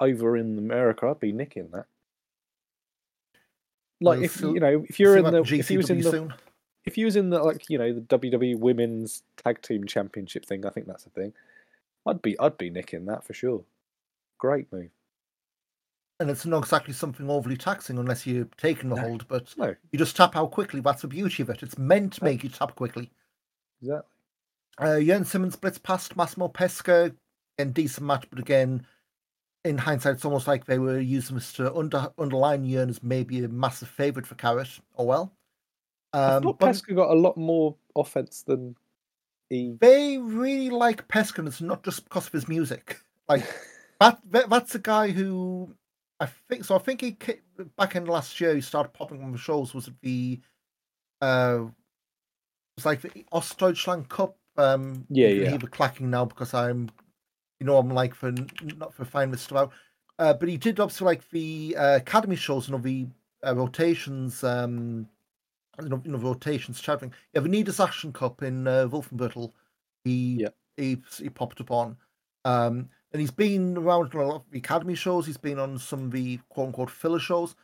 over 0.00 0.36
in 0.36 0.58
America, 0.58 1.06
I'd 1.06 1.20
be 1.20 1.32
nicking 1.32 1.68
that. 1.72 1.86
Like 4.00 4.16
Well, 4.18 4.24
if 4.24 4.32
so- 4.36 4.52
you 4.52 4.60
know 4.60 4.84
if 4.88 4.98
you're 5.00 5.16
in 5.16 5.24
the 5.24 5.42
GCW 5.42 5.58
if 5.60 5.68
he 5.68 5.76
was 5.76 5.90
in 5.90 6.00
the 6.00 6.10
soon. 6.10 6.34
If 6.84 6.96
he 6.96 7.04
was 7.04 7.16
in 7.16 7.30
the 7.30 7.42
like 7.42 7.68
you 7.70 7.78
know 7.78 7.92
the 7.92 8.00
WWE 8.00 8.58
Women's 8.58 9.22
Tag 9.36 9.62
Team 9.62 9.84
Championship 9.86 10.44
thing, 10.44 10.66
I 10.66 10.70
think 10.70 10.86
that's 10.86 11.06
a 11.06 11.10
thing. 11.10 11.32
I'd 12.06 12.22
be 12.22 12.38
I'd 12.38 12.58
be 12.58 12.70
nicking 12.70 13.06
that 13.06 13.24
for 13.24 13.32
sure. 13.34 13.64
Great 14.38 14.72
move. 14.72 14.90
and 16.20 16.30
it's 16.30 16.46
not 16.46 16.58
exactly 16.62 16.92
something 16.94 17.28
overly 17.30 17.56
taxing 17.56 17.98
unless 17.98 18.26
you're 18.26 18.48
taking 18.56 18.88
the 18.90 18.96
No. 18.96 19.02
hold, 19.02 19.26
but 19.28 19.52
No, 19.56 19.74
you 19.92 19.98
just 19.98 20.16
tap 20.16 20.36
out 20.36 20.50
quickly. 20.52 20.80
That's 20.80 21.02
the 21.02 21.08
beauty 21.08 21.42
of 21.42 21.50
it. 21.50 21.62
It's 21.62 21.78
meant 21.78 22.14
to 22.14 22.24
make 22.24 22.42
you 22.44 22.48
tap 22.50 22.74
quickly. 22.76 23.10
exactly. 23.80 24.08
Uh, 24.78 24.98
Jurn 25.00 25.24
Simmons 25.24 25.54
splits 25.54 25.78
past 25.78 26.16
Massimo 26.16 26.48
Pesca. 26.48 27.12
Again, 27.58 27.72
decent 27.72 28.06
match, 28.06 28.26
but 28.30 28.38
again, 28.38 28.86
in 29.64 29.78
hindsight, 29.78 30.14
it's 30.14 30.24
almost 30.24 30.46
like 30.46 30.64
they 30.64 30.78
were 30.78 30.98
using 30.98 31.36
this 31.36 31.52
to 31.54 31.72
under, 31.74 32.10
underline 32.18 32.68
Jurn 32.68 32.88
as 32.88 33.02
maybe 33.02 33.44
a 33.44 33.48
massive 33.48 33.88
favourite 33.88 34.26
for 34.26 34.34
Carat. 34.34 34.68
Oh 34.96 35.04
well. 35.04 35.32
I 36.12 36.36
Um, 36.36 36.42
but 36.42 36.58
Pesca 36.58 36.94
got 36.94 37.10
a 37.10 37.14
lot 37.14 37.36
more 37.36 37.74
offense 37.96 38.42
than 38.42 38.76
he. 39.48 39.76
they 39.80 40.18
really 40.18 40.70
like 40.70 41.08
Pesca, 41.08 41.40
and 41.40 41.48
it's 41.48 41.60
not 41.60 41.82
just 41.82 42.04
because 42.04 42.26
of 42.26 42.32
his 42.32 42.48
music. 42.48 42.98
Like 43.28 43.44
that, 44.00 44.20
that 44.30 44.50
that's 44.50 44.74
a 44.74 44.78
guy 44.78 45.10
who 45.10 45.74
I 46.20 46.26
think 46.48 46.64
so. 46.64 46.76
I 46.76 46.78
think 46.78 47.00
he 47.00 47.16
back 47.76 47.96
in 47.96 48.04
last 48.06 48.40
year 48.40 48.54
he 48.54 48.60
started 48.60 48.92
popping 48.92 49.22
on 49.22 49.32
the 49.32 49.38
shows. 49.38 49.74
Was 49.74 49.88
it 49.88 49.94
the 50.02 50.40
uh, 51.20 51.64
it 51.64 52.76
was 52.76 52.86
like 52.86 53.02
the 53.02 53.24
Ostdeutschland 53.32 54.08
Cup? 54.08 54.36
Um, 54.56 55.06
Yeah, 55.08 55.28
yeah. 55.28 55.56
the 55.56 55.66
clacking 55.66 56.10
now 56.10 56.24
because 56.24 56.54
I'm, 56.54 56.90
you 57.58 57.66
know, 57.66 57.78
I'm 57.78 57.90
like 57.90 58.14
for 58.14 58.32
not 58.76 58.94
for 58.94 59.04
this 59.26 59.42
stuff 59.42 59.58
out. 59.58 59.72
Uh, 60.18 60.34
but 60.34 60.48
he 60.48 60.56
did 60.56 60.78
obviously 60.78 61.06
like 61.06 61.28
the 61.30 61.74
uh, 61.76 61.96
academy 61.96 62.36
shows 62.36 62.66
and 62.66 62.74
all 62.74 62.80
the 62.80 63.06
uh, 63.44 63.54
rotations. 63.54 64.44
Um, 64.44 65.08
you 65.80 65.88
know, 65.88 66.02
you 66.04 66.10
know, 66.12 66.18
rotations 66.18 66.80
chatting. 66.80 67.12
Yeah, 67.32 67.40
the 67.40 67.48
Nidas 67.48 67.82
Action 67.82 68.12
Cup 68.12 68.42
in 68.42 68.66
uh, 68.66 68.88
Wolfenbüttel. 68.88 69.52
He 70.04 70.38
Yeah. 70.40 70.48
he 70.76 71.02
he 71.18 71.28
popped 71.30 71.60
up 71.60 71.70
on. 71.70 71.96
Um, 72.44 72.88
and 73.12 73.20
he's 73.20 73.30
been 73.30 73.76
around 73.76 74.14
on 74.14 74.20
a 74.20 74.26
lot 74.26 74.36
of 74.44 74.50
the 74.50 74.58
academy 74.58 74.94
shows. 74.94 75.26
He's 75.26 75.36
been 75.36 75.58
on 75.58 75.78
some 75.78 76.04
of 76.06 76.10
the 76.12 76.38
quote 76.48 76.68
unquote 76.68 76.90
filler 76.90 77.18
shows. 77.18 77.54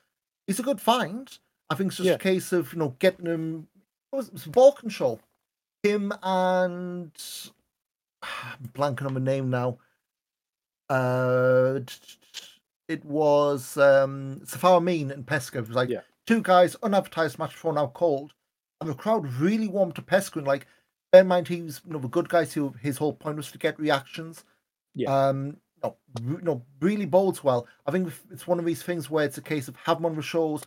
He's 0.47 0.61
a 0.61 0.63
good 0.63 0.81
find. 0.81 1.39
I 1.71 1.75
think 1.75 1.89
it's 1.89 1.97
just 1.99 2.07
Yeah. 2.07 2.15
a 2.15 2.19
case 2.19 2.53
of 2.53 2.73
you 2.73 2.79
know 2.79 2.95
getting 2.99 3.27
him. 3.27 3.69
What 4.11 4.19
was 4.19 4.27
it? 4.29 4.31
it 4.31 4.35
was 4.35 4.47
a 4.47 4.51
Vulcan 4.51 4.89
show. 4.89 5.21
Him 5.83 6.13
and 6.23 7.13
I'm 8.23 8.69
blanking 8.75 9.07
on 9.07 9.15
the 9.15 9.21
name 9.21 9.51
now. 9.51 9.79
Uh, 10.89 11.81
it 12.89 13.05
was 13.05 13.77
um 13.77 14.41
Safari 14.47 14.81
Mean 14.81 15.11
and 15.11 15.27
Pesca. 15.27 15.59
It 15.59 15.69
was 15.69 15.77
like 15.77 15.89
Yeah. 15.91 16.01
Two 16.29 16.43
guys, 16.43 16.77
unadvertised 16.83 17.39
match 17.39 17.53
before 17.53 17.73
now 17.73 17.87
called, 17.87 18.35
and 18.83 18.91
the 18.91 18.95
crowd 18.95 19.27
really 19.33 19.67
warmed 19.67 19.95
to 19.95 20.03
Pesca. 20.03 20.39
And 20.39 20.47
like, 20.47 20.67
bear 21.11 21.23
in 21.23 21.27
mind, 21.27 21.49
he 21.49 21.63
was 21.63 21.81
you 21.87 21.95
know 21.95 21.99
the 21.99 22.09
good 22.09 22.29
guys 22.29 22.53
who 22.53 22.75
his 22.83 22.99
whole 22.99 23.15
point 23.15 23.39
was 23.39 23.51
to 23.51 23.59
get 23.59 23.81
reactions. 23.81 24.45
Yeah. 24.95 25.29
Um, 25.29 25.57
no, 25.83 25.97
no, 26.21 26.63
really 26.81 27.07
bodes 27.07 27.43
well. 27.43 27.67
I 27.87 27.93
think 27.93 28.13
it's 28.31 28.47
one 28.47 28.59
of 28.59 28.67
these 28.67 28.83
things 28.83 29.09
where 29.09 29.25
it's 29.25 29.39
a 29.39 29.43
case 29.43 29.69
of 29.69 29.77
have 29.77 29.99
him 29.99 30.07
on 30.07 30.17
the 30.17 30.23
shows, 30.23 30.65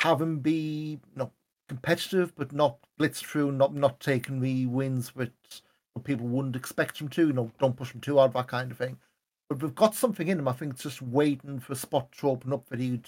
have 0.00 0.20
him 0.20 0.40
be 0.40 1.00
you 1.12 1.16
know 1.16 1.32
competitive, 1.68 2.34
but 2.36 2.52
not 2.52 2.76
blitz 2.98 3.22
through, 3.22 3.52
not 3.52 3.74
not 3.74 4.00
taking 4.00 4.40
the 4.40 4.66
wins 4.66 5.16
which 5.16 5.62
people 6.04 6.26
wouldn't 6.26 6.56
expect 6.56 7.00
him 7.00 7.08
to. 7.08 7.28
You 7.28 7.32
know, 7.32 7.50
don't 7.58 7.76
push 7.76 7.94
him 7.94 8.02
too 8.02 8.18
hard, 8.18 8.34
that 8.34 8.48
kind 8.48 8.70
of 8.70 8.76
thing. 8.76 8.98
But 9.48 9.62
we've 9.62 9.74
got 9.74 9.94
something 9.94 10.28
in 10.28 10.38
him. 10.38 10.48
I 10.48 10.52
think 10.52 10.74
it's 10.74 10.82
just 10.82 11.00
waiting 11.00 11.58
for 11.58 11.72
a 11.72 11.76
spot 11.76 12.12
to 12.18 12.28
open 12.28 12.52
up 12.52 12.68
that 12.68 12.80
he'd 12.80 13.06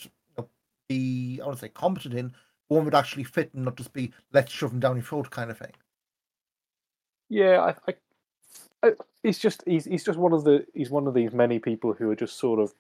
be, 0.89 1.41
I 1.41 1.47
want 1.47 1.59
to 1.59 1.61
say, 1.61 1.69
competent 1.69 2.15
in. 2.15 2.33
One 2.69 2.85
would 2.85 2.95
actually 2.95 3.25
fit 3.25 3.53
and 3.55 3.65
not 3.65 3.77
just 3.77 3.93
be 3.93 4.13
let's 4.33 4.53
shove 4.53 4.73
him 4.73 4.81
down 4.81 4.97
your 4.97 5.05
throat 5.05 5.31
kind 5.31 5.51
of 5.51 5.59
thing. 5.59 5.73
Yeah, 7.29 7.61
I, 7.61 7.91
I, 7.91 8.89
I, 8.89 8.93
he's 9.23 9.39
just 9.39 9.63
he's 9.67 9.85
he's 9.85 10.05
just 10.05 10.19
one 10.19 10.33
of 10.33 10.45
the 10.45 10.67
he's 10.75 10.91
one 10.91 11.07
of 11.07 11.15
these 11.15 11.33
many 11.33 11.59
people 11.59 11.93
who 11.93 12.11
are 12.11 12.17
just 12.17 12.39
sort 12.39 12.61
of, 12.61 12.75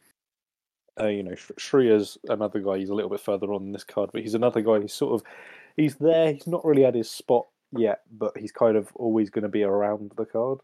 uh, 1.00 1.08
you 1.08 1.22
know, 1.22 1.34
Sh- 1.34 1.52
Shriya's 1.58 2.18
another 2.28 2.60
guy. 2.60 2.78
He's 2.78 2.90
a 2.90 2.94
little 2.94 3.10
bit 3.10 3.20
further 3.20 3.52
on 3.52 3.72
this 3.72 3.84
card, 3.84 4.10
but 4.12 4.22
he's 4.22 4.34
another 4.34 4.60
guy. 4.60 4.80
He's 4.80 4.94
sort 4.94 5.14
of 5.14 5.26
he's 5.76 5.96
there. 5.96 6.32
He's 6.32 6.46
not 6.46 6.64
really 6.64 6.82
had 6.82 6.94
his 6.94 7.10
spot 7.10 7.46
yet, 7.76 8.00
but 8.10 8.36
he's 8.36 8.52
kind 8.52 8.76
of 8.76 8.90
always 8.94 9.30
going 9.30 9.42
to 9.42 9.48
be 9.48 9.62
around 9.62 10.12
the 10.16 10.24
card. 10.24 10.58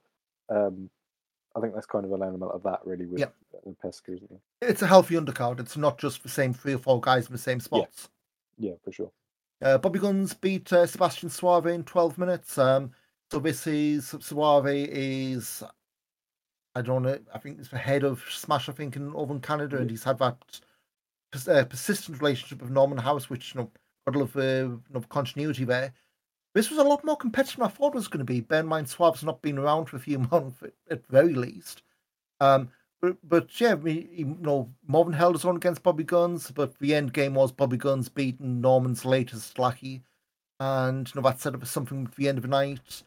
Um, 0.51 0.91
I 1.59 1.61
think 1.61 1.75
that's 1.75 1.87
kind 1.87 2.05
of 2.05 2.13
an 2.13 2.23
element 2.23 2.53
of 2.53 2.63
that, 2.63 2.81
really, 2.85 3.07
with 3.07 3.21
with 3.65 3.81
Pesca, 3.81 4.13
isn't 4.13 4.31
it? 4.31 4.41
It's 4.63 4.83
a 4.83 4.87
healthy 4.87 5.17
undercard. 5.17 5.59
It's 5.59 5.77
not 5.77 5.99
just 5.99 6.23
the 6.23 6.29
same 6.29 6.55
three 6.55 6.75
or 6.75 6.79
four 6.79 7.01
guys 7.01 7.27
in 7.27 7.33
the 7.33 7.39
same 7.39 7.61
spots. 7.61 8.09
Yeah, 8.59 8.75
for 8.85 8.93
sure. 8.93 9.11
Uh, 9.61 9.79
Bobby 9.79 9.99
Gunns 9.99 10.35
beat 10.35 10.73
uh, 10.73 10.87
Sebastian 10.87 11.31
Suave 11.31 11.67
in 11.67 11.83
12 11.83 12.17
minutes. 12.17 12.59
Um, 12.59 12.93
so 13.31 13.41
this 13.41 13.67
is 13.67 14.15
Suave 14.21 14.67
is, 14.69 15.65
I 16.75 16.83
don't 16.83 17.03
know, 17.03 17.19
I 17.35 17.39
think 17.39 17.59
it's 17.59 17.69
the 17.69 17.79
head 17.79 18.05
of 18.05 18.25
Smash, 18.31 18.69
I 18.69 18.73
think, 18.73 18.95
in 18.95 19.13
in 19.15 19.41
Canada, 19.41 19.79
and 19.79 19.91
he's 19.91 20.05
had 20.05 20.19
that 20.19 20.37
pers- 21.33 21.49
uh, 21.49 21.65
persistent 21.65 22.21
relationship 22.21 22.63
with 22.63 22.71
Norman 22.71 22.99
House, 22.99 23.29
which, 23.29 23.55
you 23.55 23.61
know, 23.61 23.71
got 24.07 24.15
a 24.15 24.19
lot 24.19 24.29
of 24.29 24.37
uh, 24.37 24.41
you 24.41 24.83
know, 24.95 25.01
continuity 25.09 25.65
there. 25.65 25.93
This 26.59 26.71
was 26.71 26.79
a 26.79 26.85
lot 26.85 27.05
more 27.05 27.17
competitive 27.17 27.59
than 27.59 27.67
I 27.67 27.71
thought 27.71 27.95
it 27.95 28.03
was 28.03 28.09
going 28.09 28.19
to 28.27 28.33
be. 28.33 28.41
Bear 28.41 28.61
in 28.61 28.67
mind, 28.67 28.89
Suave's 28.89 29.23
not 29.23 29.43
been 29.43 29.59
around 29.59 29.87
for 29.87 29.97
a 29.97 30.01
few 30.01 30.19
months, 30.33 30.61
at- 30.63 30.73
at 30.91 31.07
very 31.07 31.35
least. 31.35 31.83
Um, 32.41 32.71
but, 33.01 33.17
but 33.29 33.61
yeah, 33.61 33.75
we, 33.75 34.09
you 34.13 34.37
know, 34.41 34.69
Marvin 34.87 35.13
held 35.13 35.35
his 35.37 35.45
own 35.45 35.57
against 35.57 35.85
Bobby 35.85 36.05
Gunns, 36.05 36.51
but 36.51 36.79
the 36.81 36.95
end 36.95 37.13
game 37.13 37.35
was 37.35 37.53
Bobby 37.53 37.77
Gunns 37.77 38.09
beating 38.09 38.61
Norman's 38.61 39.05
latest 39.05 39.59
lackey. 39.59 40.03
and 40.61 41.09
you 41.15 41.21
know 41.21 41.29
that 41.29 41.41
set 41.41 41.55
up 41.55 41.67
something 41.67 42.07
for 42.07 42.21
the 42.21 42.29
end 42.29 42.39
of 42.39 42.43
the 42.43 42.49
night. 42.49 43.03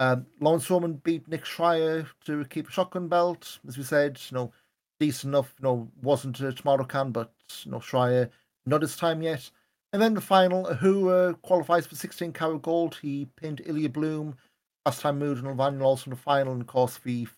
Um, 0.00 0.26
Laurance 0.40 0.70
Roman 0.70 0.94
beat 0.94 1.28
Nick 1.28 1.44
Schreier 1.44 2.06
to 2.26 2.44
keep 2.46 2.68
a 2.68 2.72
shotgun 2.72 3.08
belt, 3.08 3.60
as 3.68 3.78
we 3.78 3.84
said. 3.84 4.20
You 4.30 4.36
know, 4.36 4.52
decent 5.00 5.32
enough. 5.34 5.54
You 5.60 5.64
know, 5.64 5.88
wasn't 6.02 6.40
a 6.40 6.52
tomato 6.52 6.84
can, 6.84 7.12
but 7.12 7.32
you 7.64 7.72
know, 7.72 7.78
Schreier 7.80 8.30
not 8.66 8.82
his 8.82 8.96
time 8.96 9.22
yet. 9.22 9.50
And 9.92 10.00
then 10.00 10.14
the 10.14 10.20
final, 10.20 10.66
Ahura 10.66 11.34
qualifies 11.42 11.86
for 11.86 11.96
16 11.96 12.32
carat 12.32 12.62
gold. 12.62 12.98
He 13.00 13.26
pinned 13.36 13.60
Ilya 13.66 13.90
Bloom, 13.90 14.36
Fast 14.84 15.02
Time 15.02 15.20
Moodo 15.20 15.38
and 15.38 15.58
Levaniel 15.58 15.82
also 15.82 16.10
in 16.10 16.16
the 16.16 16.22
final. 16.22 16.52
And 16.52 16.62
of 16.62 16.66
course, 16.66 16.98
the 16.98 17.28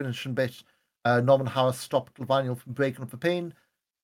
finishing 0.00 0.34
bit, 0.34 0.62
uh, 1.04 1.20
Norman 1.20 1.48
Harras 1.48 1.74
stopped 1.74 2.18
Levaniel 2.20 2.56
from 2.56 2.72
breaking 2.72 3.02
up 3.02 3.10
the 3.10 3.16
pin. 3.16 3.52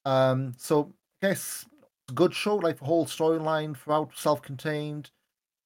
Um, 0.05 0.55
so 0.57 0.93
I 1.23 1.29
guess 1.29 1.67
a 2.09 2.13
good 2.13 2.35
show, 2.35 2.57
like 2.57 2.79
the 2.79 2.85
whole 2.85 3.07
storyline 3.07 3.77
throughout, 3.77 4.17
self 4.17 4.43
contained. 4.43 5.11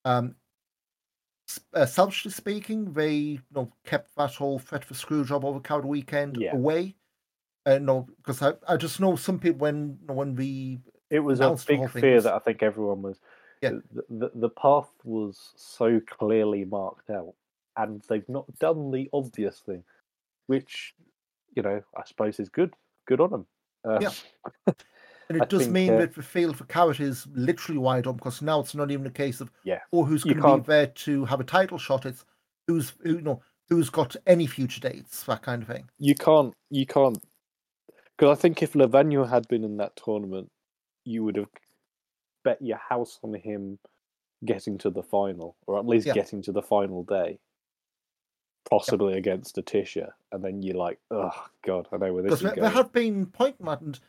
Um, 0.03 0.35
uh, 1.73 1.85
selfishly 1.85 2.31
speaking, 2.31 2.93
they 2.93 3.13
you 3.13 3.41
know 3.53 3.71
kept 3.85 4.15
that 4.17 4.35
whole 4.35 4.59
threat 4.59 4.83
for 4.83 4.93
Screwjob 4.93 5.43
over 5.43 5.59
Coward 5.59 5.85
Weekend 5.85 6.37
Yeah. 6.37 6.53
away. 6.53 6.95
Uh, 7.65 7.79
no, 7.79 8.07
because 8.17 8.41
I, 8.41 8.53
I 8.67 8.77
just 8.77 8.99
know 8.99 9.15
some 9.15 9.39
people 9.39 9.59
when 9.59 9.97
when 10.05 10.35
the 10.35 10.79
It 11.09 11.19
was 11.19 11.39
a 11.39 11.43
announced 11.43 11.67
the 11.67 11.77
whole 11.77 11.87
big 11.87 12.01
fear 12.01 12.21
that 12.21 12.33
I 12.33 12.39
think 12.39 12.63
everyone 12.63 13.01
was. 13.01 13.19
Yeah. 13.61 13.71
The, 14.09 14.31
the, 14.35 14.49
path 14.49 14.89
was 15.03 15.53
so 15.55 15.99
clearly 15.99 16.65
marked 16.65 17.09
out, 17.09 17.33
and 17.77 18.03
they've 18.09 18.27
not 18.27 18.45
done 18.59 18.91
the 18.91 19.09
obvious 19.13 19.59
thing, 19.59 19.83
which, 20.47 20.93
you 21.55 21.63
know, 21.63 21.81
I 21.97 22.01
suppose 22.05 22.39
is 22.39 22.49
good. 22.49 22.73
Good 23.07 23.21
on 23.21 23.31
them. 23.31 23.45
Uh, 23.83 23.99
Yeah. 24.01 24.73
And 25.27 25.37
it 25.37 25.43
I 25.43 25.45
does 25.45 25.61
think, 25.61 25.73
mean 25.73 25.93
uh, 25.93 25.99
that 25.99 26.13
the 26.13 26.21
field 26.21 26.55
for 26.55 26.65
Carat 26.65 26.99
is 26.99 27.25
literally 27.33 27.79
wide 27.79 28.05
open 28.05 28.17
because 28.17 28.41
now 28.41 28.59
it's 28.59 28.75
not 28.75 28.91
even 28.91 29.07
a 29.07 29.11
case 29.11 29.41
of 29.41 29.51
Yeah. 29.63 29.79
or 29.91 30.05
who's 30.05 30.23
going 30.23 30.39
to 30.39 30.57
be 30.57 30.63
there 30.67 30.87
to 30.87 31.25
have 31.25 31.39
a 31.39 31.43
title 31.43 31.79
shot. 31.79 32.05
It's 32.05 32.23
who's 32.67 32.93
who 33.01 33.15
you 33.15 33.21
know 33.21 33.41
who's 33.69 33.89
got 33.89 34.15
any 34.27 34.45
future 34.45 34.79
dates 34.79 35.23
that 35.23 35.41
kind 35.41 35.63
of 35.63 35.67
thing. 35.67 35.89
You 35.97 36.15
can't. 36.15 36.53
You 36.69 36.85
can't. 36.85 37.17
Because 38.17 38.37
I 38.37 38.39
think 38.39 38.61
if 38.61 38.73
Levaniel 38.73 39.27
had 39.27 39.47
been 39.47 39.63
in 39.63 39.77
that 39.77 39.95
tournament, 39.95 40.51
you 41.05 41.23
would 41.23 41.37
have 41.37 41.49
bet 42.43 42.61
your 42.61 42.77
house 42.77 43.19
on 43.23 43.33
him 43.33 43.79
getting 44.43 44.77
to 44.79 44.89
the 44.89 45.03
final, 45.03 45.55
or 45.65 45.79
at 45.79 45.87
least 45.87 46.05
Yeah. 46.07 46.13
getting 46.13 46.41
to 46.43 46.51
the 46.51 46.61
final 46.61 47.03
day, 47.03 47.39
possibly 48.69 49.13
against 49.17 49.55
Atisha, 49.55 50.11
and 50.31 50.43
then 50.43 50.61
you're 50.61 50.75
like, 50.75 50.99
oh 51.11 51.47
god, 51.63 51.87
I 51.91 51.97
know 51.97 52.13
where 52.13 52.23
this 52.23 52.33
is 52.33 52.39
there, 52.41 52.51
going. 52.51 52.61
there 52.61 52.71
have 52.71 52.91
been 52.91 53.31
at 53.39 53.81
and 53.81 53.99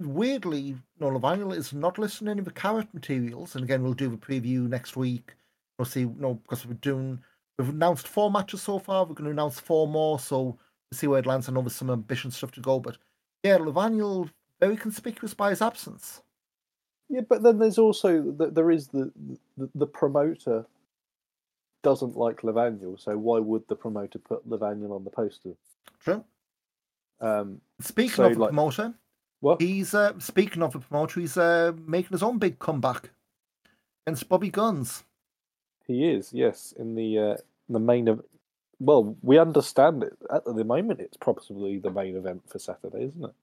weirdly, 0.00 0.76
know, 1.00 1.10
Levaniel 1.10 1.54
is 1.56 1.72
not 1.72 1.98
listing 1.98 2.28
any 2.28 2.40
of 2.40 2.44
the 2.44 2.52
Carat 2.52 2.92
materials. 2.92 3.54
And 3.54 3.64
again, 3.64 3.82
we'll 3.82 3.94
do 3.94 4.08
the 4.08 4.16
preview 4.16 4.68
next 4.68 4.96
week. 4.96 5.34
We'll 5.78 5.86
see, 5.86 6.00
you 6.00 6.14
know, 6.18 6.34
because 6.34 6.66
we're 6.66 6.74
doing 6.74 7.22
we've 7.58 7.68
announced 7.68 8.08
four 8.08 8.30
matches 8.30 8.62
so 8.62 8.78
far. 8.78 9.04
We're 9.04 9.14
going 9.14 9.26
to 9.26 9.30
announce 9.30 9.60
four 9.60 9.86
more, 9.88 10.18
so 10.18 10.42
we'll 10.42 10.58
see 10.92 11.06
where 11.06 11.20
it 11.20 11.26
lands. 11.26 11.48
I 11.48 11.52
know 11.52 11.62
there's 11.62 11.74
some 11.74 11.90
ambitious 11.90 12.36
stuff 12.36 12.52
to 12.52 12.60
go, 12.60 12.78
but 12.80 12.98
yeah, 13.42 13.58
Levaniel 13.58 14.30
very 14.60 14.76
conspicuous 14.76 15.34
by 15.34 15.50
his 15.50 15.60
absence. 15.62 16.22
Yeah, 17.12 17.20
but 17.28 17.42
then 17.42 17.58
there's 17.58 17.78
also 17.78 18.22
the, 18.22 18.46
there 18.50 18.70
is 18.70 18.88
the, 18.88 19.12
the 19.58 19.68
the 19.74 19.86
promoter 19.86 20.64
doesn't 21.82 22.16
like 22.16 22.40
Levaniel, 22.42 22.98
so 22.98 23.18
why 23.18 23.38
would 23.38 23.68
the 23.68 23.76
promoter 23.76 24.18
put 24.18 24.48
Levaniel 24.48 24.92
on 24.94 25.04
the 25.04 25.10
poster? 25.10 25.50
True. 26.00 26.24
Um, 27.20 27.60
Speaking 27.80 28.14
So, 28.16 28.24
of 28.24 28.32
the 28.34 28.38
like- 28.40 28.48
promoter, 28.48 28.94
what? 29.40 29.60
he's 29.60 29.92
uh, 29.92 30.18
speaking 30.18 30.62
of 30.62 30.72
the 30.72 30.78
promoter, 30.78 31.20
he's 31.20 31.36
uh, 31.36 31.72
making 31.86 32.12
his 32.12 32.22
own 32.22 32.38
big 32.38 32.58
comeback 32.58 33.10
against 34.06 34.28
Bobby 34.28 34.48
Gunns. 34.50 35.04
He 35.86 36.08
is, 36.08 36.32
yes, 36.32 36.72
in 36.78 36.94
the 36.94 37.18
uh, 37.18 37.36
the 37.68 37.78
main 37.80 38.08
of. 38.08 38.24
Well, 38.80 39.16
we 39.22 39.38
understand 39.38 40.02
it 40.02 40.16
at 40.32 40.44
the 40.44 40.64
moment. 40.64 40.98
It's 41.00 41.16
probably 41.16 41.78
the 41.78 41.90
main 41.90 42.16
event 42.16 42.42
for 42.48 42.58
Saturday, 42.58 43.04
isn't 43.04 43.24
it? 43.24 43.34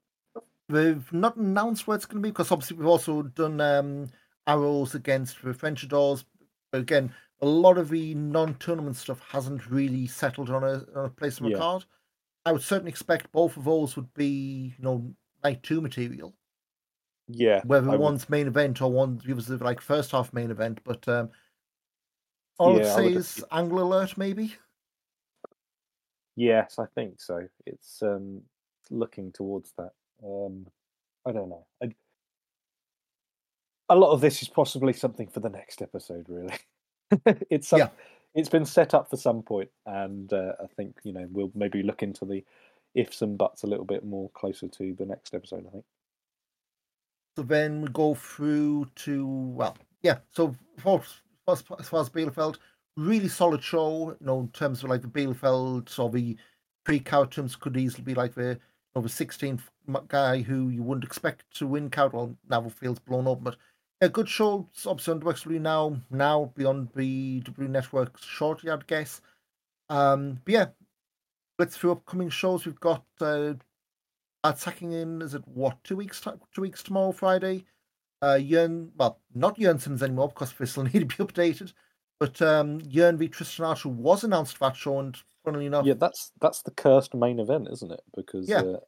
They've 0.69 1.11
not 1.11 1.35
announced 1.35 1.87
where 1.87 1.95
it's 1.97 2.05
going 2.05 2.21
to 2.21 2.27
be 2.27 2.29
because 2.31 2.51
obviously 2.51 2.77
we've 2.77 2.87
also 2.87 3.23
done 3.23 3.59
um, 3.59 4.07
arrows 4.45 4.93
against 4.95 5.41
the 5.43 5.53
French 5.53 5.87
doors. 5.87 6.25
But 6.71 6.81
again, 6.81 7.11
a 7.41 7.45
lot 7.47 7.77
of 7.79 7.89
the 7.89 8.13
non-tournament 8.13 8.95
stuff 8.95 9.19
hasn't 9.27 9.65
really 9.69 10.05
settled 10.05 10.51
on 10.51 10.63
a, 10.63 10.85
on 10.95 11.05
a 11.05 11.09
place 11.09 11.41
on 11.41 11.49
Yeah. 11.49 11.57
card. 11.57 11.85
I 12.45 12.51
would 12.51 12.61
certainly 12.61 12.89
expect 12.89 13.31
both 13.31 13.57
of 13.57 13.63
those 13.65 13.95
would 13.95 14.13
be, 14.13 14.75
you 14.77 14.83
know, 14.83 15.13
night 15.43 15.63
two 15.63 15.81
material. 15.81 16.35
Yeah, 17.27 17.61
whether 17.65 17.87
I 17.87 17.91
would- 17.91 17.99
one's 18.01 18.29
main 18.29 18.47
event 18.47 18.81
or 18.81 18.91
one 18.91 19.21
was 19.27 19.49
like 19.49 19.81
first 19.81 20.11
half 20.11 20.31
main 20.33 20.51
event. 20.51 20.81
But 20.83 21.07
um, 21.07 21.29
all 22.59 22.75
I'd 22.75 22.83
Yeah, 22.85 22.93
I 22.93 22.95
say 22.95 23.03
would- 23.05 23.17
is 23.17 23.43
angle 23.51 23.81
alert, 23.81 24.17
maybe. 24.17 24.55
Yes, 26.35 26.79
I 26.79 26.85
think 26.95 27.19
so. 27.19 27.47
It's 27.65 28.01
um, 28.01 28.41
looking 28.89 29.31
towards 29.31 29.73
that. 29.77 29.91
Um, 30.23 30.67
I 31.25 31.31
don't 31.31 31.49
know. 31.49 31.65
I, 31.83 31.93
a 33.89 33.95
lot 33.95 34.11
of 34.11 34.21
this 34.21 34.41
is 34.41 34.47
possibly 34.49 34.93
something 34.93 35.27
for 35.27 35.39
the 35.39 35.49
next 35.49 35.81
episode. 35.81 36.25
Really, 36.29 36.55
it's 37.49 37.67
some, 37.69 37.79
Yeah. 37.79 37.89
it's 38.35 38.49
been 38.49 38.65
set 38.65 38.93
up 38.93 39.09
for 39.09 39.17
some 39.17 39.41
point, 39.41 39.69
and 39.85 40.31
uh, 40.31 40.53
I 40.61 40.67
think 40.75 40.97
you 41.03 41.13
know 41.13 41.27
we'll 41.31 41.51
maybe 41.55 41.83
look 41.83 42.03
into 42.03 42.25
the 42.25 42.43
ifs 42.95 43.21
and 43.21 43.37
buts 43.37 43.63
a 43.63 43.67
little 43.67 43.85
bit 43.85 44.03
more 44.03 44.29
closer 44.31 44.67
to 44.67 44.93
the 44.93 45.05
next 45.05 45.33
episode. 45.33 45.65
I 45.67 45.71
think. 45.71 45.85
So 47.37 47.43
then 47.43 47.81
we 47.81 47.87
go 47.89 48.13
through 48.15 48.89
to 48.97 49.25
well, 49.25 49.77
yeah. 50.01 50.17
So 50.31 50.55
for, 50.77 51.01
for, 51.45 51.53
as 51.79 51.87
far 51.87 52.01
as 52.01 52.09
Bielefeld, 52.09 52.57
really 52.97 53.29
solid 53.29 53.63
show. 53.63 54.15
You 54.19 54.25
know, 54.25 54.39
in 54.41 54.49
terms 54.49 54.83
of 54.83 54.89
like 54.89 55.01
the 55.01 55.07
Bielefeld 55.07 55.97
or 55.97 56.09
the 56.09 56.37
pre 56.83 56.99
terms 56.99 57.55
could 57.55 57.77
easily 57.77 58.03
be 58.03 58.13
like 58.13 58.33
the 58.35 58.59
you 58.95 59.01
know, 59.01 59.01
16th 59.01 59.49
m- 59.49 59.59
guy 60.07 60.41
who 60.41 60.69
you 60.69 60.83
wouldn't 60.83 61.03
expect 61.05 61.45
to 61.57 61.67
win 61.67 61.89
Naval 62.49 62.69
Field's 62.69 62.99
blown 62.99 63.27
up, 63.27 63.43
but 63.43 63.57
a 64.01 64.09
good 64.09 64.29
show. 64.29 64.67
Obviously 64.85 65.13
on 65.13 65.21
WXW 65.21 65.61
now. 65.61 66.01
Now 66.09 66.51
beyond 66.55 66.89
the 66.95 67.41
W 67.41 67.67
Network 67.67 68.17
shortly, 68.21 68.71
I'd 68.71 68.87
guess. 68.87 69.21
Um, 69.89 70.39
but 70.45 70.53
yeah, 70.53 70.65
let's 71.57 71.75
through 71.77 71.91
upcoming 71.93 72.29
shows. 72.29 72.65
We've 72.65 72.79
got 72.79 73.03
uh, 73.19 73.53
Bad 74.43 74.55
Sackingen. 74.55 75.21
Is 75.21 75.33
it 75.33 75.47
what 75.47 75.83
two 75.83 75.95
weeks? 75.95 76.21
Two 76.53 76.61
weeks 76.61 76.83
tomorrow, 76.83 77.11
Friday. 77.11 77.65
Uh, 78.21 78.37
Jurn, 78.39 78.91
well, 78.97 79.19
not 79.33 79.57
Jurn 79.57 79.79
Simmons 79.79 80.03
anymore 80.03 80.29
because 80.29 80.53
they 80.53 80.65
still 80.65 80.83
need 80.93 80.93
to 80.93 81.05
be 81.05 81.15
updated. 81.15 81.73
But 82.19 82.41
um, 82.41 82.81
Jurn 82.81 83.17
v 83.17 83.29
Tristan 83.29 83.65
Archer 83.65 83.89
was 83.89 84.23
announced 84.25 84.57
for 84.57 84.67
that 84.67 84.75
show, 84.75 84.99
and 84.99 85.17
funnily 85.45 85.67
enough, 85.67 85.85
Yeah, 85.85 85.93
that's 85.93 86.31
that's 86.41 86.61
the 86.61 86.71
cursed 86.71 87.15
main 87.15 87.39
event, 87.39 87.69
isn't 87.71 87.91
it? 87.91 88.01
Because 88.15 88.49
Yeah. 88.49 88.61
uh, 88.61 88.79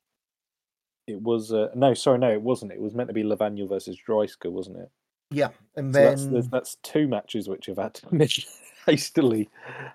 it 1.08 1.22
was 1.22 1.52
uh, 1.52 1.70
no, 1.76 1.94
sorry, 1.94 2.20
no, 2.20 2.32
it 2.32 2.42
wasn't. 2.42 2.72
It 2.72 2.82
was 2.82 2.94
meant 2.94 3.10
to 3.10 3.14
be 3.14 3.24
Levaniel 3.24 3.68
versus 3.68 3.98
Dreissker, 4.08 4.52
wasn't 4.52 4.78
it? 4.78 4.90
yeah, 5.32 5.50
and 5.76 5.94
So 5.94 6.02
then 6.02 6.34
that's, 6.34 6.48
that's 6.50 6.76
two 6.84 7.08
matches 7.08 7.48
which 7.48 7.68
have 7.68 7.78
had 7.78 7.94
to 7.96 8.14
miss 8.14 8.46
hastily, 8.86 9.50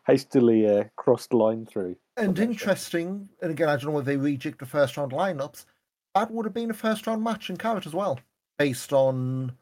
hastily 0.06 0.66
uh, 0.66 0.84
crossed 0.96 1.32
line 1.34 1.66
through. 1.66 1.96
And 2.16 2.38
interesting, 2.38 3.28
and 3.42 3.50
again, 3.50 3.68
I 3.68 3.76
don't 3.76 3.86
know 3.86 3.90
whether 3.90 4.16
they 4.16 4.36
rejigged 4.36 4.58
the 4.58 4.66
first 4.66 4.96
round 4.96 5.12
lineups. 5.12 5.66
That 6.14 6.30
would 6.30 6.46
have 6.46 6.54
been 6.54 6.70
a 6.70 6.74
first 6.74 7.06
round 7.06 7.22
match 7.22 7.50
in 7.50 7.58
Carat 7.58 7.86
as 7.86 7.92
well, 7.92 8.18
based 8.58 8.92
on 8.92 9.52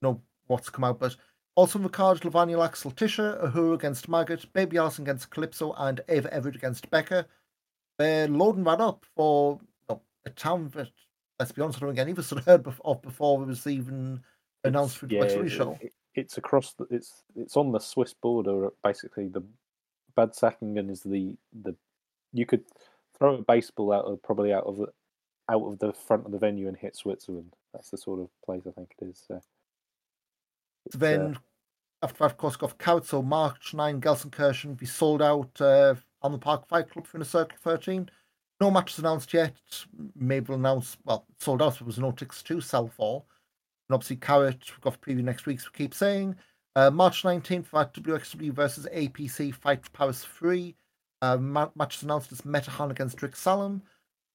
you 0.00 0.08
know 0.08 0.20
what's 0.46 0.70
come 0.70 0.84
out. 0.84 1.00
But 1.00 1.16
also 1.56 1.78
on 1.78 1.82
the 1.82 1.88
card, 1.88 2.20
Levaniel 2.20 2.64
Axel 2.64 2.92
Tischer, 2.92 3.36
Ahura 3.42 3.74
against 3.74 4.08
Maggot, 4.08 4.52
Baby 4.52 4.78
Allison 4.78 5.04
against 5.04 5.30
Calypso, 5.30 5.72
and 5.76 6.00
Ava 6.08 6.32
Everett 6.32 6.56
against 6.56 6.88
Becca. 6.90 7.26
They're 7.98 8.28
loading 8.28 8.64
that 8.64 8.80
up 8.80 9.04
for 9.16 9.60
a 10.24 10.30
town 10.30 10.70
that, 10.74 10.88
let's 11.38 11.52
be 11.52 11.62
honest, 11.62 11.78
I 11.78 11.80
don't 11.80 11.90
think 11.90 12.00
any 12.00 12.12
of 12.12 12.18
us 12.18 12.30
had 12.30 12.40
heard 12.40 12.66
of 12.84 13.02
before 13.02 13.42
it 13.42 13.46
was 13.46 13.66
even 13.66 14.20
announced 14.64 14.98
for 14.98 15.06
the 15.06 15.16
yeah, 15.16 15.48
show. 15.48 15.78
it- 15.80 15.92
it's 16.14 16.36
across. 16.36 16.74
The, 16.74 16.86
it's 16.90 17.22
it's 17.34 17.56
on 17.56 17.72
the 17.72 17.78
Swiss 17.78 18.12
border. 18.12 18.68
Basically, 18.84 19.28
the 19.28 19.42
Bad 20.14 20.32
Sackingen 20.32 20.90
is 20.90 21.02
the 21.02 21.36
the 21.62 21.74
you 22.32 22.46
could 22.46 22.64
throw 23.18 23.36
a 23.36 23.42
baseball 23.42 23.92
out 23.92 24.04
of 24.04 24.22
probably 24.22 24.52
out 24.52 24.64
of 24.64 24.76
the 24.76 24.88
out 25.50 25.64
of 25.64 25.78
the 25.78 25.92
front 25.92 26.26
of 26.26 26.32
the 26.32 26.38
venue 26.38 26.68
and 26.68 26.76
hit 26.76 26.96
Switzerland. 26.96 27.54
That's 27.72 27.90
the 27.90 27.96
sort 27.96 28.20
of 28.20 28.28
place 28.44 28.62
I 28.66 28.72
think 28.72 28.92
it 29.00 29.06
is. 29.06 29.22
So. 29.26 29.40
It's, 30.86 30.96
uh, 30.96 30.98
then 30.98 31.38
after 32.02 32.18
that, 32.18 32.24
of 32.32 32.36
course, 32.36 32.56
got 32.56 33.06
so 33.06 33.22
March 33.22 33.74
9, 33.74 34.00
Gelsenkirchen, 34.00 34.80
we 34.80 34.86
sold 34.86 35.22
out 35.22 35.60
uh, 35.60 35.94
on 36.20 36.32
the 36.32 36.38
Park 36.38 36.66
Fight 36.68 36.90
Club 36.90 37.06
for 37.06 37.18
the 37.18 37.24
Circle 37.24 37.58
13. 37.60 38.10
No 38.62 38.70
matches 38.70 39.00
announced 39.00 39.34
yet. 39.34 39.56
Maybe 40.14 40.46
we'll 40.46 40.56
announce, 40.56 40.96
well, 41.04 41.26
sold 41.40 41.60
out, 41.62 41.80
there 41.80 41.84
was 41.84 41.98
no 41.98 42.12
tickets 42.12 42.44
to 42.44 42.60
sell 42.60 42.86
for. 42.86 43.24
And 43.88 43.94
obviously, 43.94 44.14
Carat, 44.14 44.62
we've 44.70 44.80
got 44.80 44.94
a 44.94 44.98
preview 44.98 45.24
next 45.24 45.46
week, 45.46 45.58
so 45.60 45.68
we 45.72 45.78
keep 45.78 45.92
saying. 45.92 46.36
Uh, 46.76 46.88
March 46.88 47.24
19th, 47.24 47.66
for 47.66 47.84
WXW 47.86 48.52
versus 48.52 48.86
APC 48.94 49.52
Fight 49.52 49.84
for 49.84 49.90
Paris 49.90 50.24
3. 50.24 50.76
Uh, 51.22 51.38
ma- 51.38 51.70
matches 51.74 52.04
announced 52.04 52.30
as 52.30 52.42
Metehan 52.42 52.92
against 52.92 53.20
Rick 53.20 53.34
Salem, 53.34 53.82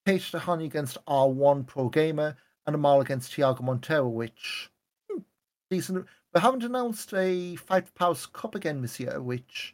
Kate 0.05 0.19
Tahani 0.19 0.65
against 0.65 0.97
R1 1.05 1.65
Pro 1.65 1.87
Gamer, 1.87 2.35
and 2.65 2.75
Amal 2.75 2.99
against 2.99 3.31
Thiago 3.31 3.61
Montero, 3.61 4.09
which 4.09 4.69
hmm, 5.09 5.19
decent. 5.71 6.05
we 6.33 6.41
haven't 6.41 6.65
announced 6.65 7.13
a 7.13 7.55
Fight 7.55 7.87
for 7.87 7.93
Powers 7.93 8.25
Cup 8.25 8.55
again 8.55 8.81
this 8.81 8.99
year, 8.99 9.21
which 9.21 9.73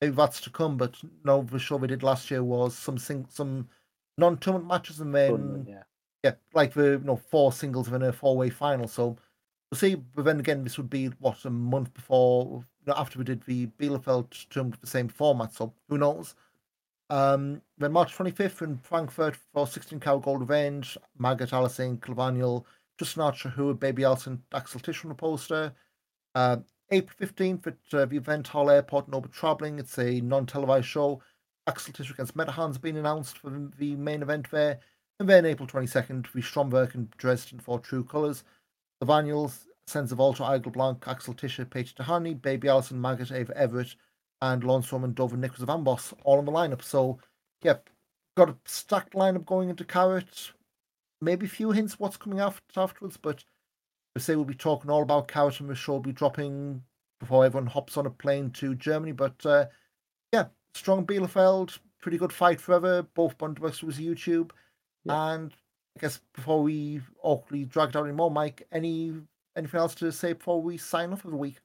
maybe 0.00 0.16
that's 0.16 0.40
to 0.40 0.50
come. 0.50 0.76
But 0.76 0.96
no, 1.24 1.42
the 1.42 1.60
show 1.60 1.76
we 1.76 1.86
did 1.86 2.02
last 2.02 2.32
year 2.32 2.42
was 2.42 2.76
some 2.76 2.98
sing- 2.98 3.28
some 3.30 3.68
non-tournament 4.18 4.68
matches, 4.68 5.00
and 5.00 5.14
then 5.14 5.66
yeah. 5.68 5.82
yeah, 6.22 6.34
like 6.54 6.74
the 6.74 6.92
you 6.92 7.04
know 7.04 7.16
four 7.16 7.52
singles 7.52 7.88
in 7.88 8.02
a 8.02 8.12
four-way 8.12 8.50
final. 8.50 8.88
So 8.88 9.16
we'll 9.70 9.78
see. 9.78 9.94
But 9.94 10.24
then 10.24 10.40
again, 10.40 10.64
this 10.64 10.76
would 10.76 10.90
be 10.90 11.06
what 11.18 11.44
a 11.44 11.50
month 11.50 11.92
before, 11.94 12.64
you 12.86 12.86
know, 12.86 12.94
after 12.96 13.18
we 13.18 13.24
did 13.24 13.42
the 13.44 13.66
Bielefeld 13.78 14.48
tournament 14.50 14.80
the 14.80 14.86
same 14.86 15.08
format. 15.08 15.54
So 15.54 15.72
who 15.88 15.98
knows? 15.98 16.34
Um, 17.10 17.60
then 17.76 17.92
March 17.92 18.16
25th 18.16 18.62
in 18.62 18.78
Frankfurt 18.78 19.36
for 19.52 19.66
16 19.66 20.00
Cow 20.00 20.16
Gold 20.16 20.40
Revenge, 20.40 20.96
Margaret 21.18 21.52
Allison, 21.52 21.98
Levaniel, 21.98 22.64
Justin 22.98 23.22
Archer, 23.22 23.50
who 23.50 23.74
Baby 23.74 24.04
Allison, 24.04 24.42
Axel 24.54 24.80
Tischer 24.80 25.08
on 25.08 25.10
the 25.10 25.14
poster. 25.14 25.74
Uh, 26.34 26.56
April 26.90 27.28
15th 27.28 27.66
at 27.66 27.76
uh, 27.92 28.04
the 28.06 28.16
Event 28.16 28.48
Hall 28.48 28.70
Airport 28.70 29.12
Over 29.12 29.28
Travelling. 29.28 29.78
It's 29.78 29.98
a 29.98 30.20
non 30.20 30.46
televised 30.46 30.86
show. 30.86 31.22
Axel 31.66 31.92
Tischer 31.92 32.14
against 32.14 32.36
Metehan's 32.36 32.78
been 32.78 32.96
announced 32.96 33.38
for 33.38 33.50
the 33.78 33.96
main 33.96 34.22
event 34.22 34.50
there. 34.50 34.80
And 35.20 35.28
then 35.28 35.46
April 35.46 35.68
22nd, 35.68 36.32
the 36.32 36.42
Stromberg 36.42 36.94
and 36.94 37.10
Dresden 37.16 37.60
for 37.60 37.78
True 37.78 38.02
Colours. 38.02 38.44
The 39.00 39.06
Vanuels, 39.06 39.66
Sense 39.86 40.12
of 40.12 40.20
Ultra, 40.20 40.46
Aigle 40.46 40.72
Blanc, 40.72 41.02
Axel 41.06 41.34
Tischer, 41.34 41.64
Paige 41.64 41.94
Tahani, 41.94 42.40
Baby 42.40 42.68
Allison, 42.68 42.98
Margaret 42.98 43.32
Ava 43.32 43.56
Everett, 43.56 43.94
and 44.40 44.64
Laurance 44.64 44.92
Roman, 44.92 45.12
Dover, 45.12 45.36
Nicholas 45.36 45.62
Van 45.62 45.84
Boss, 45.84 46.12
all 46.24 46.38
in 46.38 46.44
the 46.44 46.52
lineup. 46.52 46.82
So, 46.82 47.18
yep, 47.62 47.88
got 48.36 48.48
a 48.48 48.56
stacked 48.64 49.14
lineup 49.14 49.44
going 49.44 49.70
into 49.70 49.84
Carat. 49.84 50.52
Maybe 51.20 51.46
a 51.46 51.48
few 51.48 51.70
hints 51.70 51.98
what's 51.98 52.16
coming 52.16 52.40
after 52.40 52.80
afterwards, 52.80 53.16
but 53.16 53.44
we 54.14 54.20
say 54.20 54.34
we'll 54.34 54.44
be 54.44 54.54
talking 54.54 54.90
all 54.90 55.02
about 55.02 55.28
Carat 55.28 55.60
and 55.60 55.70
the 55.70 55.74
show 55.74 55.92
will 55.92 56.00
be 56.00 56.12
dropping 56.12 56.82
before 57.20 57.44
everyone 57.44 57.68
hops 57.68 57.96
on 57.96 58.06
a 58.06 58.10
plane 58.10 58.50
to 58.50 58.74
Germany. 58.74 59.12
But 59.12 59.46
uh, 59.46 59.66
yeah, 59.66 59.66
strong 60.74 61.06
Bielefeld, 61.06 61.78
pretty 62.00 62.18
good 62.18 62.32
fight 62.32 62.60
forever. 62.60 63.02
Both 63.14 63.38
Bunderbucks 63.38 63.82
was 63.82 63.98
YouTube. 63.98 64.50
Yeah. 65.04 65.32
And 65.32 65.54
I 65.96 66.00
guess 66.00 66.20
before 66.34 66.62
we 66.62 67.00
awkwardly 67.22 67.64
drag 67.64 67.90
it 67.90 67.96
out 67.96 68.04
anymore, 68.04 68.30
Mike, 68.30 68.66
any 68.72 69.12
anything 69.56 69.80
else 69.80 69.94
to 69.96 70.12
say 70.12 70.32
before 70.32 70.62
we 70.62 70.76
sign 70.76 71.12
off 71.12 71.22
for 71.22 71.30
the 71.30 71.36
week? 71.36 71.56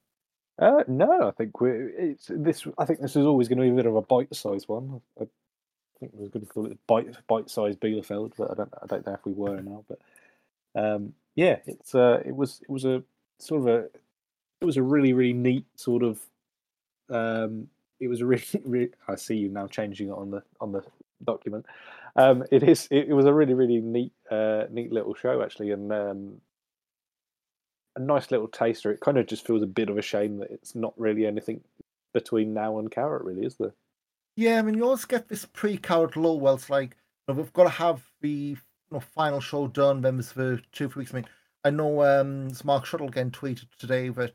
Uh, 0.58 0.82
no, 0.88 1.28
I 1.28 1.30
think 1.32 1.60
we 1.60 1.70
it's 1.70 2.26
this. 2.28 2.66
I 2.78 2.84
think 2.84 3.00
this 3.00 3.16
is 3.16 3.26
always 3.26 3.48
going 3.48 3.58
to 3.58 3.64
be 3.64 3.70
a 3.70 3.74
bit 3.74 3.86
of 3.86 3.96
a 3.96 4.02
bite-sized 4.02 4.68
one. 4.68 5.00
I, 5.20 5.26
think 6.00 6.12
we 6.14 6.22
was 6.22 6.30
going 6.30 6.46
to 6.46 6.52
call 6.52 6.66
it 6.66 6.78
bite 6.86 7.26
bite-sized 7.26 7.80
Bielefeld, 7.80 8.32
but 8.36 8.50
I 8.50 8.54
don't 8.54 8.72
I 8.82 8.86
don't 8.86 9.06
know 9.06 9.14
if 9.14 9.24
we 9.24 9.32
were 9.32 9.60
now. 9.60 9.84
But 9.88 10.00
um, 10.74 11.14
yeah, 11.34 11.58
it's 11.66 11.94
uh, 11.94 12.22
it 12.24 12.34
was 12.34 12.60
it 12.62 12.70
was 12.70 12.84
a 12.84 13.02
sort 13.38 13.62
of 13.62 13.66
a 13.68 13.78
it 14.60 14.64
was 14.64 14.76
a 14.76 14.82
really 14.82 15.12
really 15.12 15.32
neat 15.32 15.64
sort 15.76 16.02
of 16.02 16.20
um, 17.10 17.68
it 18.00 18.08
was 18.08 18.20
a 18.20 18.26
really, 18.26 18.44
really 18.64 18.90
I 19.06 19.16
see 19.16 19.36
you 19.36 19.48
now 19.48 19.66
changing 19.66 20.08
it 20.08 20.12
on 20.12 20.30
the 20.30 20.42
on 20.60 20.72
the 20.72 20.82
document. 21.24 21.66
Um, 22.16 22.44
it 22.50 22.62
is 22.62 22.88
it, 22.90 23.08
it 23.08 23.14
was 23.14 23.26
a 23.26 23.32
really 23.32 23.54
really 23.54 23.80
neat 23.80 24.12
uh, 24.30 24.64
neat 24.70 24.92
little 24.92 25.14
show 25.14 25.42
actually, 25.42 25.70
and 25.70 25.92
um, 25.92 26.40
a 27.96 28.00
nice 28.00 28.30
little 28.30 28.48
taster. 28.48 28.90
It 28.90 29.00
kind 29.00 29.18
of 29.18 29.26
just 29.26 29.46
feels 29.46 29.62
a 29.62 29.66
bit 29.66 29.90
of 29.90 29.98
a 29.98 30.02
shame 30.02 30.38
that 30.38 30.50
it's 30.50 30.74
not 30.74 30.94
really 30.96 31.26
anything 31.26 31.60
between 32.14 32.54
now 32.54 32.78
and 32.78 32.90
Carat, 32.90 33.24
really, 33.24 33.44
is 33.44 33.56
there? 33.56 33.74
Yeah, 34.36 34.58
I 34.58 34.62
mean, 34.62 34.76
you 34.76 34.84
always 34.84 35.04
get 35.04 35.28
this 35.28 35.44
pre-Carat 35.44 36.16
lull 36.16 36.40
where 36.40 36.54
it's 36.54 36.70
like, 36.70 36.96
you 37.26 37.34
know, 37.34 37.40
we've 37.40 37.52
got 37.52 37.64
to 37.64 37.70
have 37.70 38.02
the 38.20 38.28
you 38.28 38.56
know, 38.92 39.00
final 39.00 39.40
show 39.40 39.66
done, 39.66 40.00
then 40.00 40.16
this 40.16 40.32
for 40.32 40.60
two 40.72 40.88
three 40.88 41.02
weeks. 41.02 41.12
I 41.12 41.16
mean, 41.16 41.26
I 41.64 41.70
know 41.70 42.02
um, 42.04 42.50
Mark 42.64 42.86
Shuttle 42.86 43.08
again 43.08 43.30
tweeted 43.30 43.66
today 43.78 44.08
that 44.10 44.34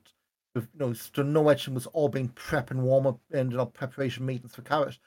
you 0.56 0.68
know, 0.76 0.94
so 0.94 1.24
no 1.24 1.50
action 1.50 1.74
was 1.74 1.88
all 1.88 2.10
being 2.10 2.30
prep 2.30 2.72
and 2.72 2.84
warm 2.84 3.08
up 3.08 3.20
and 3.32 3.52
you 3.52 3.58
know, 3.58 3.66
preparation 3.66 4.26
meetings 4.26 4.56
for 4.56 4.62
Carat. 4.62 4.98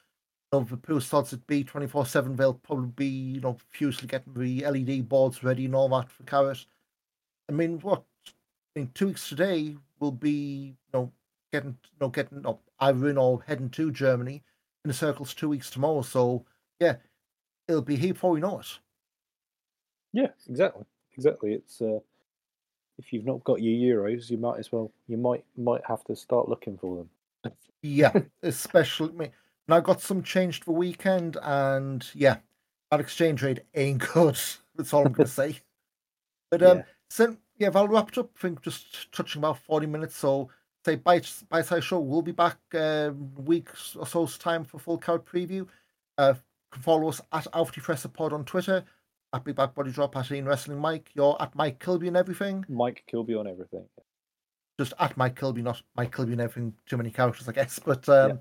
You 0.51 0.59
know, 0.59 0.65
the 0.65 0.77
pool 0.77 1.01
starts 1.01 1.33
at 1.33 1.45
B 1.47 1.63
twenty 1.63 1.87
four 1.87 2.05
seven. 2.05 2.35
They'll 2.35 2.53
probably 2.53 2.89
be 2.95 3.07
you 3.07 3.41
know 3.41 3.57
furiously 3.69 4.07
getting 4.07 4.33
the 4.33 4.65
LED 4.65 5.07
boards 5.09 5.43
ready 5.43 5.65
and 5.65 5.75
all 5.75 5.89
that 5.89 6.09
for 6.11 6.23
Carat. 6.23 6.65
I 7.49 7.53
mean, 7.53 7.79
what 7.79 8.03
I 8.27 8.31
in 8.79 8.89
two 8.93 9.07
weeks 9.07 9.27
today 9.29 9.75
will 9.99 10.11
be 10.11 10.75
you 10.75 10.93
know 10.93 11.11
getting 11.51 11.77
you 11.83 11.97
know 12.01 12.09
getting 12.09 12.45
up 12.45 12.61
either 12.79 13.09
in 13.09 13.17
or 13.17 13.43
heading 13.47 13.69
to 13.71 13.91
Germany 13.91 14.43
in 14.83 14.89
the 14.89 14.93
circles 14.93 15.33
two 15.33 15.49
weeks 15.49 15.69
tomorrow. 15.69 16.01
So 16.01 16.45
yeah, 16.79 16.97
it'll 17.67 17.81
be 17.81 17.95
here 17.95 18.13
before 18.13 18.31
we 18.31 18.41
know 18.41 18.59
it. 18.59 18.79
Yeah, 20.13 20.27
exactly, 20.49 20.85
exactly. 21.15 21.53
It's 21.53 21.81
uh, 21.81 21.99
if 22.97 23.13
you've 23.13 23.25
not 23.25 23.43
got 23.43 23.61
your 23.61 23.97
euros, 24.05 24.29
you 24.29 24.37
might 24.37 24.59
as 24.59 24.71
well 24.71 24.91
you 25.07 25.17
might 25.17 25.43
might 25.57 25.85
have 25.85 26.03
to 26.05 26.15
start 26.15 26.49
looking 26.49 26.77
for 26.77 26.97
them. 27.43 27.53
yeah, 27.81 28.13
especially 28.43 29.13
me. 29.13 29.29
And 29.67 29.75
I 29.75 29.79
got 29.81 30.01
some 30.01 30.23
changed 30.23 30.63
for 30.63 30.73
weekend, 30.73 31.37
and 31.41 32.05
yeah, 32.13 32.37
that 32.91 32.99
exchange 32.99 33.43
rate 33.43 33.59
ain't 33.75 33.99
good. 34.13 34.39
That's 34.75 34.93
all 34.93 35.05
I'm 35.05 35.13
gonna 35.13 35.27
say. 35.27 35.59
But 36.49 36.63
um, 36.63 36.77
Yeah. 36.77 36.83
so 37.09 37.37
yeah, 37.57 37.71
I'll 37.75 37.89
wrap 37.89 38.07
it 38.09 38.17
up. 38.17 38.29
I 38.37 38.41
think 38.41 38.61
just 38.61 39.11
touching 39.11 39.39
about 39.41 39.59
forty 39.59 39.85
minutes. 39.85 40.15
So 40.15 40.49
say 40.85 40.95
bite 40.95 41.29
bite 41.49 41.65
size 41.65 41.83
show. 41.83 41.99
We'll 41.99 42.21
be 42.21 42.31
back 42.31 42.57
uh, 42.73 43.11
weeks 43.35 43.97
or 43.97 44.07
so's 44.07 44.37
time 44.37 44.63
for 44.63 44.79
full 44.79 44.97
card 44.97 45.25
preview. 45.25 45.67
Uh, 46.17 46.35
can 46.71 46.81
follow 46.81 47.09
us 47.09 47.19
at 47.33 47.47
Alfie 47.53 47.81
Presser 47.81 48.07
Pod 48.07 48.31
on 48.31 48.45
Twitter. 48.45 48.85
At 49.37 49.43
Big 49.43 49.55
Back 49.55 49.75
Body 49.75 49.91
Drop 49.91 50.17
at 50.17 50.31
Ian 50.31 50.45
Wrestling 50.45 50.79
Mike. 50.79 51.11
You're 51.13 51.39
at 51.39 51.53
Mike 51.53 51.79
Kilby 51.79 52.07
and 52.07 52.17
everything. 52.17 52.65
Mike 52.67 53.03
Kilby 53.05 53.35
on 53.35 53.47
everything. 53.47 53.85
Just 54.79 54.93
at 54.99 55.15
Mike 55.15 55.39
Kilby, 55.39 55.61
not 55.61 55.79
Mike 55.95 56.15
Kilby 56.15 56.31
and 56.31 56.41
everything. 56.41 56.73
Too 56.87 56.97
many 56.97 57.11
characters, 57.11 57.47
I 57.47 57.51
guess. 57.51 57.77
But 57.85 58.09
um, 58.09 58.39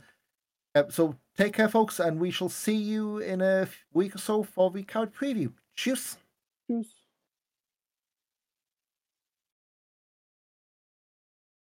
uh, 0.74 0.84
so 0.88 1.14
take 1.36 1.52
care, 1.52 1.68
folks, 1.68 2.00
and 2.00 2.18
we 2.18 2.30
shall 2.30 2.48
see 2.48 2.76
you 2.76 3.18
in 3.18 3.42
a 3.42 3.68
week 3.92 4.14
or 4.14 4.18
so 4.18 4.42
for 4.42 4.70
the 4.70 4.84
card 4.84 5.14
preview. 5.14 5.52
Cheers. 5.74 6.16
Cheers. 6.66 6.94